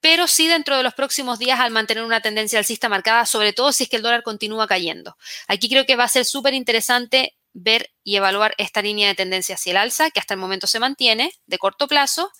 pero 0.00 0.26
sí 0.26 0.48
dentro 0.48 0.76
de 0.76 0.82
los 0.82 0.94
próximos 0.94 1.38
días 1.38 1.60
al 1.60 1.70
mantener 1.70 2.04
una 2.04 2.20
tendencia 2.20 2.58
alcista 2.58 2.88
marcada, 2.88 3.26
sobre 3.26 3.52
todo 3.52 3.72
si 3.72 3.84
es 3.84 3.90
que 3.90 3.96
el 3.96 4.02
dólar 4.02 4.22
continúa 4.22 4.66
cayendo. 4.66 5.16
Aquí 5.46 5.68
creo 5.68 5.86
que 5.86 5.96
va 5.96 6.04
a 6.04 6.08
ser 6.08 6.24
súper 6.24 6.54
interesante 6.54 7.37
ver 7.60 7.90
y 8.04 8.16
evaluar 8.16 8.54
esta 8.58 8.80
línea 8.80 9.08
de 9.08 9.14
tendencia 9.14 9.56
hacia 9.56 9.72
el 9.72 9.76
alza, 9.76 10.10
que 10.10 10.20
hasta 10.20 10.34
el 10.34 10.40
momento 10.40 10.66
se 10.66 10.78
mantiene 10.78 11.32
de 11.46 11.58
corto 11.58 11.88
plazo, 11.88 12.30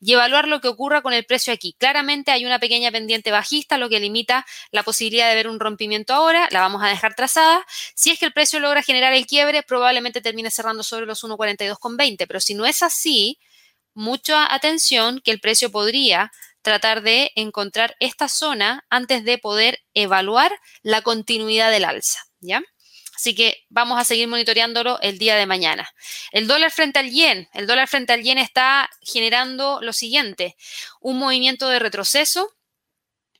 y 0.00 0.12
evaluar 0.12 0.48
lo 0.48 0.60
que 0.60 0.68
ocurra 0.68 1.02
con 1.02 1.12
el 1.12 1.24
precio 1.24 1.52
aquí. 1.52 1.74
Claramente 1.78 2.30
hay 2.30 2.46
una 2.46 2.58
pequeña 2.58 2.90
pendiente 2.90 3.30
bajista, 3.30 3.76
lo 3.76 3.88
que 3.88 4.00
limita 4.00 4.46
la 4.70 4.82
posibilidad 4.82 5.28
de 5.28 5.34
ver 5.34 5.48
un 5.48 5.60
rompimiento 5.60 6.14
ahora, 6.14 6.48
la 6.50 6.60
vamos 6.60 6.82
a 6.82 6.88
dejar 6.88 7.14
trazada. 7.14 7.66
Si 7.94 8.10
es 8.10 8.18
que 8.18 8.26
el 8.26 8.32
precio 8.32 8.60
logra 8.60 8.82
generar 8.82 9.12
el 9.12 9.26
quiebre, 9.26 9.62
probablemente 9.62 10.20
termine 10.20 10.50
cerrando 10.50 10.82
sobre 10.82 11.06
los 11.06 11.22
1.42,20, 11.24 12.26
pero 12.26 12.40
si 12.40 12.54
no 12.54 12.64
es 12.64 12.82
así, 12.82 13.38
mucha 13.94 14.52
atención 14.52 15.20
que 15.22 15.32
el 15.32 15.40
precio 15.40 15.70
podría 15.70 16.30
tratar 16.62 17.02
de 17.02 17.32
encontrar 17.34 17.96
esta 18.00 18.28
zona 18.28 18.84
antes 18.90 19.24
de 19.24 19.38
poder 19.38 19.80
evaluar 19.94 20.52
la 20.82 21.02
continuidad 21.02 21.70
del 21.70 21.84
alza, 21.84 22.20
¿ya? 22.40 22.62
Así 23.18 23.34
que 23.34 23.66
vamos 23.68 24.00
a 24.00 24.04
seguir 24.04 24.28
monitoreándolo 24.28 25.00
el 25.00 25.18
día 25.18 25.34
de 25.34 25.44
mañana. 25.44 25.92
El 26.30 26.46
dólar 26.46 26.70
frente 26.70 27.00
al 27.00 27.10
yen. 27.10 27.48
El 27.52 27.66
dólar 27.66 27.88
frente 27.88 28.12
al 28.12 28.22
yen 28.22 28.38
está 28.38 28.88
generando 29.02 29.80
lo 29.82 29.92
siguiente, 29.92 30.56
un 31.00 31.18
movimiento 31.18 31.68
de 31.68 31.80
retroceso. 31.80 32.54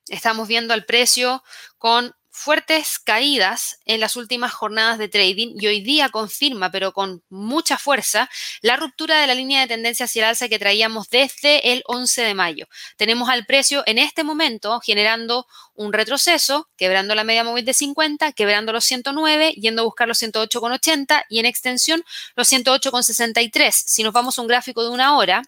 Estamos 0.08 0.48
viendo 0.48 0.74
al 0.74 0.84
precio 0.84 1.44
con 1.76 2.12
fuertes 2.38 2.98
caídas 2.98 3.78
en 3.84 4.00
las 4.00 4.16
últimas 4.16 4.52
jornadas 4.52 4.98
de 4.98 5.08
trading 5.08 5.56
y 5.58 5.66
hoy 5.66 5.80
día 5.80 6.08
confirma, 6.08 6.70
pero 6.70 6.92
con 6.92 7.22
mucha 7.28 7.76
fuerza, 7.78 8.30
la 8.62 8.76
ruptura 8.76 9.20
de 9.20 9.26
la 9.26 9.34
línea 9.34 9.60
de 9.60 9.66
tendencia 9.66 10.04
hacia 10.04 10.22
el 10.22 10.28
alza 10.30 10.48
que 10.48 10.58
traíamos 10.58 11.10
desde 11.10 11.72
el 11.72 11.82
11 11.86 12.22
de 12.22 12.34
mayo. 12.34 12.66
Tenemos 12.96 13.28
al 13.28 13.44
precio 13.44 13.82
en 13.86 13.98
este 13.98 14.24
momento 14.24 14.80
generando 14.80 15.46
un 15.74 15.92
retroceso, 15.92 16.68
quebrando 16.76 17.14
la 17.14 17.24
media 17.24 17.44
móvil 17.44 17.64
de 17.64 17.74
50, 17.74 18.32
quebrando 18.32 18.72
los 18.72 18.84
109, 18.84 19.52
yendo 19.52 19.82
a 19.82 19.84
buscar 19.84 20.06
los 20.06 20.22
108,80 20.22 21.24
y 21.28 21.40
en 21.40 21.46
extensión 21.46 22.04
los 22.36 22.50
108,63. 22.52 23.72
Si 23.72 24.02
nos 24.02 24.12
vamos 24.12 24.38
a 24.38 24.42
un 24.42 24.48
gráfico 24.48 24.82
de 24.84 24.90
una 24.90 25.16
hora, 25.16 25.42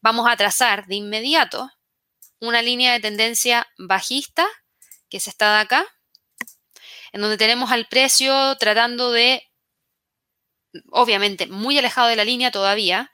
vamos 0.00 0.28
a 0.28 0.36
trazar 0.36 0.86
de 0.86 0.94
inmediato 0.94 1.70
una 2.40 2.62
línea 2.62 2.92
de 2.92 3.00
tendencia 3.00 3.66
bajista, 3.78 4.46
que 5.08 5.16
es 5.16 5.26
esta 5.26 5.54
de 5.54 5.60
acá, 5.62 5.86
en 7.12 7.20
donde 7.20 7.36
tenemos 7.36 7.70
al 7.70 7.86
precio 7.88 8.56
tratando 8.58 9.12
de, 9.12 9.42
obviamente, 10.90 11.46
muy 11.46 11.78
alejado 11.78 12.08
de 12.08 12.16
la 12.16 12.24
línea 12.24 12.50
todavía. 12.50 13.10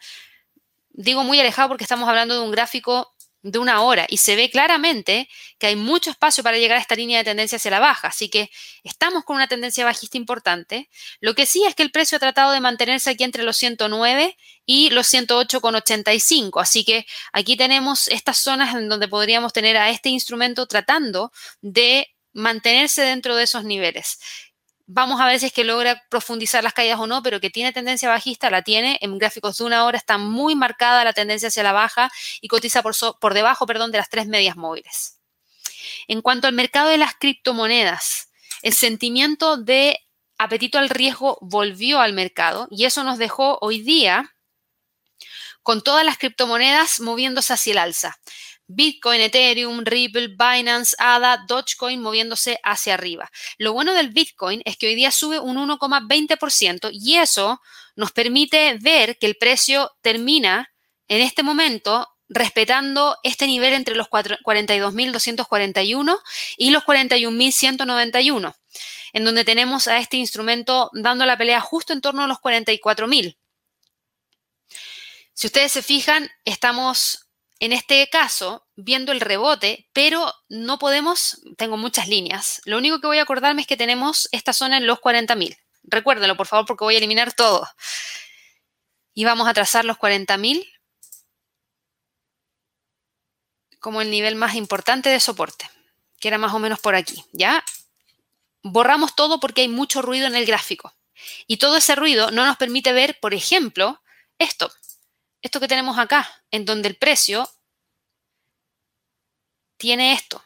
Digo 0.91 1.25
muy 1.25 1.41
alejado 1.41 1.69
porque 1.69 1.85
estamos 1.85 2.09
hablando 2.09 2.35
de 2.35 2.41
un 2.41 2.51
gráfico 2.51 3.13
de 3.43 3.59
una 3.59 3.83
hora 3.83 4.07
y 4.09 4.19
se 4.19 4.37
ve 4.37 4.51
claramente 4.51 5.29
que 5.59 5.67
hay 5.67 5.77
mucho 5.77 6.11
espacio 6.11 6.45
para 6.45 6.59
llegar 6.59 6.79
a 6.79 6.81
esta 6.81 6.95
línea 6.95 7.19
de 7.19 7.25
tendencia 7.25 7.57
hacia 7.57 7.73
la 7.73 7.81
baja. 7.81 8.09
Así 8.09 8.29
que 8.29 8.51
estamos 8.85 9.25
con 9.25 9.37
una 9.37 9.49
tendencia 9.49 9.85
bajista 9.85 10.17
importante. 10.17 10.89
Lo 11.21 11.35
que 11.35 11.47
sí 11.47 11.65
es 11.65 11.75
que 11.75 11.83
el 11.83 11.91
precio 11.91 12.17
ha 12.17 12.21
tratado 12.21 12.53
de 12.53 12.61
mantenerse 12.61 13.11
aquí 13.11 13.25
entre 13.25 13.43
los 13.43 13.57
109 13.57 14.37
y 14.65 14.91
los 14.91 15.13
108,85. 15.13 16.61
Así 16.63 16.85
que 16.85 17.05
aquí 17.33 17.57
tenemos 17.57 18.09
estas 18.09 18.39
zonas 18.39 18.75
en 18.75 18.89
donde 18.89 19.09
podríamos 19.09 19.53
tener 19.53 19.77
a 19.77 19.91
este 19.91 20.09
instrumento 20.09 20.67
tratando 20.67 21.33
de 21.61 22.09
mantenerse 22.33 23.03
dentro 23.03 23.37
de 23.37 23.45
esos 23.45 23.65
niveles. 23.65 24.19
Vamos 24.87 25.21
a 25.21 25.27
ver 25.27 25.39
si 25.39 25.47
es 25.47 25.53
que 25.53 25.65
logra 25.65 26.03
profundizar 26.11 26.63
las 26.63 26.75
caídas 26.75 26.99
o 26.99 27.07
no, 27.07 27.23
pero 27.23 27.41
que 27.41 27.51
tiene 27.51 27.73
tendencia 27.73 28.09
bajista, 28.09 28.51
la 28.51 28.63
tiene. 28.63 28.99
En 29.01 29.17
gráficos 29.17 29.59
de 29.59 29.65
una 29.65 29.85
hora 29.85 29.97
está 29.97 30.19
muy 30.19 30.55
marcada 30.55 31.05
la 31.05 31.13
tendencia 31.13 31.49
hacia 31.49 31.63
la 31.63 31.73
baja 31.73 32.11
y 32.41 32.49
cotiza 32.49 32.83
por, 32.83 32.95
por 33.21 33.35
debajo 33.35 33.65
perdón, 33.67 33.93
de 33.93 33.99
las 33.99 34.11
tres 34.11 34.27
medias 34.27 34.57
móviles. 34.57 35.19
En 36.09 36.21
cuanto 36.21 36.47
al 36.47 36.53
mercado 36.53 36.89
de 36.89 36.99
las 36.99 37.15
criptomonedas, 37.15 38.31
el 38.63 38.75
sentimiento 38.75 39.57
de 39.57 39.99
apetito 40.39 40.79
al 40.79 40.89
riesgo 40.89 41.39
volvió 41.41 42.01
al 42.01 42.13
mercado 42.13 42.67
y 42.71 42.85
eso 42.85 43.05
nos 43.05 43.19
dejó 43.19 43.59
hoy 43.61 43.81
día 43.81 44.35
con 45.63 45.83
todas 45.83 46.05
las 46.05 46.19
criptomonedas 46.19 47.01
moviéndose 47.01 47.53
hacia 47.53 47.73
el 47.73 47.79
alza. 47.79 48.19
Bitcoin, 48.75 49.21
Ethereum, 49.21 49.85
Ripple, 49.85 50.29
Binance, 50.29 50.95
ADA, 50.99 51.45
Dogecoin 51.47 52.01
moviéndose 52.01 52.59
hacia 52.63 52.95
arriba. 52.95 53.31
Lo 53.59 53.73
bueno 53.73 53.95
del 53.95 54.11
Bitcoin 54.11 54.63
es 54.65 54.77
que 54.77 54.89
hoy 54.89 54.95
día 54.95 55.11
sube 55.11 55.39
un 55.39 55.57
1,20% 55.57 56.91
y 56.93 57.17
eso 57.17 57.61
nos 57.97 58.13
permite 58.13 58.79
ver 58.81 59.19
que 59.19 59.27
el 59.27 59.37
precio 59.37 59.93
termina 60.01 60.73
en 61.09 61.21
este 61.21 61.43
momento 61.43 62.09
respetando 62.29 63.19
este 63.23 63.47
nivel 63.47 63.75
entre 63.75 63.95
los 63.95 64.09
42.241 64.09 66.19
y 66.57 66.71
los 66.71 66.83
41.191, 66.85 68.55
en 69.13 69.25
donde 69.25 69.45
tenemos 69.45 69.89
a 69.89 69.99
este 69.99 70.17
instrumento 70.17 70.91
dando 70.95 71.27
la 71.27 71.37
pelea 71.37 71.61
justo 71.61 71.93
en 71.93 72.01
torno 72.01 72.25
a 72.25 72.27
los 72.27 72.39
44.000. 72.39 73.37
Si 75.35 75.47
ustedes 75.47 75.73
se 75.73 75.83
fijan, 75.83 76.31
estamos 76.45 77.22
en 77.63 77.73
este 77.73 78.09
caso, 78.11 78.67
viendo 78.75 79.13
el 79.13 79.21
rebote, 79.21 79.89
pero 79.93 80.35
no 80.49 80.81
podemos, 80.81 81.41
tengo 81.57 81.77
muchas 81.77 82.09
líneas. 82.09 82.61
Lo 82.65 82.77
único 82.77 83.01
que 83.01 83.07
voy 83.07 83.19
a 83.19 83.23
acordarme 83.23 83.61
es 83.61 83.69
que 83.69 83.77
tenemos 83.77 84.29
esta 84.33 84.53
zona 84.53 84.79
en 84.79 84.87
los 84.89 84.99
40.000. 84.99 85.57
Recuérdenlo, 85.85 86.37
por 86.37 86.49
favor, 86.49 86.67
porque 86.67 86.83
voy 86.83 86.97
a 86.97 86.99
eliminar 86.99 87.33
todo. 87.35 87.69
Y 89.15 89.23
vamos 89.23 89.47
a 89.47 89.55
trazar 89.55 89.85
los 89.85 89.97
40.000 89.97 90.69
como 93.79 94.03
el 94.03 94.11
nivel 94.11 94.35
más 94.35 94.57
importante 94.57 95.09
de 95.11 95.21
soporte, 95.21 95.71
que 96.19 96.27
era 96.27 96.39
más 96.39 96.55
o 96.55 96.59
menos 96.59 96.81
por 96.81 96.97
aquí, 96.97 97.25
¿ya? 97.31 97.65
Borramos 98.65 99.15
todo 99.15 99.39
porque 99.39 99.61
hay 99.61 99.69
mucho 99.69 100.03
ruido 100.03 100.27
en 100.27 100.35
el 100.35 100.47
gráfico. 100.47 100.97
Y 101.47 101.59
todo 101.59 101.77
ese 101.77 101.95
ruido 101.95 102.33
no 102.33 102.45
nos 102.45 102.57
permite 102.57 102.93
ver, 102.93 103.21
por 103.21 103.35
ejemplo, 103.35 104.03
esto 104.37 104.73
esto 105.43 105.61
que 105.61 105.69
tenemos 105.69 105.99
acá, 105.99 106.29
en 106.51 106.65
donde 106.65 106.89
el 106.89 106.97
precio 106.97 107.49
tiene 109.77 110.13
esto, 110.13 110.43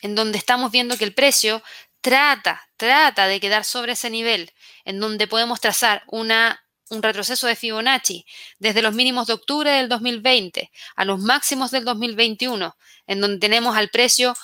en 0.00 0.14
donde 0.14 0.38
estamos 0.38 0.72
viendo 0.72 0.96
que 0.96 1.04
el 1.04 1.14
precio 1.14 1.62
trata, 2.00 2.66
trata 2.76 3.26
de 3.26 3.38
quedar 3.38 3.64
sobre 3.64 3.92
ese 3.92 4.10
nivel, 4.10 4.52
en 4.84 4.98
donde 4.98 5.28
podemos 5.28 5.60
trazar 5.60 6.02
una, 6.06 6.64
un 6.88 7.02
retroceso 7.02 7.46
de 7.46 7.56
Fibonacci 7.56 8.24
desde 8.58 8.82
los 8.82 8.94
mínimos 8.94 9.26
de 9.26 9.34
octubre 9.34 9.70
del 9.70 9.88
2020 9.88 10.70
a 10.96 11.04
los 11.04 11.20
máximos 11.20 11.70
del 11.70 11.84
2021, 11.84 12.76
en 13.06 13.20
donde 13.20 13.38
tenemos 13.38 13.76
al 13.76 13.90
precio 13.90 14.34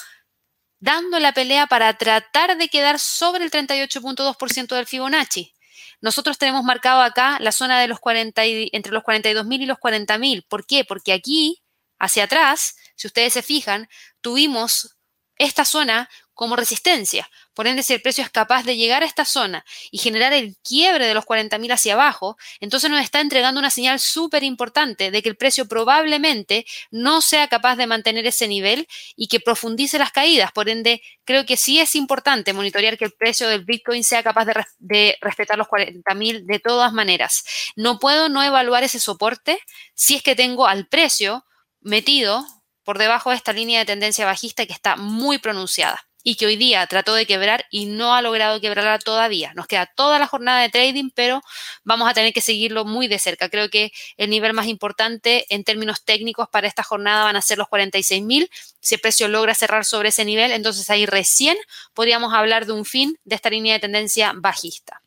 dando 0.79 1.19
la 1.19 1.33
pelea 1.33 1.67
para 1.67 1.97
tratar 1.97 2.59
de 2.59 2.69
quedar 2.69 2.99
sobre 2.99 3.45
el 3.45 3.51
38.2% 3.51 4.75
del 4.75 4.87
Fibonacci. 4.87 5.55
Nosotros 6.01 6.39
tenemos 6.39 6.65
marcado 6.65 7.01
acá 7.01 7.39
la 7.41 7.53
zona 7.53 7.81
de 7.81 7.89
los 7.89 8.01
40 8.01 8.43
entre 8.45 8.93
los 8.93 9.03
42.000 9.03 9.63
y 9.63 9.67
los 9.67 9.79
40.000. 9.79 10.45
¿Por 10.49 10.67
qué? 10.67 10.85
Porque 10.85 11.13
aquí, 11.13 11.63
hacia 11.99 12.25
atrás, 12.25 12.77
si 12.97 13.07
ustedes 13.07 13.33
se 13.33 13.43
fijan, 13.43 13.89
tuvimos 14.21 14.97
esta 15.37 15.65
zona 15.65 16.09
como 16.37 16.55
resistencia. 16.55 17.29
Por 17.55 17.67
ende, 17.67 17.83
si 17.83 17.95
el 17.95 18.03
precio 18.03 18.23
es 18.23 18.31
capaz 18.31 18.63
de 18.65 18.77
llegar 18.77 19.03
a 19.03 19.07
esta 19.07 19.25
zona 19.25 19.65
y 19.91 19.97
generar 19.97 20.35
el 20.35 20.55
quiebre 20.63 21.07
de 21.07 21.15
los 21.15 21.25
40.000 21.25 21.73
hacia 21.73 21.95
abajo, 21.95 22.37
entonces 22.61 22.91
nos 22.91 23.03
está 23.03 23.21
entregando 23.21 23.59
una 23.59 23.71
señal 23.71 23.99
súper 23.99 24.45
importante 24.45 25.11
de 25.11 25.23
que 25.23 25.31
el 25.31 25.37
precio 25.37 25.67
probablemente 25.67 26.67
no 26.91 27.23
sea 27.23 27.49
capaz 27.49 27.77
de 27.77 27.87
mantener 27.87 28.27
ese 28.27 28.47
nivel 28.49 28.87
y 29.17 29.29
que 29.29 29.41
profundice 29.41 29.99
las 29.99 30.13
caídas. 30.13 30.53
Por 30.53 30.69
ende, 30.69 31.01
creo 31.25 31.47
que 31.47 31.57
sí 31.57 31.81
es 31.81 31.95
importante 31.97 32.53
monitorear 32.53 32.99
que 32.99 33.07
el 33.07 33.13
precio 33.13 33.49
del 33.49 33.65
Bitcoin 33.65 34.05
sea 34.05 34.23
capaz 34.23 34.45
de, 34.79 35.17
respetar 35.23 35.57
los 35.57 35.69
40.000 35.69 36.45
de 36.45 36.59
todas 36.59 36.93
maneras. 36.93 37.45
No 37.77 37.99
puedo 37.99 38.29
no 38.29 38.43
evaluar 38.43 38.85
ese 38.85 39.01
soporte 39.01 39.59
si 39.95 40.17
es 40.17 40.23
que 40.23 40.37
tengo 40.37 40.67
al 40.67 40.87
precio 40.87 41.47
metido 41.81 42.45
por 42.85 42.99
debajo 42.99 43.31
de 43.31 43.37
esta 43.37 43.55
línea 43.55 43.79
de 43.79 43.87
tendencia 43.87 44.27
bajista 44.27 44.67
que 44.67 44.75
está 44.75 44.97
muy 44.97 45.39
pronunciada 45.39 46.07
y 46.29 46.35
que 46.35 46.45
hoy 46.45 46.57
día 46.57 46.85
trató 46.89 47.15
de 47.15 47.25
quebrar 47.25 47.67
y 47.71 47.87
no 47.87 48.13
ha 48.13 48.21
logrado 48.21 48.61
quebrarla 48.61 48.99
todavía. 48.99 49.55
Nos 49.55 49.69
queda 49.69 49.87
toda 49.87 50.19
la 50.19 50.27
jornada 50.27 50.61
de 50.61 50.71
trading, 50.71 51.11
pero 51.15 51.41
vamos 51.85 52.11
a 52.11 52.15
tener 52.15 52.33
que 52.33 52.41
seguirlo 52.41 52.85
muy 52.85 53.07
de 53.07 53.21
cerca. 53.21 53.49
Creo 53.49 53.71
que 53.71 53.93
el 54.17 54.29
nivel 54.29 54.53
más 54.53 54.67
importante 54.67 55.47
en 55.55 55.63
términos 55.63 56.05
técnicos 56.05 56.49
para 56.49 56.67
esta 56.67 56.83
jornada 56.83 57.23
van 57.23 57.37
a 57.37 57.43
ser 57.43 57.59
los 57.59 57.69
46.000. 57.69 58.51
Si 58.81 58.97
el 58.97 59.01
precio 59.01 59.29
logra 59.29 59.55
cerrar 59.55 59.85
sobre 59.85 60.09
ese 60.09 60.25
nivel, 60.25 60.51
entonces 60.51 60.91
ahí 60.91 61.07
recién 61.07 61.57
podríamos 61.95 62.35
hablar 62.35 62.67
de 62.67 62.73
un 62.73 62.85
fin 62.85 63.17
de 63.23 63.37
esta 63.37 63.49
línea 63.49 63.75
de 63.75 63.81
tendencia 63.81 64.33
bajista. 64.35 65.03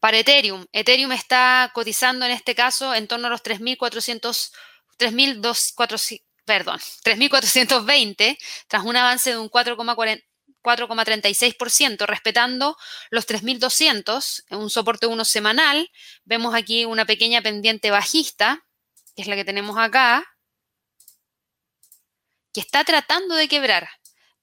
Para 0.00 0.18
Ethereum, 0.18 0.66
Ethereum 0.72 1.12
está 1.12 1.70
cotizando 1.72 2.26
en 2.26 2.32
este 2.32 2.56
caso 2.56 2.92
en 2.92 3.06
torno 3.06 3.28
a 3.28 3.30
los 3.30 3.44
3.400, 3.44 4.50
3.400 4.98 6.22
perdón, 6.44 6.78
3.420, 7.04 8.36
tras 8.68 8.84
un 8.84 8.96
avance 8.96 9.30
de 9.30 9.38
un 9.38 9.50
4,36%, 9.50 12.06
respetando 12.06 12.76
los 13.10 13.26
3.200, 13.26 14.44
un 14.50 14.70
soporte 14.70 15.06
1 15.06 15.24
semanal. 15.24 15.90
Vemos 16.24 16.54
aquí 16.54 16.84
una 16.84 17.04
pequeña 17.04 17.42
pendiente 17.42 17.90
bajista, 17.90 18.64
que 19.14 19.22
es 19.22 19.28
la 19.28 19.36
que 19.36 19.44
tenemos 19.44 19.78
acá, 19.78 20.24
que 22.52 22.60
está 22.60 22.84
tratando 22.84 23.34
de 23.34 23.48
quebrar. 23.48 23.88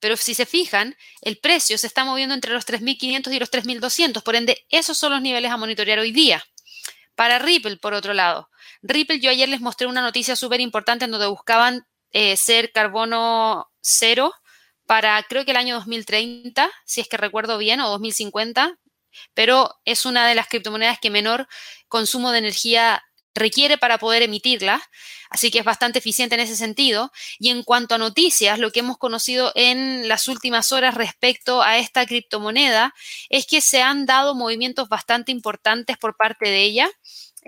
Pero 0.00 0.16
si 0.16 0.34
se 0.34 0.46
fijan, 0.46 0.96
el 1.22 1.38
precio 1.38 1.76
se 1.76 1.86
está 1.86 2.04
moviendo 2.04 2.34
entre 2.34 2.52
los 2.52 2.66
3.500 2.66 3.34
y 3.34 3.38
los 3.38 3.50
3.200. 3.50 4.22
Por 4.22 4.36
ende, 4.36 4.64
esos 4.68 4.96
son 4.96 5.12
los 5.12 5.20
niveles 5.20 5.50
a 5.50 5.56
monitorear 5.56 5.98
hoy 5.98 6.12
día. 6.12 6.44
Para 7.16 7.40
Ripple, 7.40 7.78
por 7.78 7.94
otro 7.94 8.14
lado. 8.14 8.48
Ripple, 8.82 9.20
yo 9.20 9.30
ayer 9.30 9.48
les 9.48 9.60
mostré 9.60 9.86
una 9.86 10.02
noticia 10.02 10.36
súper 10.36 10.60
importante 10.60 11.04
en 11.04 11.10
donde 11.10 11.26
buscaban 11.26 11.86
eh, 12.12 12.36
ser 12.36 12.72
carbono 12.72 13.70
cero 13.80 14.32
para 14.86 15.22
creo 15.24 15.44
que 15.44 15.50
el 15.50 15.58
año 15.58 15.74
2030, 15.74 16.70
si 16.86 17.02
es 17.02 17.08
que 17.08 17.18
recuerdo 17.18 17.58
bien, 17.58 17.80
o 17.80 17.90
2050, 17.90 18.78
pero 19.34 19.70
es 19.84 20.06
una 20.06 20.26
de 20.26 20.34
las 20.34 20.48
criptomonedas 20.48 20.98
que 20.98 21.10
menor 21.10 21.46
consumo 21.88 22.30
de 22.30 22.38
energía 22.38 23.02
requiere 23.34 23.78
para 23.78 23.98
poder 23.98 24.22
emitirla, 24.22 24.82
así 25.30 25.50
que 25.50 25.60
es 25.60 25.64
bastante 25.64 25.98
eficiente 26.00 26.34
en 26.34 26.40
ese 26.40 26.56
sentido. 26.56 27.12
Y 27.38 27.50
en 27.50 27.62
cuanto 27.62 27.94
a 27.94 27.98
noticias, 27.98 28.58
lo 28.58 28.70
que 28.70 28.80
hemos 28.80 28.98
conocido 28.98 29.52
en 29.54 30.08
las 30.08 30.28
últimas 30.28 30.72
horas 30.72 30.94
respecto 30.94 31.62
a 31.62 31.78
esta 31.78 32.06
criptomoneda 32.06 32.94
es 33.28 33.46
que 33.46 33.60
se 33.60 33.82
han 33.82 34.06
dado 34.06 34.34
movimientos 34.34 34.88
bastante 34.88 35.32
importantes 35.32 35.96
por 35.98 36.16
parte 36.16 36.48
de 36.48 36.62
ella. 36.62 36.90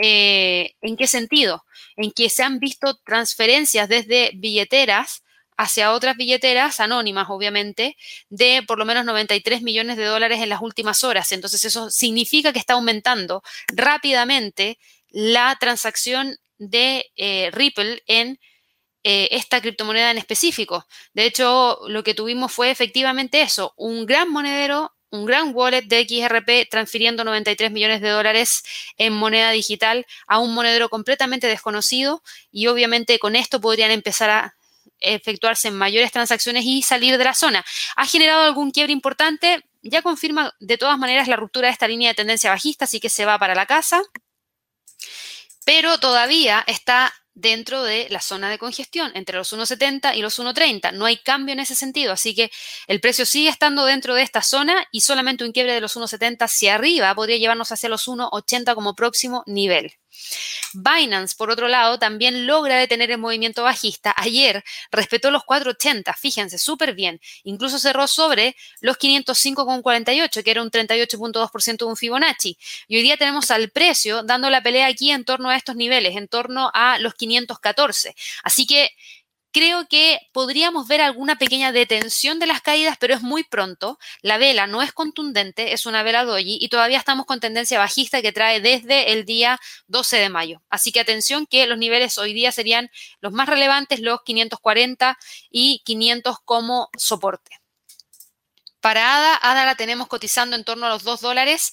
Eh, 0.03 0.75
¿En 0.81 0.97
qué 0.97 1.07
sentido? 1.07 1.65
En 1.97 2.11
que 2.13 2.31
se 2.31 2.43
han 2.43 2.59
visto 2.59 2.99
transferencias 3.05 3.89
desde 3.89 4.31
billeteras 4.35 5.23
hacia 5.57 5.93
otras 5.93 6.17
billeteras 6.17 6.81
anónimas, 6.81 7.27
obviamente, 7.29 7.99
de 8.31 8.63
por 8.67 8.79
lo 8.79 8.87
menos 8.87 9.05
93 9.05 9.61
millones 9.61 9.99
de 9.99 10.07
dólares 10.07 10.41
en 10.41 10.49
las 10.49 10.62
últimas 10.62 11.05
horas. 11.05 11.33
Entonces 11.33 11.66
eso 11.66 11.91
significa 11.91 12.53
que 12.55 12.59
está 12.59 12.74
aumentando 12.74 13.43
rápidamente 13.68 14.79
la 15.11 15.57
transacción 15.61 16.37
de 16.57 17.11
eh, 17.16 17.51
Ripple 17.53 18.03
en 18.07 18.39
eh, 19.03 19.29
esta 19.33 19.61
criptomoneda 19.61 20.11
en 20.11 20.18
específico. 20.18 20.87
De 21.12 21.27
hecho, 21.27 21.81
lo 21.89 22.03
que 22.05 22.14
tuvimos 22.14 22.53
fue 22.53 22.70
efectivamente 22.70 23.43
eso, 23.43 23.74
un 23.77 24.07
gran 24.07 24.31
monedero, 24.31 24.95
un 25.11 25.27
gran 25.27 25.53
wallet 25.55 25.83
de 25.83 26.07
XRP 26.07 26.71
transfiriendo 26.71 27.25
93 27.25 27.71
millones 27.71 28.01
de 28.01 28.09
dólares 28.11 28.63
en 28.97 29.13
moneda 29.13 29.51
digital 29.51 30.07
a 30.27 30.39
un 30.39 30.55
monedero 30.55 30.89
completamente 30.89 31.47
desconocido 31.47 32.23
y 32.51 32.69
obviamente 32.69 33.19
con 33.19 33.37
esto 33.37 33.61
podrían 33.61 33.91
empezar 33.91 34.31
a 34.31 34.57
efectuarse 35.01 35.71
mayores 35.71 36.13
transacciones 36.13 36.65
y 36.65 36.83
salir 36.83 37.17
de 37.19 37.25
la 37.25 37.35
zona. 37.35 37.65
¿Ha 37.97 38.07
generado 38.07 38.43
algún 38.43 38.71
quiebre 38.71 38.93
importante? 38.93 39.65
Ya 39.83 40.03
confirma 40.03 40.55
de 40.61 40.79
todas 40.79 40.99
maneras 40.99 41.27
la 41.27 41.37
ruptura 41.37 41.69
de 41.69 41.73
esta 41.73 41.89
línea 41.89 42.11
de 42.11 42.15
tendencia 42.15 42.51
bajista, 42.51 42.85
así 42.85 43.01
que 43.01 43.09
se 43.09 43.25
va 43.25 43.39
para 43.39 43.55
la 43.55 43.67
casa 43.67 44.03
pero 45.65 45.99
todavía 45.99 46.65
está 46.67 47.15
dentro 47.41 47.82
de 47.82 48.07
la 48.11 48.20
zona 48.20 48.51
de 48.51 48.59
congestión, 48.59 49.12
entre 49.14 49.36
los 49.36 49.53
1,70 49.53 50.16
y 50.16 50.22
los 50.22 50.38
1,30. 50.38 50.93
No 50.93 51.07
hay 51.07 51.16
cambio 51.16 51.53
en 51.53 51.61
ese 51.61 51.74
sentido, 51.74 52.12
así 52.12 52.34
que 52.34 52.51
el 52.86 53.01
precio 53.01 53.24
sigue 53.26 53.49
estando 53.49 53.84
dentro 53.84 54.14
de 54.14 54.22
esta 54.22 54.43
zona 54.43 54.86
y 54.93 55.01
solamente 55.01 55.45
un 55.45 55.53
quiebre 55.53 55.74
de 55.74 55.80
los 55.80 55.97
1,70 55.97 56.43
hacia 56.43 56.74
arriba 56.74 57.14
podría 57.14 57.38
llevarnos 57.38 57.72
hacia 57.72 57.88
los 57.88 58.07
1,80 58.07 58.74
como 58.74 58.95
próximo 58.95 59.43
nivel. 59.47 59.95
Binance, 60.73 61.35
por 61.37 61.51
otro 61.51 61.68
lado, 61.68 61.99
también 61.99 62.47
logra 62.47 62.77
detener 62.77 63.11
el 63.11 63.18
movimiento 63.18 63.62
bajista. 63.62 64.14
Ayer 64.16 64.62
respetó 64.91 65.31
los 65.31 65.45
480, 65.45 66.14
fíjense, 66.14 66.59
súper 66.59 66.95
bien. 66.95 67.21
Incluso 67.45 67.79
cerró 67.79 68.07
sobre 68.07 68.57
los 68.81 68.99
505,48, 68.99 70.43
que 70.43 70.51
era 70.51 70.62
un 70.62 70.71
38.2% 70.71 71.79
de 71.79 71.85
un 71.85 71.97
Fibonacci. 71.97 72.57
Y 72.89 72.97
hoy 72.97 73.03
día 73.03 73.16
tenemos 73.16 73.51
al 73.51 73.71
precio 73.71 74.23
dando 74.23 74.51
la 74.51 74.62
pelea 74.62 74.87
aquí 74.87 75.11
en 75.11 75.25
torno 75.25 75.51
a 75.51 75.57
estos 75.57 75.77
niveles, 75.77 76.16
en 76.16 76.29
torno 76.29 76.71
a 76.73 76.99
los 76.99 77.14
514. 77.14 78.14
Así 78.43 78.66
que 78.66 78.91
Creo 79.53 79.88
que 79.88 80.20
podríamos 80.32 80.86
ver 80.86 81.01
alguna 81.01 81.36
pequeña 81.36 81.72
detención 81.72 82.38
de 82.38 82.46
las 82.46 82.61
caídas, 82.61 82.96
pero 83.01 83.14
es 83.14 83.22
muy 83.22 83.42
pronto. 83.42 83.98
La 84.22 84.38
vela 84.38 84.68
no 84.68 84.80
es 84.80 84.92
contundente, 84.92 85.72
es 85.72 85.86
una 85.86 86.05
vela 86.05 86.24
doji 86.24 86.59
y 86.61 86.68
todavía 86.68 86.98
estamos 86.98 87.26
con 87.26 87.40
tendencia 87.40 87.78
bajista 87.78 88.22
que 88.22 88.30
trae 88.32 88.61
desde 88.61 89.12
el 89.12 89.24
día 89.24 89.59
12 89.88 90.18
de 90.18 90.28
mayo. 90.28 90.62
Así 90.70 90.92
que 90.92 91.01
atención 91.01 91.46
que 91.46 91.66
los 91.66 91.78
niveles 91.78 92.16
hoy 92.16 92.32
día 92.32 92.53
serían 92.53 92.90
los 93.20 93.32
más 93.32 93.48
relevantes, 93.48 93.98
los 94.01 94.20
540 94.22 95.18
y 95.51 95.82
500 95.84 96.36
como 96.44 96.88
soporte. 96.96 97.61
Para 98.80 99.16
ADA, 99.16 99.36
ADA 99.42 99.66
la 99.66 99.74
tenemos 99.74 100.09
cotizando 100.09 100.57
en 100.57 100.64
torno 100.64 100.86
a 100.86 100.90
los 100.90 101.03
2 101.03 101.20
dólares 101.20 101.72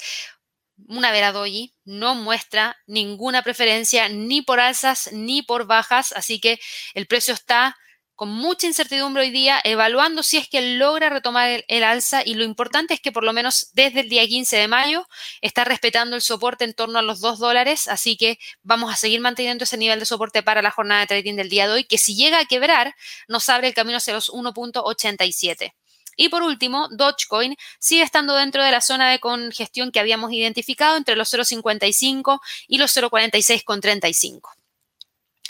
una 0.88 1.12
vera 1.12 1.32
doji 1.32 1.76
no 1.86 2.16
muestra 2.16 2.78
ninguna 2.88 3.42
preferencia 3.44 4.10
ni 4.10 4.42
por 4.42 4.60
alzas 4.60 5.10
ni 5.12 5.42
por 5.42 5.66
bajas, 5.66 6.14
así 6.14 6.40
que 6.40 6.60
el 6.94 7.08
precio 7.08 7.34
está 7.34 7.78
con 8.18 8.30
mucha 8.30 8.66
incertidumbre 8.66 9.22
hoy 9.22 9.30
día, 9.30 9.62
evaluando 9.64 10.24
si 10.24 10.38
es 10.38 10.50
que 10.50 10.60
logra 10.78 11.10
retomar 11.10 11.64
el, 11.68 11.84
alza 11.84 12.24
y 12.26 12.34
lo 12.34 12.44
importante 12.44 12.96
es 12.96 13.00
que 13.00 13.12
por 13.12 13.24
lo 13.24 13.32
menos 13.32 13.70
desde 13.74 14.00
el 14.00 14.10
día 14.10 14.26
15 14.26 14.58
de 14.58 14.68
mayo 14.68 15.08
está 15.40 15.66
respetando 15.66 16.16
el 16.16 16.24
soporte 16.24 16.66
en 16.66 16.74
torno 16.74 16.98
a 16.98 17.04
los 17.04 17.22
2 17.22 17.38
dólares, 17.38 17.88
así 17.88 18.18
que 18.18 18.40
vamos 18.64 18.92
a 18.92 18.96
seguir 18.96 19.22
manteniendo 19.22 19.66
ese 19.66 19.78
nivel 19.78 20.00
de 20.00 20.06
soporte 20.08 20.42
para 20.42 20.64
la 20.64 20.72
jornada 20.72 21.02
de 21.02 21.08
trading 21.08 21.36
del 21.36 21.50
día 21.50 21.68
de 21.68 21.74
hoy, 21.74 21.84
que 21.84 22.00
si 22.00 22.16
llega 22.16 22.40
a 22.40 22.46
quebrar 22.46 22.96
nos 23.28 23.50
abre 23.50 23.68
el 23.68 23.76
camino 23.76 23.98
hacia 23.98 24.16
los 24.16 24.32
1.87. 24.32 25.74
Y 26.18 26.30
por 26.30 26.44
último, 26.44 26.90
Dogecoin 26.92 27.56
sigue 27.80 28.02
estando 28.02 28.36
dentro 28.36 28.64
de 28.64 28.72
la 28.72 28.82
zona 28.82 29.10
de 29.10 29.20
congestión 29.20 29.92
que 29.92 30.02
habíamos 30.02 30.34
identificado 30.34 30.98
entre 30.98 31.16
los 31.16 31.32
0,55 31.34 32.40
y 32.68 32.80
los 32.80 32.98
0,46,35. 32.98 34.57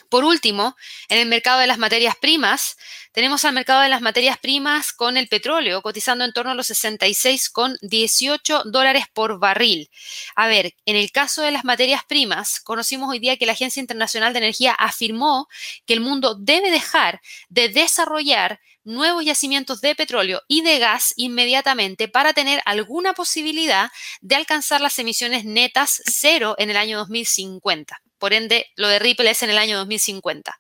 Por 0.09 0.23
último, 0.23 0.75
en 1.09 1.19
el 1.19 1.27
mercado 1.27 1.59
de 1.59 1.67
las 1.67 1.77
materias 1.77 2.15
primas, 2.15 2.77
tenemos 3.11 3.43
al 3.45 3.53
mercado 3.53 3.81
de 3.81 3.89
las 3.89 4.01
materias 4.01 4.37
primas 4.37 4.93
con 4.93 5.17
el 5.17 5.27
petróleo 5.27 5.81
cotizando 5.81 6.23
en 6.23 6.33
torno 6.33 6.51
a 6.51 6.55
los 6.55 6.69
66,18 6.69 8.63
dólares 8.65 9.05
por 9.11 9.39
barril. 9.39 9.89
A 10.35 10.47
ver, 10.47 10.75
en 10.85 10.95
el 10.95 11.11
caso 11.11 11.41
de 11.41 11.51
las 11.51 11.65
materias 11.65 12.01
primas, 12.07 12.59
conocimos 12.59 13.09
hoy 13.09 13.19
día 13.19 13.37
que 13.37 13.45
la 13.45 13.53
Agencia 13.53 13.79
Internacional 13.79 14.33
de 14.33 14.39
Energía 14.39 14.73
afirmó 14.73 15.47
que 15.85 15.93
el 15.93 15.99
mundo 15.99 16.35
debe 16.35 16.71
dejar 16.71 17.21
de 17.49 17.69
desarrollar 17.69 18.59
nuevos 18.83 19.25
yacimientos 19.25 19.81
de 19.81 19.95
petróleo 19.95 20.41
y 20.47 20.61
de 20.61 20.79
gas 20.79 21.13
inmediatamente 21.17 22.07
para 22.07 22.33
tener 22.33 22.61
alguna 22.65 23.13
posibilidad 23.13 23.91
de 24.21 24.35
alcanzar 24.35 24.79
las 24.79 24.97
emisiones 24.99 25.43
netas 25.43 26.01
cero 26.05 26.55
en 26.57 26.69
el 26.69 26.77
año 26.77 26.97
2050. 26.99 28.01
Por 28.17 28.33
ende, 28.33 28.67
lo 28.75 28.87
de 28.87 28.99
Ripple 28.99 29.29
es 29.29 29.43
en 29.43 29.49
el 29.49 29.57
año 29.57 29.77
2050 29.77 30.57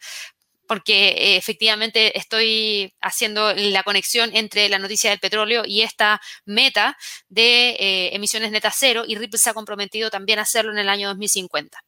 porque 0.67 1.09
eh, 1.09 1.37
efectivamente 1.37 2.17
estoy 2.17 2.93
haciendo 3.01 3.53
la 3.53 3.83
conexión 3.83 4.29
entre 4.35 4.69
la 4.69 4.79
noticia 4.79 5.09
del 5.09 5.19
petróleo 5.19 5.63
y 5.65 5.81
esta 5.81 6.21
meta 6.45 6.97
de 7.29 7.69
eh, 7.69 8.15
emisiones 8.15 8.51
netas 8.51 8.75
cero 8.77 9.03
y 9.07 9.15
Ripple 9.15 9.39
se 9.39 9.49
ha 9.49 9.53
comprometido 9.53 10.09
también 10.09 10.39
a 10.39 10.43
hacerlo 10.43 10.71
en 10.71 10.77
el 10.77 10.89
año 10.89 11.07
2050. 11.07 11.79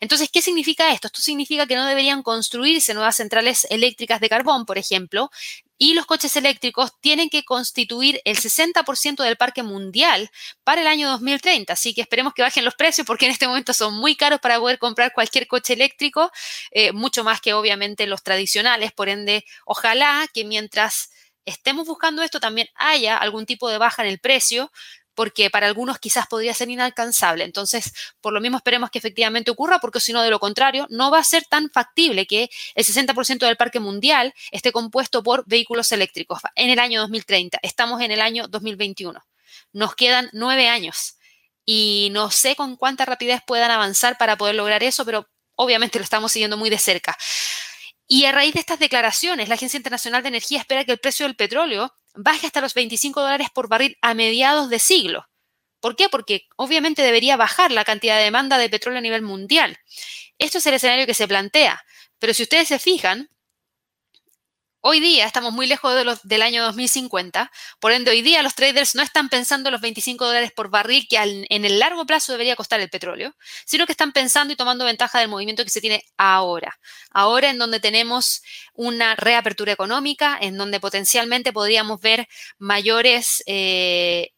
Entonces, 0.00 0.30
¿qué 0.32 0.40
significa 0.40 0.92
esto? 0.92 1.08
Esto 1.08 1.20
significa 1.20 1.66
que 1.66 1.74
no 1.74 1.86
deberían 1.86 2.22
construirse 2.22 2.94
nuevas 2.94 3.16
centrales 3.16 3.66
eléctricas 3.68 4.20
de 4.20 4.28
carbón, 4.28 4.64
por 4.64 4.78
ejemplo, 4.78 5.30
y 5.82 5.94
los 5.94 6.04
coches 6.04 6.36
eléctricos 6.36 6.92
tienen 7.00 7.30
que 7.30 7.42
constituir 7.42 8.20
el 8.26 8.36
60% 8.36 9.24
del 9.24 9.38
parque 9.38 9.62
mundial 9.62 10.30
para 10.62 10.82
el 10.82 10.86
año 10.86 11.08
2030. 11.08 11.72
Así 11.72 11.94
que 11.94 12.02
esperemos 12.02 12.34
que 12.34 12.42
bajen 12.42 12.66
los 12.66 12.74
precios 12.74 13.06
porque 13.06 13.24
en 13.24 13.32
este 13.32 13.48
momento 13.48 13.72
son 13.72 13.94
muy 13.94 14.14
caros 14.14 14.40
para 14.40 14.60
poder 14.60 14.78
comprar 14.78 15.14
cualquier 15.14 15.46
coche 15.46 15.72
eléctrico, 15.72 16.30
eh, 16.70 16.92
mucho 16.92 17.24
más 17.24 17.40
que 17.40 17.54
obviamente 17.54 18.06
los 18.06 18.22
tradicionales. 18.22 18.92
Por 18.92 19.08
ende, 19.08 19.46
ojalá 19.64 20.28
que 20.34 20.44
mientras 20.44 21.12
estemos 21.46 21.86
buscando 21.86 22.22
esto 22.22 22.40
también 22.40 22.68
haya 22.74 23.16
algún 23.16 23.46
tipo 23.46 23.70
de 23.70 23.78
baja 23.78 24.02
en 24.02 24.10
el 24.10 24.20
precio, 24.20 24.70
porque 25.14 25.50
para 25.50 25.66
algunos 25.66 25.98
quizás 25.98 26.26
podría 26.26 26.54
ser 26.54 26.70
inalcanzable. 26.70 27.44
Entonces, 27.44 27.92
por 28.20 28.32
lo 28.32 28.40
mismo 28.40 28.56
esperemos 28.56 28.90
que 28.90 28.98
efectivamente 28.98 29.50
ocurra, 29.50 29.78
porque 29.78 30.00
si 30.00 30.12
no, 30.12 30.22
de 30.22 30.30
lo 30.30 30.38
contrario, 30.40 30.86
no 30.90 31.10
va 31.10 31.18
a 31.18 31.24
ser 31.24 31.44
tan 31.44 31.70
factible 31.70 32.26
que 32.26 32.50
el 32.74 32.84
60% 32.84 33.46
del 33.46 33.56
parque 33.56 33.80
mundial 33.80 34.34
esté 34.50 34.72
compuesto 34.72 35.22
por 35.22 35.44
vehículos 35.46 35.92
eléctricos 35.92 36.40
en 36.54 36.70
el 36.70 36.78
año 36.78 37.00
2030. 37.00 37.58
Estamos 37.62 38.00
en 38.02 38.10
el 38.10 38.20
año 38.20 38.48
2021. 38.48 39.20
Nos 39.72 39.94
quedan 39.94 40.30
nueve 40.32 40.68
años 40.68 41.16
y 41.64 42.08
no 42.12 42.30
sé 42.30 42.56
con 42.56 42.76
cuánta 42.76 43.04
rapidez 43.04 43.42
puedan 43.46 43.70
avanzar 43.70 44.18
para 44.18 44.36
poder 44.36 44.54
lograr 44.54 44.82
eso, 44.82 45.04
pero 45.04 45.28
obviamente 45.56 45.98
lo 45.98 46.04
estamos 46.04 46.32
siguiendo 46.32 46.56
muy 46.56 46.70
de 46.70 46.78
cerca. 46.78 47.16
Y 48.12 48.24
a 48.24 48.32
raíz 48.32 48.54
de 48.54 48.58
estas 48.58 48.80
declaraciones, 48.80 49.48
la 49.48 49.54
Agencia 49.54 49.76
Internacional 49.76 50.24
de 50.24 50.30
Energía 50.30 50.58
espera 50.58 50.84
que 50.84 50.90
el 50.90 50.98
precio 50.98 51.26
del 51.26 51.36
petróleo 51.36 51.94
baje 52.16 52.48
hasta 52.48 52.60
los 52.60 52.74
25 52.74 53.20
dólares 53.20 53.46
por 53.54 53.68
barril 53.68 53.96
a 54.02 54.14
mediados 54.14 54.68
de 54.68 54.80
siglo. 54.80 55.26
¿Por 55.78 55.94
qué? 55.94 56.08
Porque 56.08 56.48
obviamente 56.56 57.02
debería 57.02 57.36
bajar 57.36 57.70
la 57.70 57.84
cantidad 57.84 58.16
de 58.16 58.24
demanda 58.24 58.58
de 58.58 58.68
petróleo 58.68 58.98
a 58.98 59.02
nivel 59.02 59.22
mundial. 59.22 59.78
Esto 60.38 60.58
es 60.58 60.66
el 60.66 60.74
escenario 60.74 61.06
que 61.06 61.14
se 61.14 61.28
plantea. 61.28 61.84
Pero 62.18 62.34
si 62.34 62.42
ustedes 62.42 62.66
se 62.66 62.80
fijan, 62.80 63.30
Hoy 64.82 65.00
día 65.00 65.26
estamos 65.26 65.52
muy 65.52 65.66
lejos 65.66 66.20
del 66.22 66.40
año 66.40 66.62
2050, 66.64 67.52
por 67.80 67.92
ende 67.92 68.12
hoy 68.12 68.22
día 68.22 68.42
los 68.42 68.54
traders 68.54 68.94
no 68.94 69.02
están 69.02 69.28
pensando 69.28 69.70
los 69.70 69.82
25 69.82 70.24
dólares 70.24 70.52
por 70.56 70.70
barril 70.70 71.06
que 71.06 71.18
en 71.18 71.64
el 71.66 71.78
largo 71.78 72.06
plazo 72.06 72.32
debería 72.32 72.56
costar 72.56 72.80
el 72.80 72.88
petróleo, 72.88 73.36
sino 73.66 73.84
que 73.84 73.92
están 73.92 74.12
pensando 74.12 74.54
y 74.54 74.56
tomando 74.56 74.86
ventaja 74.86 75.18
del 75.20 75.28
movimiento 75.28 75.64
que 75.64 75.70
se 75.70 75.82
tiene 75.82 76.02
ahora. 76.16 76.78
Ahora 77.10 77.50
en 77.50 77.58
donde 77.58 77.78
tenemos 77.78 78.42
una 78.72 79.16
reapertura 79.16 79.72
económica, 79.72 80.38
en 80.40 80.56
donde 80.56 80.80
potencialmente 80.80 81.52
podríamos 81.52 82.00
ver 82.00 82.26
mayores 82.58 83.42
eh, 83.44 84.30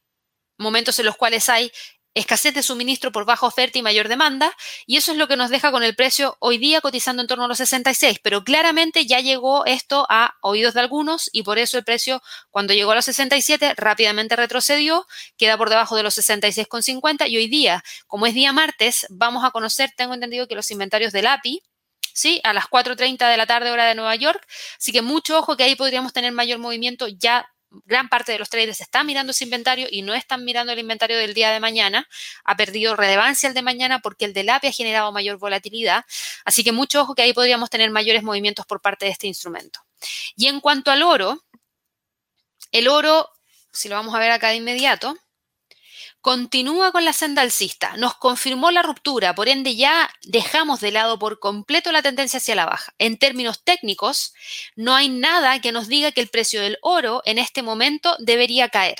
momentos 0.58 0.98
en 0.98 1.06
los 1.06 1.16
cuales 1.16 1.48
hay 1.48 1.70
escasez 2.14 2.54
de 2.54 2.62
suministro 2.62 3.12
por 3.12 3.24
baja 3.24 3.46
oferta 3.46 3.78
y 3.78 3.82
mayor 3.82 4.08
demanda, 4.08 4.54
y 4.86 4.96
eso 4.96 5.12
es 5.12 5.18
lo 5.18 5.28
que 5.28 5.36
nos 5.36 5.50
deja 5.50 5.70
con 5.70 5.82
el 5.82 5.94
precio 5.94 6.36
hoy 6.40 6.58
día 6.58 6.80
cotizando 6.80 7.22
en 7.22 7.28
torno 7.28 7.44
a 7.44 7.48
los 7.48 7.58
66, 7.58 8.18
pero 8.22 8.44
claramente 8.44 9.06
ya 9.06 9.20
llegó 9.20 9.64
esto 9.64 10.06
a 10.08 10.36
oídos 10.42 10.74
de 10.74 10.80
algunos 10.80 11.30
y 11.32 11.42
por 11.42 11.58
eso 11.58 11.78
el 11.78 11.84
precio 11.84 12.22
cuando 12.50 12.74
llegó 12.74 12.92
a 12.92 12.96
los 12.96 13.04
67 13.06 13.74
rápidamente 13.76 14.36
retrocedió, 14.36 15.06
queda 15.36 15.56
por 15.56 15.70
debajo 15.70 15.96
de 15.96 16.02
los 16.02 16.16
66,50 16.18 17.28
y 17.28 17.36
hoy 17.36 17.48
día, 17.48 17.82
como 18.06 18.26
es 18.26 18.34
día 18.34 18.52
martes, 18.52 19.06
vamos 19.10 19.44
a 19.44 19.50
conocer, 19.50 19.90
tengo 19.96 20.14
entendido 20.14 20.46
que 20.48 20.54
los 20.54 20.70
inventarios 20.70 21.12
del 21.12 21.26
API, 21.26 21.62
¿sí? 22.12 22.40
A 22.44 22.52
las 22.52 22.66
4.30 22.66 23.30
de 23.30 23.36
la 23.36 23.46
tarde 23.46 23.70
hora 23.70 23.86
de 23.86 23.94
Nueva 23.94 24.14
York, 24.16 24.46
así 24.78 24.92
que 24.92 25.02
mucho 25.02 25.38
ojo 25.38 25.56
que 25.56 25.64
ahí 25.64 25.76
podríamos 25.76 26.12
tener 26.12 26.32
mayor 26.32 26.58
movimiento 26.58 27.08
ya 27.08 27.48
gran 27.84 28.08
parte 28.08 28.32
de 28.32 28.38
los 28.38 28.50
traders 28.50 28.80
está 28.80 29.04
mirando 29.04 29.32
ese 29.32 29.44
inventario 29.44 29.86
y 29.90 30.02
no 30.02 30.14
están 30.14 30.44
mirando 30.44 30.72
el 30.72 30.78
inventario 30.78 31.18
del 31.18 31.34
día 31.34 31.50
de 31.50 31.60
mañana. 31.60 32.08
Ha 32.44 32.56
perdido 32.56 32.96
relevancia 32.96 33.48
el 33.48 33.54
de 33.54 33.62
mañana 33.62 34.00
porque 34.00 34.24
el 34.24 34.32
del 34.32 34.50
API 34.50 34.68
ha 34.68 34.72
generado 34.72 35.12
mayor 35.12 35.38
volatilidad. 35.38 36.04
Así 36.44 36.64
que 36.64 36.72
mucho 36.72 37.02
ojo 37.02 37.14
que 37.14 37.22
ahí 37.22 37.32
podríamos 37.32 37.70
tener 37.70 37.90
mayores 37.90 38.22
movimientos 38.22 38.66
por 38.66 38.80
parte 38.80 39.06
de 39.06 39.12
este 39.12 39.26
instrumento. 39.26 39.80
Y 40.36 40.48
en 40.48 40.60
cuanto 40.60 40.90
al 40.90 41.02
oro, 41.02 41.44
el 42.70 42.88
oro, 42.88 43.28
si 43.72 43.88
lo 43.88 43.96
vamos 43.96 44.14
a 44.14 44.18
ver 44.18 44.30
acá 44.30 44.48
de 44.48 44.56
inmediato, 44.56 45.16
continúa 46.22 46.92
con 46.92 47.04
la 47.04 47.12
senda 47.12 47.42
alcista, 47.42 47.96
nos 47.96 48.14
confirmó 48.14 48.70
la 48.70 48.82
ruptura, 48.82 49.34
por 49.34 49.48
ende 49.48 49.74
ya 49.74 50.08
dejamos 50.22 50.80
de 50.80 50.92
lado 50.92 51.18
por 51.18 51.40
completo 51.40 51.90
la 51.90 52.00
tendencia 52.00 52.38
hacia 52.38 52.54
la 52.54 52.64
baja. 52.64 52.94
En 52.98 53.18
términos 53.18 53.64
técnicos, 53.64 54.32
no 54.76 54.94
hay 54.94 55.08
nada 55.08 55.60
que 55.60 55.72
nos 55.72 55.88
diga 55.88 56.12
que 56.12 56.20
el 56.20 56.28
precio 56.28 56.62
del 56.62 56.78
oro 56.80 57.22
en 57.24 57.38
este 57.38 57.62
momento 57.62 58.16
debería 58.20 58.68
caer. 58.68 58.98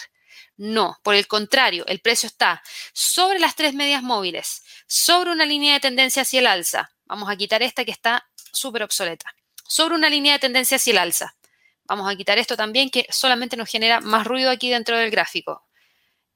No, 0.57 0.99
por 1.05 1.15
el 1.15 1.29
contrario, 1.29 1.85
el 1.87 2.01
precio 2.01 2.27
está 2.27 2.61
sobre 2.93 3.39
las 3.39 3.55
tres 3.55 3.73
medias 3.73 4.03
móviles, 4.03 4.65
sobre 4.89 5.31
una 5.31 5.47
línea 5.47 5.75
de 5.75 5.81
tendencia 5.81 6.23
hacia 6.23 6.41
el 6.41 6.47
alza. 6.49 6.91
Vamos 7.07 7.31
a 7.31 7.37
quitar 7.37 7.63
esta 7.63 7.85
que 7.85 7.93
está 7.93 8.29
súper 8.53 8.83
obsoleta. 8.83 9.33
Sobre 9.69 9.95
una 9.95 10.11
línea 10.11 10.35
de 10.35 10.39
tendencia 10.41 10.77
hacia 10.77 10.91
el 10.91 10.99
alza. 10.99 11.37
Vamos 11.85 12.13
a 12.13 12.17
quitar 12.17 12.39
esto 12.39 12.57
también 12.57 12.91
que 12.91 13.07
solamente 13.11 13.57
nos 13.57 13.71
genera 13.71 14.01
más 14.01 14.27
ruido 14.27 14.51
aquí 14.51 14.71
dentro 14.71 14.97
del 14.97 15.11
gráfico. 15.11 15.65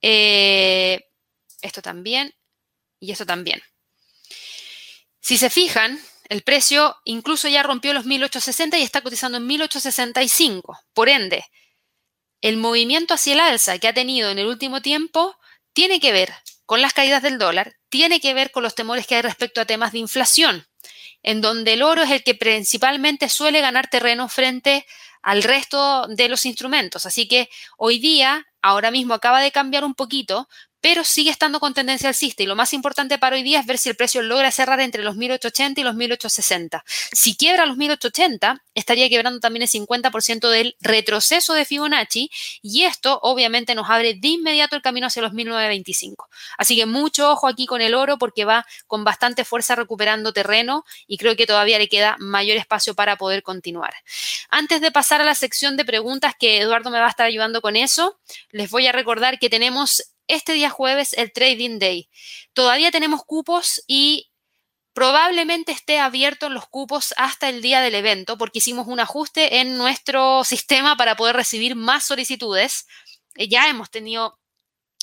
Eh, 0.03 1.09
esto 1.62 1.82
también 1.82 2.34
y 3.01 3.12
esto 3.12 3.26
también. 3.26 3.62
Si 5.20 5.36
se 5.38 5.51
fijan, 5.51 6.01
el 6.28 6.42
precio 6.42 6.97
incluso 7.05 7.49
ya 7.49 7.62
rompió 7.62 7.92
los 7.92 8.05
1860 8.05 8.78
y 8.78 8.82
está 8.82 9.01
cotizando 9.01 9.38
en 9.38 9.47
1865. 9.47 10.78
Por 10.92 11.09
ende, 11.09 11.44
el 12.40 12.57
movimiento 12.57 13.14
hacia 13.14 13.34
el 13.34 13.40
alza 13.40 13.78
que 13.78 13.88
ha 13.88 13.94
tenido 13.94 14.30
en 14.30 14.38
el 14.38 14.47
último 14.47 14.82
tiempo 14.82 15.36
tiene 15.72 16.01
que 16.01 16.12
ver 16.12 16.32
con 16.64 16.82
las 16.82 16.94
caídas 16.94 17.22
del 17.22 17.38
dólar, 17.38 17.76
tiene 17.88 18.20
que 18.20 18.34
ver 18.34 18.51
con 18.51 18.62
los 18.62 18.74
temores 18.74 19.07
que 19.07 19.14
hay 19.14 19.22
respecto 19.22 19.61
a 19.61 19.66
temas 19.66 19.92
de 19.92 19.99
inflación, 19.99 20.66
en 21.22 21.40
donde 21.40 21.74
el 21.74 21.82
oro 21.82 22.03
es 22.03 22.11
el 22.11 22.22
que 22.22 22.34
principalmente 22.34 23.28
suele 23.28 23.61
ganar 23.61 23.88
terreno 23.88 24.28
frente 24.28 24.86
al 25.23 25.43
resto 25.43 26.07
de 26.09 26.29
los 26.29 26.47
instrumentos. 26.47 27.07
Así 27.07 27.29
que 27.29 27.49
hoy 27.77 27.99
día 27.99 28.47
ahora 28.62 28.91
mismo 28.91 29.14
acaba 29.14 29.41
de 29.41 29.53
cambiar 29.53 29.85
un 29.85 29.95
poquito, 29.95 30.49
pero 30.81 31.05
sigue 31.05 31.31
estando 31.31 31.61
con 31.61 31.74
tendencia 31.74 32.09
alcista 32.09 32.43
y 32.43 32.47
lo 32.47 32.57
más 32.57 32.72
importante 32.72 33.18
para 33.18 33.37
hoy 33.37 33.43
día 33.43 33.61
es 33.61 33.66
ver 33.66 33.79
si 33.79 33.89
el 33.89 33.97
precio 33.97 34.22
logra 34.22 34.51
cerrar 34.51 34.81
entre 34.81 35.03
los 35.03 35.16
1880 35.16 35.81
y 35.81 35.85
los 35.85 35.95
1860. 35.95 36.85
Si 37.12 37.37
quiebra 37.37 37.66
los 37.66 37.77
1880, 37.77 38.62
estaría 38.74 39.09
quebrando 39.09 39.41
también 39.41 39.62
el 39.62 39.68
50% 39.68 40.49
del 40.49 40.77
retroceso 40.81 41.55
de 41.55 41.64
Fibonacci 41.64 42.31
y 42.62 42.85
esto 42.85 43.18
obviamente 43.22 43.74
nos 43.74 43.91
abre 43.91 44.14
de 44.14 44.29
inmediato 44.29 44.77
el 44.77 44.83
camino 44.83 45.07
hacia 45.07 45.22
los 45.22 45.33
1925. 45.33 46.29
Así 46.59 46.77
que 46.77 46.87
mucho 46.87 47.31
ojo 47.31 47.49
aquí 47.49 47.66
con 47.66 47.81
el 47.81 47.95
oro 47.95 48.18
porque 48.18 48.45
va 48.45 48.66
con 48.87 49.05
bastante 49.05 49.45
fuerza 49.45 49.74
recuperando 49.74 50.33
terreno 50.33 50.85
y 51.07 51.16
creo 51.16 51.37
que 51.37 51.47
todavía 51.47 51.79
le 51.79 51.89
queda 51.89 52.16
mayor 52.18 52.57
espacio 52.57 52.95
para 52.95 53.16
poder 53.16 53.43
continuar. 53.43 53.95
Antes 54.51 54.81
de 54.81 54.91
pasar 54.91 55.20
a 55.20 55.24
la 55.24 55.35
sección 55.35 55.77
de 55.77 55.85
preguntas 55.85 56.35
que 56.39 56.61
Eduardo 56.61 56.91
me 56.91 56.99
va 56.99 57.07
a 57.07 57.11
estar 57.11 57.27
ayudando 57.27 57.61
con 57.61 57.77
eso, 57.77 58.18
les 58.51 58.70
voy 58.70 58.87
a 58.87 58.93
recordar 58.93 59.39
que 59.39 59.51
tenemos 59.51 60.03
este 60.29 60.53
día 60.53 60.70
jueves 60.70 61.12
el 61.14 61.33
Trading 61.33 61.79
Day. 61.79 62.09
Todavía 62.53 62.91
tenemos 62.91 63.24
cupos 63.24 63.83
y 63.87 64.31
probablemente 64.93 65.72
esté 65.72 65.99
abierto 65.99 66.49
los 66.49 66.66
cupos 66.68 67.12
hasta 67.18 67.49
el 67.49 67.61
día 67.61 67.81
del 67.81 67.95
evento 67.95 68.39
porque 68.39 68.61
hicimos 68.61 68.87
un 68.87 69.01
ajuste 69.01 69.61
en 69.61 69.77
nuestro 69.77 70.43
sistema 70.45 70.97
para 70.97 71.16
poder 71.16 71.37
recibir 71.37 71.77
más 71.77 72.07
solicitudes. 72.07 72.87
Eh, 73.35 73.49
ya 73.49 73.68
hemos 73.68 73.91
tenido 73.91 74.39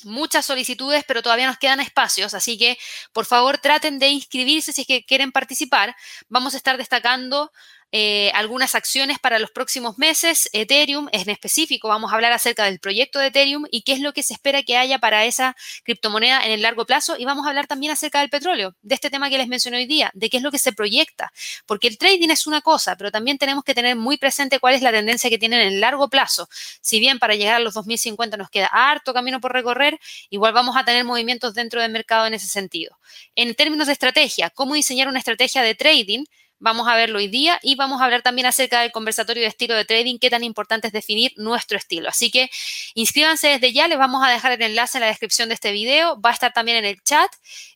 muchas 0.04 0.46
solicitudes, 0.46 1.04
pero 1.06 1.22
todavía 1.22 1.46
nos 1.46 1.58
quedan 1.58 1.80
espacios, 1.80 2.34
así 2.34 2.58
que 2.58 2.78
por 3.12 3.24
favor 3.26 3.58
traten 3.58 3.98
de 3.98 4.08
inscribirse 4.08 4.72
si 4.72 4.82
es 4.82 4.86
que 4.86 5.04
quieren 5.04 5.32
participar. 5.32 5.94
Vamos 6.28 6.54
a 6.54 6.56
estar 6.56 6.76
destacando 6.76 7.52
eh, 7.92 8.30
algunas 8.34 8.74
acciones 8.74 9.18
para 9.18 9.38
los 9.38 9.50
próximos 9.50 9.98
meses. 9.98 10.48
Ethereum 10.52 11.08
en 11.12 11.30
específico, 11.30 11.88
vamos 11.88 12.12
a 12.12 12.16
hablar 12.16 12.32
acerca 12.32 12.64
del 12.64 12.80
proyecto 12.80 13.18
de 13.18 13.28
Ethereum 13.28 13.64
y 13.70 13.82
qué 13.82 13.92
es 13.92 14.00
lo 14.00 14.12
que 14.12 14.22
se 14.22 14.34
espera 14.34 14.62
que 14.62 14.76
haya 14.76 14.98
para 14.98 15.24
esa 15.24 15.56
criptomoneda 15.84 16.44
en 16.44 16.52
el 16.52 16.62
largo 16.62 16.86
plazo. 16.86 17.16
Y 17.18 17.24
vamos 17.24 17.46
a 17.46 17.50
hablar 17.50 17.66
también 17.66 17.92
acerca 17.92 18.20
del 18.20 18.30
petróleo, 18.30 18.74
de 18.82 18.94
este 18.94 19.10
tema 19.10 19.30
que 19.30 19.38
les 19.38 19.48
mencioné 19.48 19.78
hoy 19.78 19.86
día, 19.86 20.10
de 20.14 20.30
qué 20.30 20.38
es 20.38 20.42
lo 20.42 20.50
que 20.50 20.58
se 20.58 20.72
proyecta. 20.72 21.32
Porque 21.66 21.88
el 21.88 21.98
trading 21.98 22.30
es 22.30 22.46
una 22.46 22.60
cosa, 22.60 22.96
pero 22.96 23.10
también 23.10 23.38
tenemos 23.38 23.64
que 23.64 23.74
tener 23.74 23.96
muy 23.96 24.16
presente 24.16 24.58
cuál 24.58 24.74
es 24.74 24.82
la 24.82 24.90
tendencia 24.90 25.30
que 25.30 25.38
tienen 25.38 25.60
en 25.60 25.74
el 25.74 25.80
largo 25.80 26.08
plazo. 26.08 26.48
Si 26.80 27.00
bien 27.00 27.18
para 27.18 27.34
llegar 27.34 27.54
a 27.54 27.60
los 27.60 27.74
2050 27.74 28.36
nos 28.36 28.50
queda 28.50 28.66
harto 28.72 29.14
camino 29.14 29.40
por 29.40 29.52
recorrer, 29.52 29.98
igual 30.30 30.52
vamos 30.52 30.76
a 30.76 30.84
tener 30.84 31.04
movimientos 31.04 31.54
dentro 31.54 31.80
del 31.80 31.92
mercado 31.92 32.26
en 32.26 32.34
ese 32.34 32.48
sentido. 32.48 32.98
En 33.34 33.54
términos 33.54 33.86
de 33.86 33.92
estrategia, 33.92 34.50
cómo 34.50 34.74
diseñar 34.74 35.08
una 35.08 35.18
estrategia 35.18 35.62
de 35.62 35.74
trading, 35.74 36.24
Vamos 36.60 36.88
a 36.88 36.94
verlo 36.94 37.18
hoy 37.18 37.28
día 37.28 37.58
y 37.62 37.74
vamos 37.74 38.00
a 38.00 38.04
hablar 38.04 38.22
también 38.22 38.46
acerca 38.46 38.80
del 38.80 38.92
conversatorio 38.92 39.42
de 39.42 39.48
estilo 39.48 39.74
de 39.74 39.84
trading, 39.84 40.18
qué 40.18 40.30
tan 40.30 40.44
importante 40.44 40.86
es 40.86 40.92
definir 40.92 41.32
nuestro 41.36 41.76
estilo. 41.76 42.08
Así 42.08 42.30
que 42.30 42.50
inscríbanse 42.94 43.48
desde 43.48 43.72
ya, 43.72 43.88
les 43.88 43.98
vamos 43.98 44.26
a 44.26 44.30
dejar 44.30 44.52
el 44.52 44.62
enlace 44.62 44.98
en 44.98 45.02
la 45.02 45.08
descripción 45.08 45.48
de 45.48 45.54
este 45.54 45.72
video, 45.72 46.20
va 46.20 46.30
a 46.30 46.32
estar 46.32 46.52
también 46.52 46.78
en 46.78 46.84
el 46.84 47.02
chat 47.02 47.30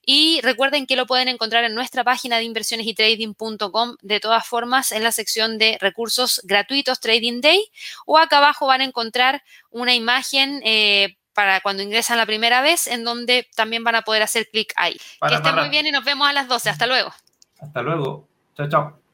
y 0.06 0.40
recuerden 0.42 0.86
que 0.86 0.96
lo 0.96 1.06
pueden 1.06 1.28
encontrar 1.28 1.64
en 1.64 1.74
nuestra 1.74 2.04
página 2.04 2.38
de 2.38 2.44
inversiones 2.44 2.86
y 2.86 2.94
trading.com, 2.94 3.96
de 4.00 4.20
todas 4.20 4.46
formas 4.46 4.92
en 4.92 5.02
la 5.02 5.12
sección 5.12 5.58
de 5.58 5.76
recursos 5.80 6.40
gratuitos 6.44 7.00
Trading 7.00 7.40
Day 7.40 7.70
o 8.06 8.16
acá 8.16 8.38
abajo 8.38 8.66
van 8.66 8.80
a 8.80 8.84
encontrar 8.84 9.42
una 9.70 9.94
imagen. 9.94 10.62
Eh, 10.64 11.16
para 11.34 11.60
cuando 11.60 11.84
ingresan 11.84 12.16
la 12.16 12.26
primera 12.26 12.62
vez, 12.62 12.88
en 12.88 13.04
donde 13.04 13.48
también 13.54 13.84
van 13.84 13.94
a 13.94 14.02
poder 14.02 14.24
hacer 14.24 14.48
clic 14.50 14.72
ahí. 14.74 14.98
que 15.28 15.34
estén 15.36 15.54
muy 15.54 15.68
bien 15.68 15.86
y 15.86 15.92
nos 15.92 16.04
vemos 16.04 16.28
a 16.28 16.32
las 16.32 16.48
12. 16.48 16.68
Hasta 16.68 16.88
luego. 16.88 17.14
Hasta 17.60 17.80
luego. 17.80 18.28
Chao, 18.58 18.68
chao. 18.68 19.07